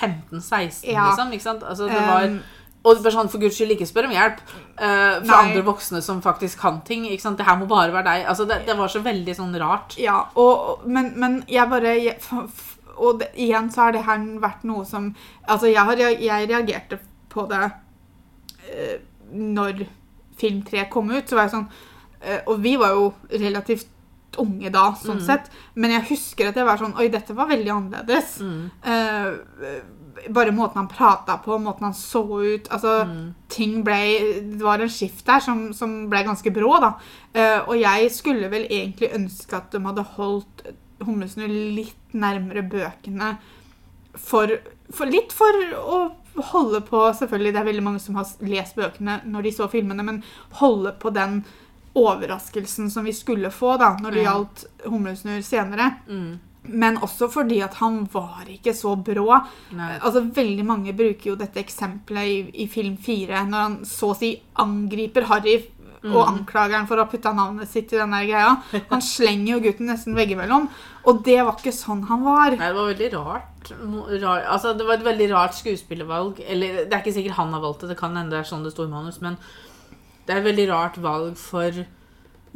15-16, 0.00 0.84
Ja. 0.92 1.08
liksom? 1.08 1.32
Ikke 1.32 1.48
sant? 1.48 1.64
Altså, 1.64 1.88
det 1.88 2.00
var 2.00 2.28
Um, 2.28 2.38
Og 2.86 3.00
bare 3.02 3.14
sånn, 3.16 3.30
for 3.32 3.42
guds 3.42 3.56
skyld, 3.58 3.74
ikke 3.74 3.88
spør 3.88 4.06
om 4.06 4.14
hjelp 4.14 4.38
uh, 4.46 4.78
fra 4.78 5.24
Nei. 5.26 5.40
andre 5.40 5.64
voksne 5.66 6.02
som 6.04 6.22
faktisk 6.22 6.60
kan 6.62 6.78
ting. 6.86 7.08
ikke 7.10 7.24
sant? 7.24 7.40
Det 7.40 7.46
her 7.48 7.58
må 7.58 7.66
bare 7.70 7.94
være 7.94 8.06
deg. 8.06 8.26
Altså, 8.30 8.46
det, 8.46 8.60
det 8.68 8.76
var 8.78 8.92
så 8.92 9.02
veldig 9.02 9.34
sånn 9.34 9.56
rart. 9.62 9.96
Ja, 10.00 10.20
og, 10.38 10.86
men, 10.86 11.10
men 11.18 11.40
jeg 11.50 11.66
bare 11.72 11.96
jeg, 11.98 12.16
Og 12.96 13.18
det, 13.20 13.32
igjen 13.34 13.72
så 13.74 13.86
har 13.86 13.96
det 13.96 14.06
her 14.06 14.22
vært 14.40 14.62
noe 14.64 14.86
som 14.88 15.10
Altså, 15.42 15.66
jeg, 15.68 15.82
har, 15.84 16.00
jeg 16.00 16.48
reagerte 16.48 17.00
på 17.32 17.48
det 17.50 17.64
uh, 17.66 18.96
når 19.34 19.84
film 20.38 20.62
3 20.62 20.86
kom 20.92 21.10
ut. 21.10 21.26
Så 21.26 21.36
var 21.36 21.48
jeg 21.48 21.56
sånn 21.56 21.68
uh, 21.68 22.40
Og 22.46 22.62
vi 22.62 22.76
var 22.80 22.94
jo 22.94 23.10
relativt 23.34 23.90
unge 24.38 24.70
da, 24.72 24.92
sånn 24.94 25.18
Mm. 25.20 25.26
sett. 25.26 25.50
Men 25.74 25.90
jeg 25.90 26.08
husker 26.10 26.48
at 26.48 26.54
jeg 26.56 26.64
var 26.66 26.76
sånn 26.78 26.96
Oi, 26.98 27.08
dette 27.08 27.34
var 27.34 27.48
veldig 27.48 27.72
annerledes. 27.72 28.40
Mm. 28.40 28.70
Eh, 28.84 29.80
bare 30.32 30.50
måten 30.52 30.76
han 30.80 30.88
prata 30.88 31.36
på, 31.44 31.58
måten 31.60 31.82
han 31.90 31.92
så 31.94 32.22
ut 32.24 32.68
altså, 32.70 33.04
Mm. 33.06 33.34
ting 33.48 33.82
ble, 33.84 34.42
Det 34.56 34.62
var 34.62 34.78
en 34.80 34.88
skift 34.88 35.24
der 35.26 35.40
som, 35.40 35.72
som 35.72 36.08
ble 36.08 36.24
ganske 36.24 36.50
brå, 36.52 36.80
da. 36.80 36.94
Eh, 37.34 37.60
og 37.68 37.76
jeg 37.80 38.10
skulle 38.10 38.48
vel 38.50 38.66
egentlig 38.70 39.12
ønske 39.14 39.54
at 39.56 39.70
de 39.70 39.80
hadde 39.80 40.04
holdt 40.16 40.62
Humlesnurr 41.04 41.48
litt 41.76 42.14
nærmere 42.14 42.62
bøkene. 42.66 43.36
For, 44.16 44.48
for 44.90 45.04
litt 45.04 45.30
for 45.36 45.52
å 45.76 45.98
holde 46.52 46.80
på 46.88 47.02
Selvfølgelig, 47.18 47.52
det 47.52 47.60
er 47.60 47.68
veldig 47.68 47.82
mange 47.84 48.00
som 48.00 48.14
har 48.14 48.24
lest 48.40 48.76
bøkene 48.76 49.18
når 49.26 49.42
de 49.42 49.50
så 49.52 49.68
filmene, 49.68 50.02
men 50.04 50.22
holde 50.52 50.92
på 50.98 51.12
den 51.12 51.44
overraskelsen 51.96 52.90
som 52.92 53.06
vi 53.06 53.14
skulle 53.16 53.52
få 53.54 53.76
da, 53.80 53.94
når 54.00 54.16
det 54.16 54.20
mm. 54.22 54.26
gjaldt 54.26 54.66
Humlesnurr 54.86 55.46
senere. 55.46 55.90
Mm. 56.08 56.34
Men 56.66 56.98
også 56.98 57.28
fordi 57.30 57.60
at 57.62 57.76
han 57.78 58.00
var 58.10 58.48
ikke 58.50 58.74
så 58.74 58.96
brå. 58.98 59.28
Nei. 59.78 59.92
Altså, 60.00 60.24
Veldig 60.34 60.66
mange 60.66 60.96
bruker 60.98 61.30
jo 61.30 61.38
dette 61.38 61.62
eksempelet 61.62 62.32
i, 62.32 62.38
i 62.64 62.68
film 62.70 62.96
fire, 62.98 63.44
når 63.46 63.64
han 63.68 63.78
så 63.86 64.10
å 64.12 64.18
si 64.18 64.34
angriper 64.62 65.28
Harry 65.30 65.60
og 66.06 66.22
anklager 66.22 66.76
han 66.76 66.86
for 66.88 66.98
å 66.98 67.06
ha 67.06 67.10
putta 67.10 67.32
navnet 67.34 67.70
sitt 67.70 67.92
i 67.94 67.98
den 67.98 68.14
der 68.14 68.26
greia. 68.28 68.82
Han 68.92 69.02
slenger 69.02 69.54
jo 69.54 69.62
gutten 69.64 69.90
nesten 69.90 70.16
veggimellom. 70.18 70.68
Og 71.06 71.22
det 71.26 71.38
var 71.40 71.56
ikke 71.58 71.74
sånn 71.74 72.04
han 72.08 72.24
var. 72.26 72.54
Nei, 72.54 72.70
det 72.70 72.78
var 72.78 72.90
veldig 72.92 73.10
rart. 73.14 73.70
Rar. 74.22 74.44
Altså, 74.44 74.74
det 74.78 74.86
var 74.86 74.98
et 74.98 75.06
veldig 75.06 75.28
rart 75.32 75.56
skuespillervalg. 75.58 76.42
Eller, 76.46 76.84
det 76.84 76.92
er 76.92 77.02
ikke 77.02 77.16
sikkert 77.16 77.40
han 77.40 77.54
har 77.56 77.64
valgt 77.64 77.84
det, 77.84 77.92
det 77.94 78.00
kan 78.00 78.14
hende 78.18 78.36
det 78.36 78.44
er 78.44 78.50
sånn 78.50 78.66
det 78.66 78.74
står 78.74 78.90
i 78.90 78.94
manus, 78.94 79.20
men 79.24 79.38
det 80.26 80.34
er 80.34 80.40
et 80.42 80.44
veldig 80.50 80.68
rart 80.72 80.96
valg 81.02 81.36
for 81.38 81.84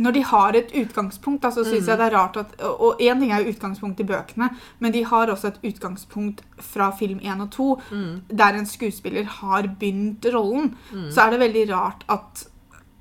Når 0.00 0.12
de 0.16 0.22
har 0.24 0.56
et 0.56 0.70
utgangspunkt, 0.74 1.42
da, 1.42 1.50
så 1.50 1.64
syns 1.64 1.86
jeg 1.88 1.98
det 1.98 2.06
er 2.06 2.14
rart 2.16 2.36
at 2.40 2.54
Og 2.62 3.00
én 3.00 3.20
ting 3.20 3.32
er 3.32 3.42
jo 3.42 3.50
utgangspunkt 3.52 4.00
i 4.00 4.04
bøkene, 4.08 4.48
men 4.78 4.92
de 4.92 5.04
har 5.04 5.26
også 5.28 5.48
et 5.48 5.60
utgangspunkt 5.74 6.40
fra 6.58 6.90
film 6.98 7.18
1 7.22 7.40
og 7.44 7.50
2, 7.50 7.66
mm, 7.90 8.20
der 8.38 8.56
en 8.56 8.66
skuespiller 8.66 9.24
har 9.24 9.68
begynt 9.78 10.24
rollen. 10.34 10.74
mm. 10.92 11.10
Så 11.10 11.20
er 11.20 11.30
det 11.30 11.40
veldig 11.40 11.66
rart 11.74 12.04
at 12.08 12.46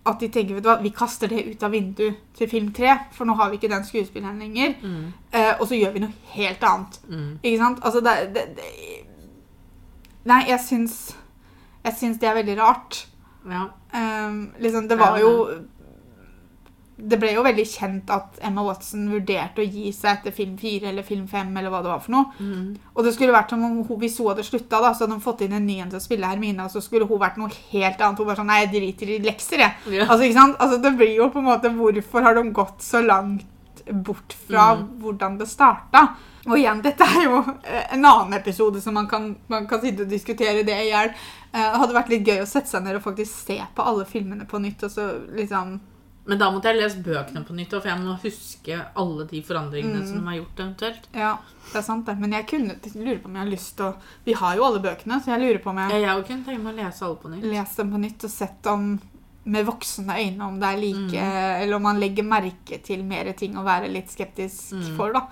at 0.09 0.19
de 0.19 0.27
tenker 0.27 0.55
vet 0.55 0.63
du 0.63 0.69
hva, 0.69 0.81
vi 0.81 0.89
kaster 0.89 1.27
det 1.27 1.43
ut 1.51 1.63
av 1.63 1.71
vinduet 1.71 2.15
til 2.33 2.47
film 2.49 2.71
3, 2.73 2.93
for 3.13 3.25
nå 3.25 3.33
har 3.35 3.49
vi 3.51 3.55
ikke 3.59 3.69
den 3.69 3.83
skuespilleren 3.83 4.39
lenger. 4.39 4.73
Mm, 4.81 5.13
Eh, 5.31 5.53
og 5.59 5.67
så 5.67 5.75
gjør 5.75 5.91
vi 5.93 5.99
noe 5.99 6.13
helt 6.33 6.63
annet. 6.63 6.99
mm. 7.09 7.39
Ikke 7.43 7.57
sant? 7.57 7.79
Altså, 7.83 7.99
det, 8.01 8.33
det, 8.33 8.43
det 8.57 8.63
Nei, 10.25 10.43
jeg 10.49 10.59
syns 10.65 11.15
Jeg 11.85 11.93
syns 11.99 12.17
det 12.19 12.27
er 12.29 12.33
veldig 12.33 12.57
rart. 12.59 13.07
Ja. 13.47 13.67
Um, 13.93 14.51
liksom, 14.59 14.87
det 14.89 14.97
var 14.99 15.17
jo 15.21 15.29
Det 16.99 17.15
ble 17.15 17.29
jo 17.31 17.43
veldig 17.45 17.63
kjent 17.63 18.09
at 18.11 18.39
Emma 18.43 18.59
Watson 18.67 19.05
vurderte 19.07 19.63
å 19.63 19.67
gi 19.71 19.87
seg 19.95 20.17
etter 20.17 20.33
film 20.35 20.57
4 20.59 20.89
eller 20.89 21.05
film 21.07 21.29
5 21.31 21.53
eller 21.55 21.71
hva 21.71 21.79
det 21.85 21.87
var 21.93 22.01
for 22.03 22.11
noe. 22.11 22.25
Mm. 22.43 22.73
Og 22.91 23.05
det 23.07 23.13
skulle 23.15 23.31
vært 23.31 23.53
som 23.53 23.63
om 23.63 23.77
hun, 23.87 23.99
hvis 24.01 24.17
hun 24.19 24.27
hadde 24.33 24.43
slutta, 24.43 24.81
da, 24.83 24.91
så 24.91 25.05
hadde 25.05 25.15
de 25.15 25.23
fått 25.23 25.45
inn 25.45 25.55
en 25.55 25.63
ny 25.65 25.77
en 25.79 25.93
til 25.93 25.95
å 26.01 26.03
spille 26.03 26.27
Hermine, 26.27 26.65
og 26.65 26.73
så 26.73 26.81
skulle 26.83 27.07
hun 27.07 27.21
vært 27.21 27.37
noe 27.39 27.47
helt 27.71 28.03
annet. 28.03 28.19
Hun 28.19 28.27
var 28.27 28.35
sånn 28.41 28.51
Nei, 28.51 28.57
jeg 28.65 28.73
driter 28.73 29.13
i 29.15 29.19
lekser, 29.29 29.63
jeg. 29.63 29.95
Ja. 29.95 30.09
Altså, 30.09 30.25
ikke 30.27 30.39
sant? 30.41 30.57
Altså, 30.59 30.81
det 30.83 30.91
blir 30.99 31.15
jo 31.15 31.29
på 31.31 31.39
en 31.39 31.47
måte 31.47 31.71
Hvorfor 31.79 32.27
har 32.27 32.35
de 32.35 32.43
gått 32.59 32.83
så 32.83 32.99
langt 33.05 33.47
bort 34.03 34.35
fra 34.49 34.73
Mm. 34.75 34.83
hvordan 34.99 35.37
det 35.39 35.47
starta? 35.47 36.03
Og 36.47 36.55
igjen, 36.57 36.81
dette 36.81 37.03
er 37.03 37.23
jo 37.25 37.39
eh, 37.63 37.83
en 37.93 38.05
annen 38.05 38.33
episode 38.39 38.81
som 38.81 38.93
man 38.93 39.07
kan, 39.11 39.35
man 39.51 39.67
kan 39.67 39.81
sitte 39.81 40.05
og 40.05 40.09
diskutere 40.09 40.63
det 40.63 40.77
i 40.85 40.89
hjel. 40.89 41.09
Eh, 41.51 41.59
Det 41.71 41.79
hadde 41.81 41.93
vært 41.97 42.09
litt 42.09 42.25
gøy 42.27 42.41
å 42.43 42.47
sette 42.47 42.69
seg 42.71 42.83
ned 42.83 42.95
og 42.95 43.03
faktisk 43.03 43.47
se 43.47 43.59
på 43.75 43.83
alle 43.85 44.05
filmene 44.05 44.45
på 44.47 44.59
nytt. 44.61 44.83
og 44.83 44.91
så 44.91 45.09
liksom... 45.35 45.79
Men 46.29 46.37
da 46.37 46.51
måtte 46.53 46.69
jeg 46.69 46.77
lese 46.77 46.99
bøkene 47.01 47.41
på 47.47 47.55
nytt, 47.57 47.71
for 47.73 47.89
jeg 47.89 47.99
må 48.03 48.13
huske 48.21 48.75
alle 49.01 49.23
de 49.25 49.39
forandringene 49.41 49.99
Mm. 50.03 50.07
som 50.07 50.17
de 50.19 50.25
har 50.27 50.35
gjort 50.37 50.59
eventuelt. 50.59 51.07
Ja, 51.17 51.31
det 51.71 51.75
er 51.79 51.81
sant 51.81 52.05
det. 52.05 52.17
Men 52.19 52.31
jeg 52.37 52.45
kunne 52.47 52.75
lurer 52.95 53.17
på 53.23 53.25
om 53.31 53.35
jeg 53.39 53.43
har 53.43 53.49
lyst 53.51 53.75
til 53.77 53.85
å 53.87 53.95
Vi 54.25 54.33
har 54.33 54.55
jo 54.55 54.63
alle 54.67 54.79
bøkene, 54.83 55.17
så 55.23 55.31
jeg 55.33 55.41
lurer 55.41 55.57
på 55.63 55.69
om 55.71 55.77
jeg 55.77 56.01
jeg 56.03 56.25
kunne 56.27 56.45
tenke 56.45 56.61
meg 56.63 56.73
å 56.75 56.83
lese 56.83 57.01
alle 57.05 57.15
på 57.23 57.29
nytt. 57.33 57.43
Lese 57.49 57.75
dem 57.81 57.91
på 57.91 57.97
nytt 58.03 58.23
og 58.23 58.29
sett 58.29 58.67
om 58.67 58.99
med 59.49 59.65
voksne 59.65 60.13
øyne 60.21 60.41
om 60.45 60.59
det 60.59 60.67
er 60.69 60.77
like 60.77 61.17
Mm. 61.17 61.61
Eller 61.63 61.75
om 61.75 61.81
man 61.81 61.99
legger 61.99 62.23
merke 62.23 62.77
til 62.83 63.03
mer 63.03 63.31
ting 63.33 63.55
å 63.57 63.63
være 63.65 63.89
litt 63.89 64.09
skeptisk 64.11 64.73
Mm. 64.75 64.95
for, 64.97 65.11
da. 65.13 65.25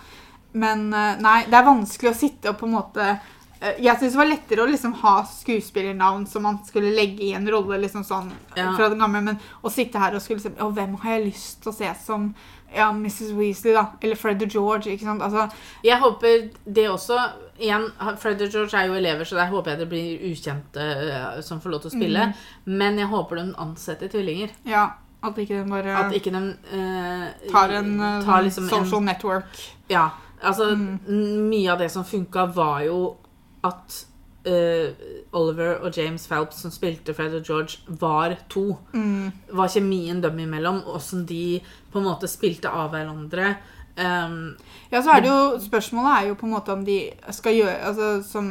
Men 0.51 0.93
eh, 0.93 1.17
nei, 1.21 1.39
det 1.49 1.57
er 1.57 1.67
vanskelig 1.67 2.13
å 2.13 2.17
sitte 2.17 2.51
og 2.51 2.59
på 2.61 2.67
en 2.69 2.77
måte 2.77 3.07
eh, 3.07 3.79
Jeg 3.83 3.99
syns 3.99 4.15
det 4.15 4.21
var 4.21 4.29
lettere 4.29 4.63
å 4.63 4.69
liksom 4.69 4.93
ha 5.03 5.15
skuespillernavn 5.29 6.27
som 6.29 6.45
man 6.47 6.61
skulle 6.67 6.93
legge 6.95 7.25
i 7.27 7.33
en 7.37 7.49
rolle 7.51 7.81
liksom 7.83 8.05
sånn 8.07 8.31
Ja. 8.55 8.71
fra 8.77 8.89
den 8.89 9.03
gamle, 9.03 9.21
men 9.21 9.41
å 9.61 9.73
sitte 9.73 10.01
her 10.01 10.15
og 10.15 10.23
skulle 10.23 10.43
se 10.43 10.53
Å, 10.55 10.69
hvem 10.73 10.95
har 11.03 11.17
jeg 11.17 11.27
lyst 11.31 11.59
til 11.63 11.73
å 11.73 11.77
se 11.77 11.91
som 12.03 12.31
ja, 12.75 12.91
Mrs. 12.91 13.31
Weasley, 13.31 13.71
da? 13.73 13.85
Eller 14.01 14.15
Fred 14.19 14.41
og 14.43 14.51
George, 14.51 14.91
ikke 14.91 15.05
sant? 15.07 15.21
Altså, 15.23 15.47
Jeg 15.83 15.99
håper 16.01 16.49
det 16.65 16.89
også 16.91 17.15
Igjen, 17.63 17.87
Fred 18.19 18.41
og 18.43 18.51
George 18.53 18.77
er 18.77 18.89
jo 18.89 18.97
elever, 18.99 19.25
så 19.25 19.37
der 19.39 19.47
håper 19.49 19.71
jeg 19.71 19.79
det 19.79 19.89
blir 19.89 20.25
ukjente 20.29 20.83
uh, 20.83 21.39
som 21.41 21.61
får 21.63 21.71
lov 21.73 21.79
til 21.81 21.89
å 21.89 21.93
spille. 21.95 22.25
Mm. 22.27 22.75
Men 22.83 22.99
jeg 23.01 23.09
håper 23.09 23.39
de 23.39 23.45
ansetter 23.63 24.11
tvillinger. 24.13 24.51
ja, 24.69 24.83
at 25.25 25.39
ikke 25.41 25.55
den 25.55 25.71
bare 25.73 25.95
At 25.97 26.13
ikke 26.13 26.29
de 26.35 26.41
uh, 26.53 27.49
tar 27.49 27.73
en 27.79 27.95
uh, 27.97 28.19
tar 28.25 28.45
liksom 28.45 28.69
social 28.69 29.01
en, 29.01 29.09
network. 29.09 29.63
Ja. 29.89 30.09
Altså, 30.43 30.75
Mm. 30.75 31.49
mye 31.49 31.71
av 31.71 31.79
det 31.79 31.91
som 31.91 32.03
funka, 32.03 32.45
var 32.53 32.81
jo 32.85 33.15
at 33.63 34.05
Uh, 34.47 34.93
Oliver 35.33 35.73
og 35.83 35.91
James 35.97 36.25
Phelps, 36.27 36.61
som 36.61 36.71
spilte 36.71 37.13
Fred 37.13 37.33
og 37.35 37.43
George, 37.43 37.79
var 37.99 38.37
to. 38.47 38.77
Mm. 38.93 39.33
Var 39.51 39.67
kjemien 39.67 40.21
dem 40.21 40.37
imellom, 40.39 40.83
åssen 40.87 41.25
de 41.27 41.59
på 41.91 41.99
en 41.99 42.05
måte 42.05 42.29
spilte 42.31 42.69
av 42.71 42.91
hverandre. 42.93 43.57
Um, 43.97 44.55
Ja, 44.89 45.01
så 45.01 45.09
er 45.17 45.21
det 45.21 45.27
jo 45.29 45.57
Spørsmålet 45.59 46.13
er 46.23 46.27
jo 46.29 46.35
på 46.35 46.45
en 46.45 46.53
måte 46.53 46.69
om 46.71 46.85
de 46.85 47.11
skal 47.31 47.53
gjøre 47.55 47.81
altså 47.83 48.23
Som 48.23 48.47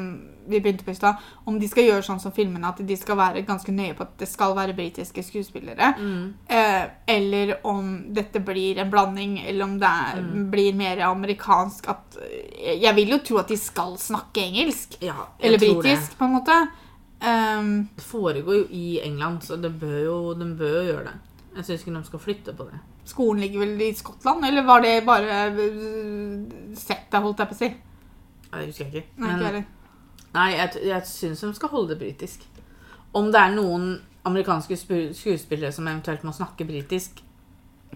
vi 0.49 0.61
begynte 0.61 0.85
på 0.85 0.91
i 0.91 0.95
stad. 0.95 1.17
Om 1.47 1.59
de 1.61 1.69
skal 1.69 1.85
gjøre 1.85 2.03
sånn 2.07 2.21
som 2.21 2.33
filmene, 2.33 2.69
at 2.69 2.81
de 2.87 2.97
skal 2.97 3.17
være 3.17 3.43
ganske 3.47 3.73
nøye 3.75 3.95
på 3.99 4.03
at 4.07 4.17
det 4.19 4.29
skal 4.29 4.55
være 4.57 4.75
britiske 4.77 5.23
skuespillere. 5.25 5.95
mm, 5.99 6.35
Eh, 6.49 6.85
eller 7.09 7.55
om 7.67 8.13
dette 8.13 8.41
blir 8.45 8.79
en 8.79 8.91
blanding, 8.91 9.39
eller 9.47 9.65
om 9.65 9.79
det 9.79 9.89
er, 9.89 10.23
Mm. 10.23 10.51
blir 10.51 10.75
mer 10.75 10.97
amerikansk. 11.11 11.89
At, 11.89 12.17
eh, 12.23 12.81
jeg 12.81 12.95
vil 12.95 13.09
jo 13.09 13.19
tro 13.19 13.39
at 13.39 13.49
de 13.49 13.57
skal 13.57 13.97
snakke 13.97 14.41
engelsk. 14.43 14.97
ja, 15.03 15.15
Eller 15.41 15.59
det. 15.59 15.69
britisk, 15.69 16.19
på 16.19 16.25
en 16.25 16.35
måte. 16.41 16.69
Um, 17.19 17.89
Det 17.97 18.05
foregår 18.05 18.55
jo 18.59 18.67
i 18.71 19.01
England, 19.03 19.41
så 19.43 19.57
de 19.61 19.71
bør 19.71 20.05
jo, 20.05 20.35
de 20.35 20.45
bør 20.55 20.83
jo 20.85 20.93
gjøre 20.93 21.05
det. 21.05 21.15
Jeg 21.57 21.65
syns 21.65 21.81
ikke 21.87 21.95
de 21.97 22.05
skal 22.05 22.19
flytte 22.19 22.53
på 22.57 22.65
det. 22.71 22.79
skolen 23.07 23.41
ligger 23.41 23.61
vel 23.61 23.81
i 23.81 23.93
Skottland, 23.95 24.45
eller 24.45 24.63
var 24.67 24.81
det 24.83 25.07
bare 25.07 25.49
uh, 25.51 26.75
settet, 26.75 27.23
holdt 27.23 27.39
jeg 27.39 27.49
på 27.49 27.55
å 27.55 27.57
si? 27.57 27.69
Det 28.53 28.67
husker 28.67 28.85
jeg 28.85 28.95
ikke. 28.95 29.05
Men- 29.17 29.41
ikke. 29.41 29.65
Nei, 30.37 30.51
jeg, 30.59 30.83
jeg 30.91 31.07
syns 31.09 31.41
de 31.47 31.51
skal 31.57 31.73
holde 31.73 31.95
det 31.95 31.99
britisk. 32.05 32.45
Om 33.17 33.31
det 33.33 33.41
er 33.41 33.55
noen 33.57 33.89
amerikanske 34.29 34.77
skuespillere 35.17 35.73
som 35.73 35.87
eventuelt 35.89 36.25
må 36.27 36.33
snakke 36.37 36.67
britisk, 36.69 37.23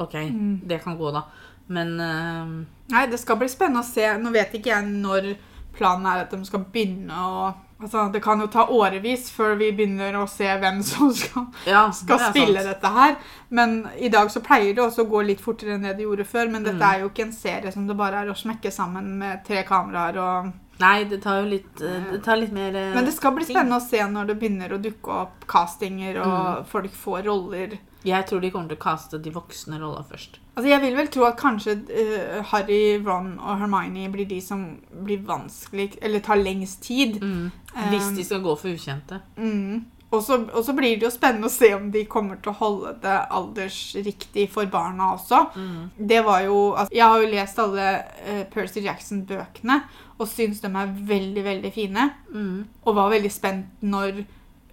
ok, 0.01 0.15
Mm. 0.31 0.61
det 0.71 0.79
kan 0.85 0.97
gå, 0.97 1.11
da. 1.13 1.25
Men 1.71 1.91
uh, 2.01 2.53
Nei, 2.91 3.07
det 3.11 3.19
skal 3.21 3.37
bli 3.39 3.49
spennende 3.51 3.83
å 3.85 3.87
se. 3.87 4.07
Nå 4.19 4.31
vet 4.35 4.55
ikke 4.59 4.73
jeg 4.73 4.87
når 4.91 5.35
planen 5.77 6.07
er 6.11 6.25
at 6.25 6.31
de 6.35 6.41
skal 6.49 6.65
begynne 6.73 7.15
å 7.15 7.51
Altså, 7.81 8.03
Det 8.13 8.21
kan 8.21 8.37
jo 8.43 8.47
ta 8.53 8.67
årevis 8.69 9.31
før 9.33 9.55
vi 9.57 9.71
begynner 9.73 10.13
å 10.21 10.27
se 10.29 10.45
hvem 10.61 10.83
som 10.85 11.09
skal, 11.17 11.47
ja, 11.65 11.87
skal 11.97 12.19
det 12.21 12.27
spille 12.35 12.61
sant. 12.61 12.75
dette 12.75 12.91
her. 12.93 13.15
Men 13.57 13.87
i 13.97 14.11
dag 14.13 14.29
så 14.29 14.43
pleier 14.45 14.75
det 14.77 14.83
også 14.85 15.07
å 15.07 15.09
gå 15.09 15.23
litt 15.25 15.41
fortere 15.41 15.79
enn 15.79 15.87
det 15.89 15.95
det 15.97 16.05
gjorde 16.05 16.27
før. 16.29 16.51
Men 16.53 16.63
dette 16.67 16.77
Mm. 16.77 16.91
er 16.91 17.01
jo 17.01 17.09
ikke 17.09 17.25
en 17.25 17.33
serie 17.33 17.73
som 17.73 17.87
det 17.89 17.97
bare 17.97 18.21
er 18.21 18.29
å 18.29 18.37
smekke 18.37 18.69
sammen 18.71 19.09
med 19.23 19.41
tre 19.47 19.63
kameraer 19.65 20.19
og 20.21 20.51
Nei, 20.81 21.05
det 21.05 21.19
tar 21.23 21.43
jo 21.43 21.51
litt 21.51 21.81
eh, 21.85 22.09
Det 22.13 22.23
tar 22.25 22.37
litt 22.41 22.53
mer 22.57 22.75
eh, 22.77 22.95
Men 22.95 23.05
det 23.05 23.13
skal 23.17 23.35
bli 23.37 23.45
spennende 23.45 23.77
å 23.77 23.85
se 23.85 24.01
når 24.09 24.31
det 24.31 24.37
begynner 24.41 24.73
å 24.73 24.81
dukke 24.81 25.13
opp 25.27 25.47
castinger 25.51 26.19
og 26.23 26.31
Mm. 26.31 26.67
folk 26.73 26.93
får 26.97 27.23
roller. 27.29 27.79
Jeg 28.05 28.27
tror 28.27 28.41
de 28.41 28.51
kommer 28.51 28.69
til 28.73 28.79
å 28.79 28.81
caste 28.81 29.19
de 29.21 29.31
voksne 29.35 29.77
rollene 29.79 30.07
først. 30.09 30.39
Altså, 30.57 30.69
Jeg 30.71 30.81
vil 30.81 30.95
vel 30.97 31.09
tro 31.13 31.25
at 31.29 31.37
kanskje 31.37 31.75
uh, 31.85 32.43
Harry, 32.53 32.97
Ron 33.05 33.35
og 33.39 33.59
Hermione 33.61 34.09
blir 34.13 34.25
de 34.31 34.41
som 34.41 34.63
blir 35.05 35.21
vanskelig 35.29 35.99
Eller 36.01 36.21
tar 36.25 36.37
lengst 36.41 36.83
tid. 36.89 37.21
Hvis 37.21 38.09
Um, 38.09 38.17
de 38.17 38.25
skal 38.25 38.41
gå 38.41 38.57
for 38.59 38.69
ukjente. 38.73 39.21
Mm. 39.37 39.85
Og 40.11 40.23
så 40.27 40.73
blir 40.75 40.97
det 40.99 41.05
jo 41.07 41.11
spennende 41.15 41.47
å 41.47 41.53
se 41.55 41.69
om 41.77 41.91
de 41.95 42.01
kommer 42.11 42.41
til 42.43 42.51
å 42.51 42.57
holde 42.59 42.97
det 43.05 43.19
aldersriktig 43.31 44.49
for 44.51 44.67
barna 44.67 45.13
også. 45.15 45.45
Mm. 45.55 45.91
Det 46.09 46.25
var 46.27 46.41
jo 46.49 46.57
altså, 46.75 46.95
Jeg 46.95 47.05
har 47.07 47.21
jo 47.23 47.29
lest 47.31 47.59
alle 47.63 47.89
uh, 48.27 48.45
Percy 48.51 48.81
Jackson-bøkene 48.89 49.81
og 50.21 50.29
syns 50.29 50.61
de 50.61 50.69
er 50.69 50.93
veldig, 51.09 51.45
veldig 51.45 51.73
fine. 51.75 52.11
Mm. 52.35 52.65
Og 52.85 52.95
var 52.99 53.11
veldig 53.15 53.33
spent 53.33 53.83
når 53.83 54.21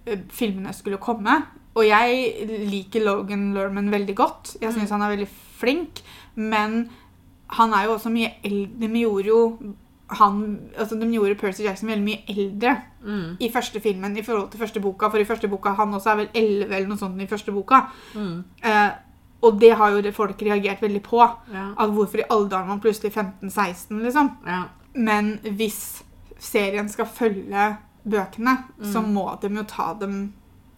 eh, 0.06 0.18
filmene 0.28 0.74
skulle 0.76 1.00
komme. 1.00 1.38
Og 1.78 1.84
jeg 1.86 2.46
liker 2.68 3.04
Logan 3.06 3.52
Lerman 3.54 3.90
veldig 3.92 4.14
godt. 4.18 4.56
Jeg 4.60 4.72
syns 4.74 4.90
Mm. 4.90 4.96
han 4.98 5.02
er 5.08 5.16
veldig 5.16 5.28
flink. 5.58 6.00
Men 6.36 6.88
han 7.58 7.72
er 7.72 7.84
jo 7.86 7.94
også 7.96 8.10
mye 8.12 8.32
eldre. 8.44 8.88
De 8.88 9.00
gjorde 9.00 9.26
jo 9.26 9.42
han, 10.10 10.38
altså 10.78 10.96
de 11.00 11.06
gjorde 11.12 11.34
Percy 11.36 11.62
Jackson 11.66 11.88
veldig 11.90 12.04
mye 12.04 12.22
eldre 12.32 12.76
Mm. 13.04 13.36
i 13.40 13.50
første 13.52 13.80
filmen 13.80 14.16
i 14.16 14.22
forhold 14.22 14.50
til 14.50 14.60
første 14.60 14.80
boka. 14.80 15.08
For 15.10 15.18
i 15.18 15.24
første 15.24 15.48
boka, 15.48 15.70
han 15.76 15.92
også 15.94 16.10
er 16.10 16.16
vel 16.16 16.28
11 16.34 16.72
eller 16.76 16.88
noe 16.88 16.98
sånt 16.98 17.20
i 17.22 17.26
første 17.26 17.52
boka. 17.52 17.82
Mm. 18.14 18.44
Eh, 18.64 18.90
og 19.42 19.60
det 19.60 19.74
har 19.76 19.90
jo 19.92 20.00
det 20.02 20.14
folk 20.14 20.40
reagert 20.42 20.80
veldig 20.82 21.02
på. 21.02 21.20
Ja. 21.52 21.68
At 21.78 21.90
hvorfor 21.94 22.18
i 22.18 22.24
alle 22.30 22.48
dager 22.48 22.66
man 22.66 22.80
plutselig 22.80 23.12
15-16, 23.12 24.02
liksom. 24.02 24.30
ja. 24.46 24.62
Men 24.94 25.38
hvis 25.42 26.02
serien 26.38 26.88
skal 26.88 27.06
følge 27.06 27.76
bøkene, 28.08 28.56
så 28.82 29.02
Mm. 29.02 29.12
må 29.14 29.40
de 29.40 29.48
jo 29.56 29.62
ta 29.64 29.94
dem 30.00 30.32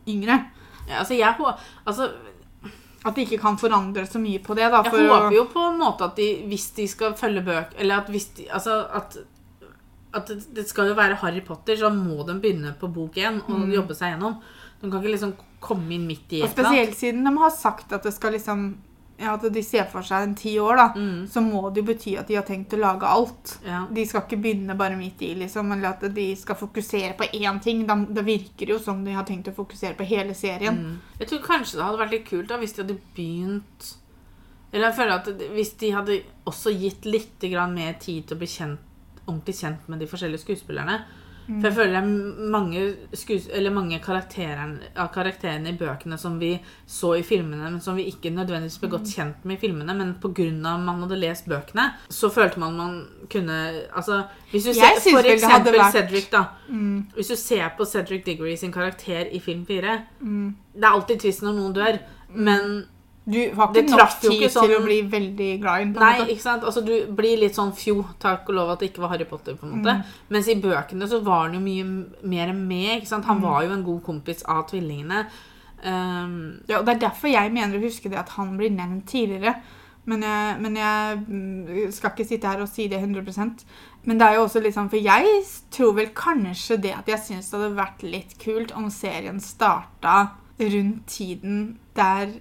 yngre. 0.09 0.47
ja 0.89 0.99
altså, 0.99 1.15
jeg, 1.15 1.35
altså, 1.87 2.11
At 3.05 3.15
de 3.17 3.23
ikke 3.25 3.39
kan 3.41 3.57
forandre 3.57 4.05
så 4.07 4.19
mye 4.21 4.39
på 4.45 4.55
det. 4.55 4.71
da. 4.71 4.83
jeg 4.83 5.09
håper 5.09 5.33
jo 5.35 5.45
på 5.45 5.61
en 5.73 5.79
måte 5.79 6.03
at 6.05 6.17
de, 6.17 6.43
hvis 6.49 6.71
de 6.77 6.87
skal 6.89 7.15
følge 7.15 7.43
bøk 7.45 7.73
Eller 7.79 7.97
at 8.01 8.09
hvis 8.09 8.27
de 8.37 8.47
Altså 8.53 8.87
at 8.93 9.17
at 10.13 10.27
det, 10.55 10.69
skal 10.69 10.89
jo 10.89 10.95
være 10.95 11.15
Harry 11.15 11.41
Potter, 11.41 11.77
så 11.77 11.89
må 11.89 12.27
de 12.27 12.35
begynne 12.41 12.75
på 12.81 12.89
bok 12.93 13.15
én 13.15 13.41
og 13.49 13.61
Mm. 13.61 13.71
jobbe 13.73 13.95
seg 13.95 14.19
gjennom. 14.19 14.41
De 14.83 14.91
kan 14.91 15.01
ikke 15.01 15.13
liksom 15.13 15.35
komme 15.61 15.89
inn 15.95 16.07
midt 16.09 16.33
i 16.33 16.43
et 16.43 16.59
eller 16.59 16.67
annet. 16.69 16.89
spesielt 16.89 16.97
siden 16.99 17.25
de 17.25 17.39
har 17.39 17.51
sagt 17.51 17.93
at 17.93 18.03
det 18.03 18.13
skal 18.13 18.33
liksom 18.33 18.77
ja, 19.21 19.35
at 19.35 19.45
de 19.53 19.63
ser 19.65 19.85
for 19.91 20.07
seg 20.07 20.25
en 20.25 20.35
ti 20.39 20.55
år, 20.61 20.79
da. 20.79 20.87
Mm. 20.97 21.27
Så 21.29 21.43
må 21.45 21.61
det 21.69 21.83
jo 21.83 21.89
bety 21.91 22.15
at 22.17 22.31
de 22.31 22.39
har 22.39 22.47
tenkt 22.49 22.73
å 22.73 22.81
lage 22.81 23.09
alt. 23.09 23.53
Ja. 23.67 23.83
De 23.93 24.05
skal 24.09 24.25
ikke 24.25 24.41
begynne 24.41 24.77
bare 24.79 24.97
midt 24.97 25.21
i, 25.27 25.35
liksom, 25.43 25.75
eller 25.77 25.93
at 25.93 26.07
de 26.17 26.27
skal 26.41 26.57
fokusere 26.57 27.13
på 27.19 27.29
én 27.37 27.61
ting. 27.61 27.85
Da, 27.89 27.99
da 28.01 28.25
virker 28.25 28.65
det 28.65 28.77
jo 28.79 28.81
som 28.83 29.05
de 29.05 29.17
har 29.17 29.29
tenkt 29.29 29.53
å 29.53 29.57
fokusere 29.57 29.99
på 29.99 30.09
hele 30.09 30.37
serien. 30.39 30.79
Mm. 30.81 31.17
Jeg 31.21 31.33
tror 31.33 31.45
kanskje 31.45 31.77
det 31.77 31.87
hadde 31.87 32.01
vært 32.01 32.17
litt 32.17 32.29
kult 32.31 32.49
da, 32.49 32.61
hvis 32.63 32.77
de 32.77 32.85
hadde 32.85 33.01
begynt 33.17 33.91
Eller 34.71 34.87
jeg 34.87 34.97
føler 35.01 35.17
at 35.19 35.45
hvis 35.57 35.73
de 35.83 35.89
hadde 35.93 36.21
også 36.49 36.73
gitt 36.79 37.09
litt 37.09 37.43
grann 37.51 37.75
mer 37.75 37.97
tid 38.01 38.29
til 38.29 38.39
å 38.39 38.41
bli 38.41 38.49
kjent, 38.49 38.85
ordentlig 39.27 39.57
kjent 39.59 39.89
med 39.91 40.01
de 40.01 40.09
forskjellige 40.09 40.45
skuespillerne. 40.47 41.01
For 41.47 41.67
jeg 41.69 41.75
føler 41.75 41.95
det 41.97 42.01
er 42.01 42.51
mange, 42.51 42.83
eller 43.57 43.71
mange 43.75 43.97
av 43.99 45.09
karakterene 45.15 45.69
i 45.73 45.77
bøkene 45.79 46.19
som 46.19 46.39
vi 46.39 46.53
så 46.87 47.15
i 47.19 47.23
filmene, 47.27 47.71
men 47.71 47.81
som 47.81 47.97
vi 47.97 48.05
ikke 48.11 48.31
nødvendigvis 48.31 48.79
ble 48.81 48.91
godt 48.93 49.11
kjent 49.11 49.45
med 49.45 49.57
i 49.57 49.61
filmene, 49.61 49.97
men 49.97 50.15
pga. 50.23 50.77
man 50.79 51.01
hadde 51.03 51.19
lest 51.19 51.49
bøkene, 51.49 51.89
så 52.09 52.31
følte 52.31 52.59
man 52.61 52.77
man 52.77 53.07
kunne 53.29 53.59
Altså, 53.97 54.23
hvis 54.53 54.65
du 54.65 54.73
ser 54.75 55.01
for 55.01 55.23
eksempel 55.27 55.73
vært- 55.75 55.93
Cedric, 55.93 56.31
da. 56.31 56.45
Mm, 56.69 57.07
Hvis 57.15 57.29
du 57.29 57.37
ser 57.37 57.69
på 57.77 57.85
Cedric 57.85 58.25
Diggory 58.25 58.55
sin 58.57 58.73
karakter 58.73 59.27
i 59.33 59.39
film 59.41 59.67
4 59.67 60.03
mm. 60.21 60.55
Det 60.75 60.85
er 60.85 60.93
alltid 60.93 61.21
trist 61.21 61.43
når 61.43 61.53
noen 61.55 61.73
dør, 61.75 61.99
men 62.35 62.85
Du 63.29 63.37
har 63.55 63.69
ikke 63.69 63.91
nok 63.91 64.15
tid 64.21 64.51
sånn- 64.51 64.67
til 64.67 64.77
å 64.79 64.85
bli 64.85 65.03
veldig 65.03 65.61
glad 65.61 65.81
i 65.81 65.85
den. 65.85 65.93
Nei, 65.93 66.19
måte. 66.19 66.31
ikke 66.31 66.41
sant? 66.41 66.63
Altså, 66.65 66.85
du 66.85 67.07
blir 67.13 67.37
litt 67.39 67.55
sånn 67.55 67.73
fjo, 67.77 68.05
takk 68.19 68.49
og 68.49 68.55
lov 68.55 68.71
at 68.71 68.79
det 68.81 68.93
ikke 68.93 69.03
var 69.03 69.09
Harry 69.11 69.25
Potter. 69.25 69.55
på 69.55 69.65
en 69.65 69.83
måte. 69.83 69.95
Mm. 69.99 70.05
Mens 70.31 70.49
i 70.49 70.55
bøkene 70.61 71.07
så 71.09 71.23
var 71.23 71.49
han 71.49 71.55
jo 71.55 71.61
mye 71.61 71.85
mer 72.25 72.53
med. 72.53 73.03
ikke 73.03 73.07
sant? 73.09 73.25
Han 73.27 73.37
Mm. 73.39 73.43
var 73.43 73.63
jo 73.63 73.71
en 73.73 73.85
god 73.85 74.03
kompis 74.03 74.43
av 74.49 74.67
tvillingene. 74.69 75.27
Um, 75.85 76.61
Ja, 76.69 76.79
og 76.79 76.87
Det 76.87 76.97
er 77.03 77.09
derfor 77.09 77.29
jeg 77.31 77.53
mener 77.53 77.79
å 77.79 77.83
huske 77.83 78.11
det 78.11 78.19
at 78.19 78.29
han 78.31 78.57
blir 78.57 78.71
nevnt 78.71 79.07
tidligere. 79.07 79.57
Men 80.07 80.23
jeg, 80.23 80.61
men 80.61 80.75
jeg 80.77 81.27
mm, 81.29 81.93
skal 81.93 82.11
ikke 82.11 82.27
sitte 82.27 82.45
her 82.49 82.61
og 82.63 82.69
si 82.69 82.89
det 82.89 82.99
100% 83.01 83.65
Men 84.07 84.17
det 84.19 84.27
er 84.29 84.35
jo 84.37 84.45
også 84.47 84.63
litt 84.63 84.75
sånn, 84.75 84.89
for 84.89 84.97
jeg 84.97 85.45
tror 85.71 85.95
vel 85.95 86.07
kanskje 86.09 86.81
det 86.81 86.95
at 86.97 87.07
jeg 87.07 87.19
syns 87.19 87.51
det 87.51 87.61
hadde 87.61 87.77
vært 87.77 88.03
litt 88.03 88.39
kult 88.39 88.73
om 88.75 88.89
serien 88.89 89.39
starta 89.39 90.31
rundt 90.59 91.07
tiden 91.07 91.77
der 91.95 92.33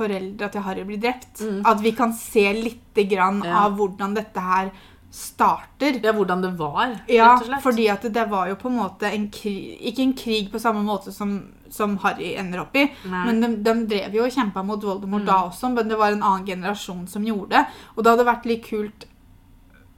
foreldra 0.00 0.48
til 0.50 0.64
Harry 0.66 0.84
blir 0.88 1.00
drept. 1.02 1.44
Mm. 1.44 1.60
At 1.68 1.84
vi 1.84 1.92
kan 1.92 2.12
se 2.16 2.48
lite 2.56 3.04
grann 3.10 3.42
Ja. 3.44 3.66
av 3.66 3.76
hvordan 3.78 4.14
dette 4.16 4.40
her 4.40 4.72
starter. 5.10 5.96
ja, 6.04 6.12
hvordan 6.14 6.42
det 6.42 6.52
var, 6.58 6.92
Ja, 7.10 7.32
rett 7.34 7.40
og 7.42 7.46
slett. 7.48 7.62
fordi 7.64 7.88
at 7.90 8.02
det, 8.02 8.12
det 8.14 8.28
var 8.30 8.46
jo 8.48 8.54
på 8.54 8.68
en 8.70 8.76
måte 8.78 9.08
en 9.12 9.24
krig 9.34 9.80
Ikke 9.90 10.04
en 10.04 10.12
krig 10.14 10.52
på 10.52 10.60
samme 10.62 10.84
måte 10.86 11.10
som, 11.12 11.32
som 11.68 11.96
Harry 12.04 12.28
ender 12.38 12.60
opp 12.62 12.76
i, 12.78 12.84
Nei. 13.10 13.24
men 13.26 13.40
de, 13.42 13.48
de 13.66 13.74
drev 13.90 14.14
jo 14.14 14.22
og 14.28 14.30
kjempa 14.30 14.62
mot 14.64 14.78
Voldemort 14.86 15.22
Mm. 15.24 15.26
da 15.26 15.40
også, 15.48 15.72
men 15.74 15.88
det 15.90 15.98
var 15.98 16.12
en 16.14 16.22
annen 16.22 16.46
generasjon 16.46 17.08
som 17.10 17.24
gjorde 17.26 17.50
det. 17.56 17.64
Og 17.96 18.04
det 18.04 18.10
hadde 18.12 18.28
vært 18.30 18.46
litt 18.46 18.64
kult, 18.70 19.06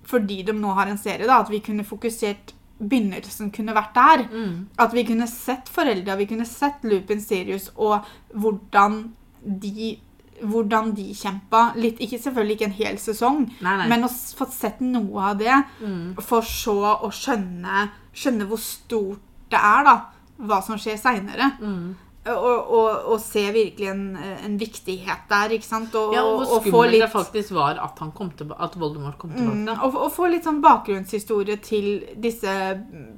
fordi 0.09 0.43
de 0.49 0.53
nå 0.57 0.73
har 0.75 0.87
en 0.91 0.99
serie, 0.99 1.27
da, 1.29 1.41
at 1.45 1.51
vi 1.53 1.61
kunne 1.61 1.85
fokusert 1.85 2.55
Begynnelsen 2.83 3.53
kunne 3.55 3.75
vært 3.77 3.93
der. 3.95 4.25
mm. 4.33 4.55
At 4.83 4.93
vi 4.97 5.05
kunne 5.07 5.29
sett 5.31 5.69
foreldra, 5.71 6.17
vi 6.19 6.27
kunne 6.27 6.45
sett 6.49 6.83
Lupin 6.83 7.21
Sirius 7.23 7.69
og 7.77 8.01
hvordan 8.35 9.13
de 9.45 9.99
hvordan 10.43 10.93
de 10.97 11.05
kjempa. 11.15 11.73
Litt, 11.79 12.01
ikke 12.03 12.19
selvfølgelig 12.19 12.55
ikke 12.57 12.67
en 12.71 12.79
hel 12.81 12.97
sesong, 12.99 13.45
Nei, 13.63 13.75
nei. 13.79 13.89
men 13.93 14.03
å 14.05 14.09
få 14.11 14.49
sett 14.51 14.81
noe 14.83 15.29
av 15.31 15.37
det. 15.39 15.59
mm. 15.83 16.17
For 16.27 16.43
så 16.43 16.75
å 17.07 17.11
skjønne, 17.15 17.85
skjønne 18.13 18.49
hvor 18.51 18.59
stort 18.59 19.21
det 19.53 19.61
er, 19.61 19.85
da. 19.87 19.95
Hva 20.43 20.59
som 20.65 20.79
skjer 20.81 20.97
seinere. 20.99 21.53
Mm. 21.61 21.93
Og, 22.33 22.73
og, 22.79 23.07
og 23.13 23.21
se 23.23 23.43
virkelig 23.55 23.89
en, 23.91 24.03
en 24.17 24.57
viktighet 24.59 25.25
der, 25.31 25.55
ikke 25.57 25.67
sant. 25.69 25.95
Og, 25.99 26.15
Ja, 26.15 26.23
og 26.25 26.43
hvor 26.47 26.63
skummelt 26.65 26.93
litt 26.97 27.03
det 27.05 27.11
faktisk 27.13 27.55
var 27.55 27.79
at, 27.83 27.99
han 28.03 28.11
kom 28.15 28.31
til, 28.39 28.51
at 28.59 28.75
Voldemort 28.79 29.19
kom 29.19 29.31
Mm, 29.31 29.39
tilbake. 29.67 29.79
og, 29.87 29.97
og 30.07 30.13
få 30.15 30.31
litt 30.33 30.47
sånn 30.47 30.61
bakgrunnshistorie 30.63 31.57
til 31.63 31.89
disse 32.23 32.51
mm, 32.79 33.13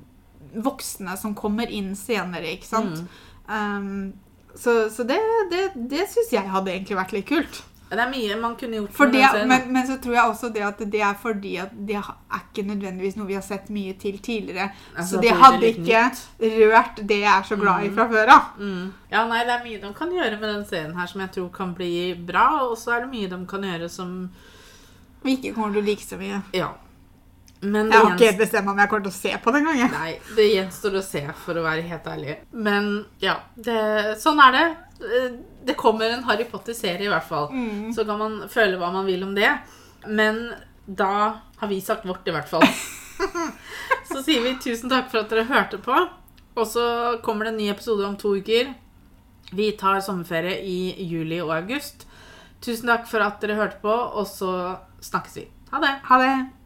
voksne 0.64 1.16
som 1.20 1.32
kommer 1.36 1.70
inn 1.72 1.94
senere, 1.96 2.52
ikke 2.56 2.68
sant. 2.68 3.00
Mm. 3.00 3.08
Um, 3.48 4.12
så 4.56 4.88
så 4.90 5.06
det, 5.08 5.20
det, 5.50 5.62
det 5.90 6.08
syns 6.10 6.32
jeg 6.32 6.50
hadde 6.50 6.72
egentlig 6.74 6.98
vært 6.98 7.16
litt 7.16 7.30
kult. 7.30 7.62
Det 7.94 8.00
er 8.02 8.10
mye 8.10 8.36
man 8.40 8.54
kunne 8.58 8.78
gjort 8.80 8.94
Fordi, 8.96 9.20
men, 9.46 9.66
men 9.72 9.86
så 9.86 9.96
tror 10.02 10.16
jeg 10.16 10.30
også 10.32 10.48
det 10.54 10.62
at 10.66 10.80
det 10.90 11.02
er 11.04 11.18
fordi 11.20 11.52
at 11.62 11.74
det 11.88 11.98
er 12.00 12.08
ikke 12.40 12.64
nødvendigvis 12.66 13.18
noe 13.18 13.28
vi 13.28 13.36
har 13.36 13.44
sett 13.44 13.68
mye 13.74 13.92
til 14.00 14.16
tidligere. 14.24 14.70
Altså, 14.96 15.16
så 15.16 15.22
det 15.22 15.34
hadde 15.38 15.68
ikke 15.68 16.00
rørt 16.72 17.02
det 17.02 17.20
jeg 17.20 17.30
er 17.30 17.46
så 17.46 17.58
glad 17.60 17.86
i 17.86 17.92
fra 17.94 18.08
før 18.10 18.32
av. 18.34 18.48
Mm. 18.58 18.88
Ja, 19.12 19.26
nei, 19.30 19.44
det 19.46 19.54
er 19.54 19.66
mye 19.66 19.82
de 19.84 19.92
kan 20.00 20.16
gjøre 20.16 20.40
med 20.40 20.48
den 20.48 20.64
serien 20.70 20.96
her 20.98 21.12
som 21.12 21.22
jeg 21.22 21.34
tror 21.36 21.52
kan 21.54 21.74
bli 21.76 21.92
bra, 22.32 22.48
og 22.64 22.74
så 22.80 22.96
er 22.96 23.04
det 23.04 23.12
mye 23.12 23.30
de 23.30 23.40
kan 23.50 23.68
gjøre 23.68 23.90
som 23.92 24.16
Vi 25.24 25.38
ikke 25.38 25.54
kommer 25.56 25.76
til 25.76 25.84
å 25.84 25.86
like 25.86 26.04
så 26.04 26.18
mye. 26.20 26.42
Ja. 26.56 26.72
Men 27.64 27.90
Jeg 27.90 28.00
har 28.00 28.12
ikke 28.14 28.28
helt 28.28 28.40
bestemt 28.42 28.66
meg 28.66 28.72
om 28.74 28.80
jeg 28.82 28.90
kommer 28.92 29.06
til 29.06 29.12
å 29.12 29.16
se 29.16 29.32
på 29.44 29.52
det 29.54 29.60
engang. 29.62 29.92
Nei, 29.94 30.12
det 30.36 30.46
gjenstår 30.50 30.98
å 31.00 31.02
se, 31.06 31.22
for 31.44 31.60
å 31.60 31.64
være 31.64 31.84
helt 31.88 32.08
ærlig. 32.12 32.36
Men 32.52 32.90
ja, 33.24 33.38
det, 33.56 33.78
sånn 34.20 34.42
er 34.44 34.52
det. 34.58 34.64
Eh, 35.04 35.30
Det 35.64 35.76
kommer 35.80 36.12
en 36.12 36.24
Harry 36.28 36.44
Potter-serie 36.44 37.06
i 37.06 37.12
hvert 37.12 37.24
fall. 37.28 37.48
Mm. 37.54 37.92
Så 37.96 38.04
kan 38.04 38.18
man 38.20 38.36
føle 38.52 38.76
hva 38.80 38.90
man 38.92 39.06
vil 39.08 39.22
om 39.24 39.32
det. 39.36 39.48
Men 40.06 40.42
da 40.84 41.40
har 41.56 41.68
vi 41.70 41.80
sagt 41.80 42.04
vårt, 42.04 42.26
i 42.28 42.34
hvert 42.36 42.50
fall. 42.50 42.66
Så 44.10 44.20
sier 44.22 44.42
vi 44.44 44.56
tusen 44.60 44.90
takk 44.92 45.08
for 45.10 45.22
at 45.22 45.30
dere 45.32 45.46
hørte 45.48 45.78
på. 45.82 45.96
Og 46.54 46.66
så 46.70 46.84
kommer 47.24 47.48
det 47.48 47.54
en 47.54 47.56
ny 47.62 47.70
episode 47.72 48.04
om 48.06 48.14
to 48.20 48.36
uker. 48.38 48.74
Vi 49.54 49.70
tar 49.78 50.02
sommerferie 50.04 50.60
i 50.62 51.06
juli 51.08 51.40
og 51.42 51.50
august. 51.56 52.04
Tusen 52.62 52.88
takk 52.92 53.08
for 53.10 53.24
at 53.24 53.40
dere 53.42 53.56
hørte 53.58 53.80
på, 53.82 53.90
og 53.90 54.26
så 54.28 54.52
snakkes 55.02 55.34
vi. 55.40 55.48
Ha 55.72 55.80
det. 55.82 55.92
Ha 56.06 56.18
det. 56.22 56.34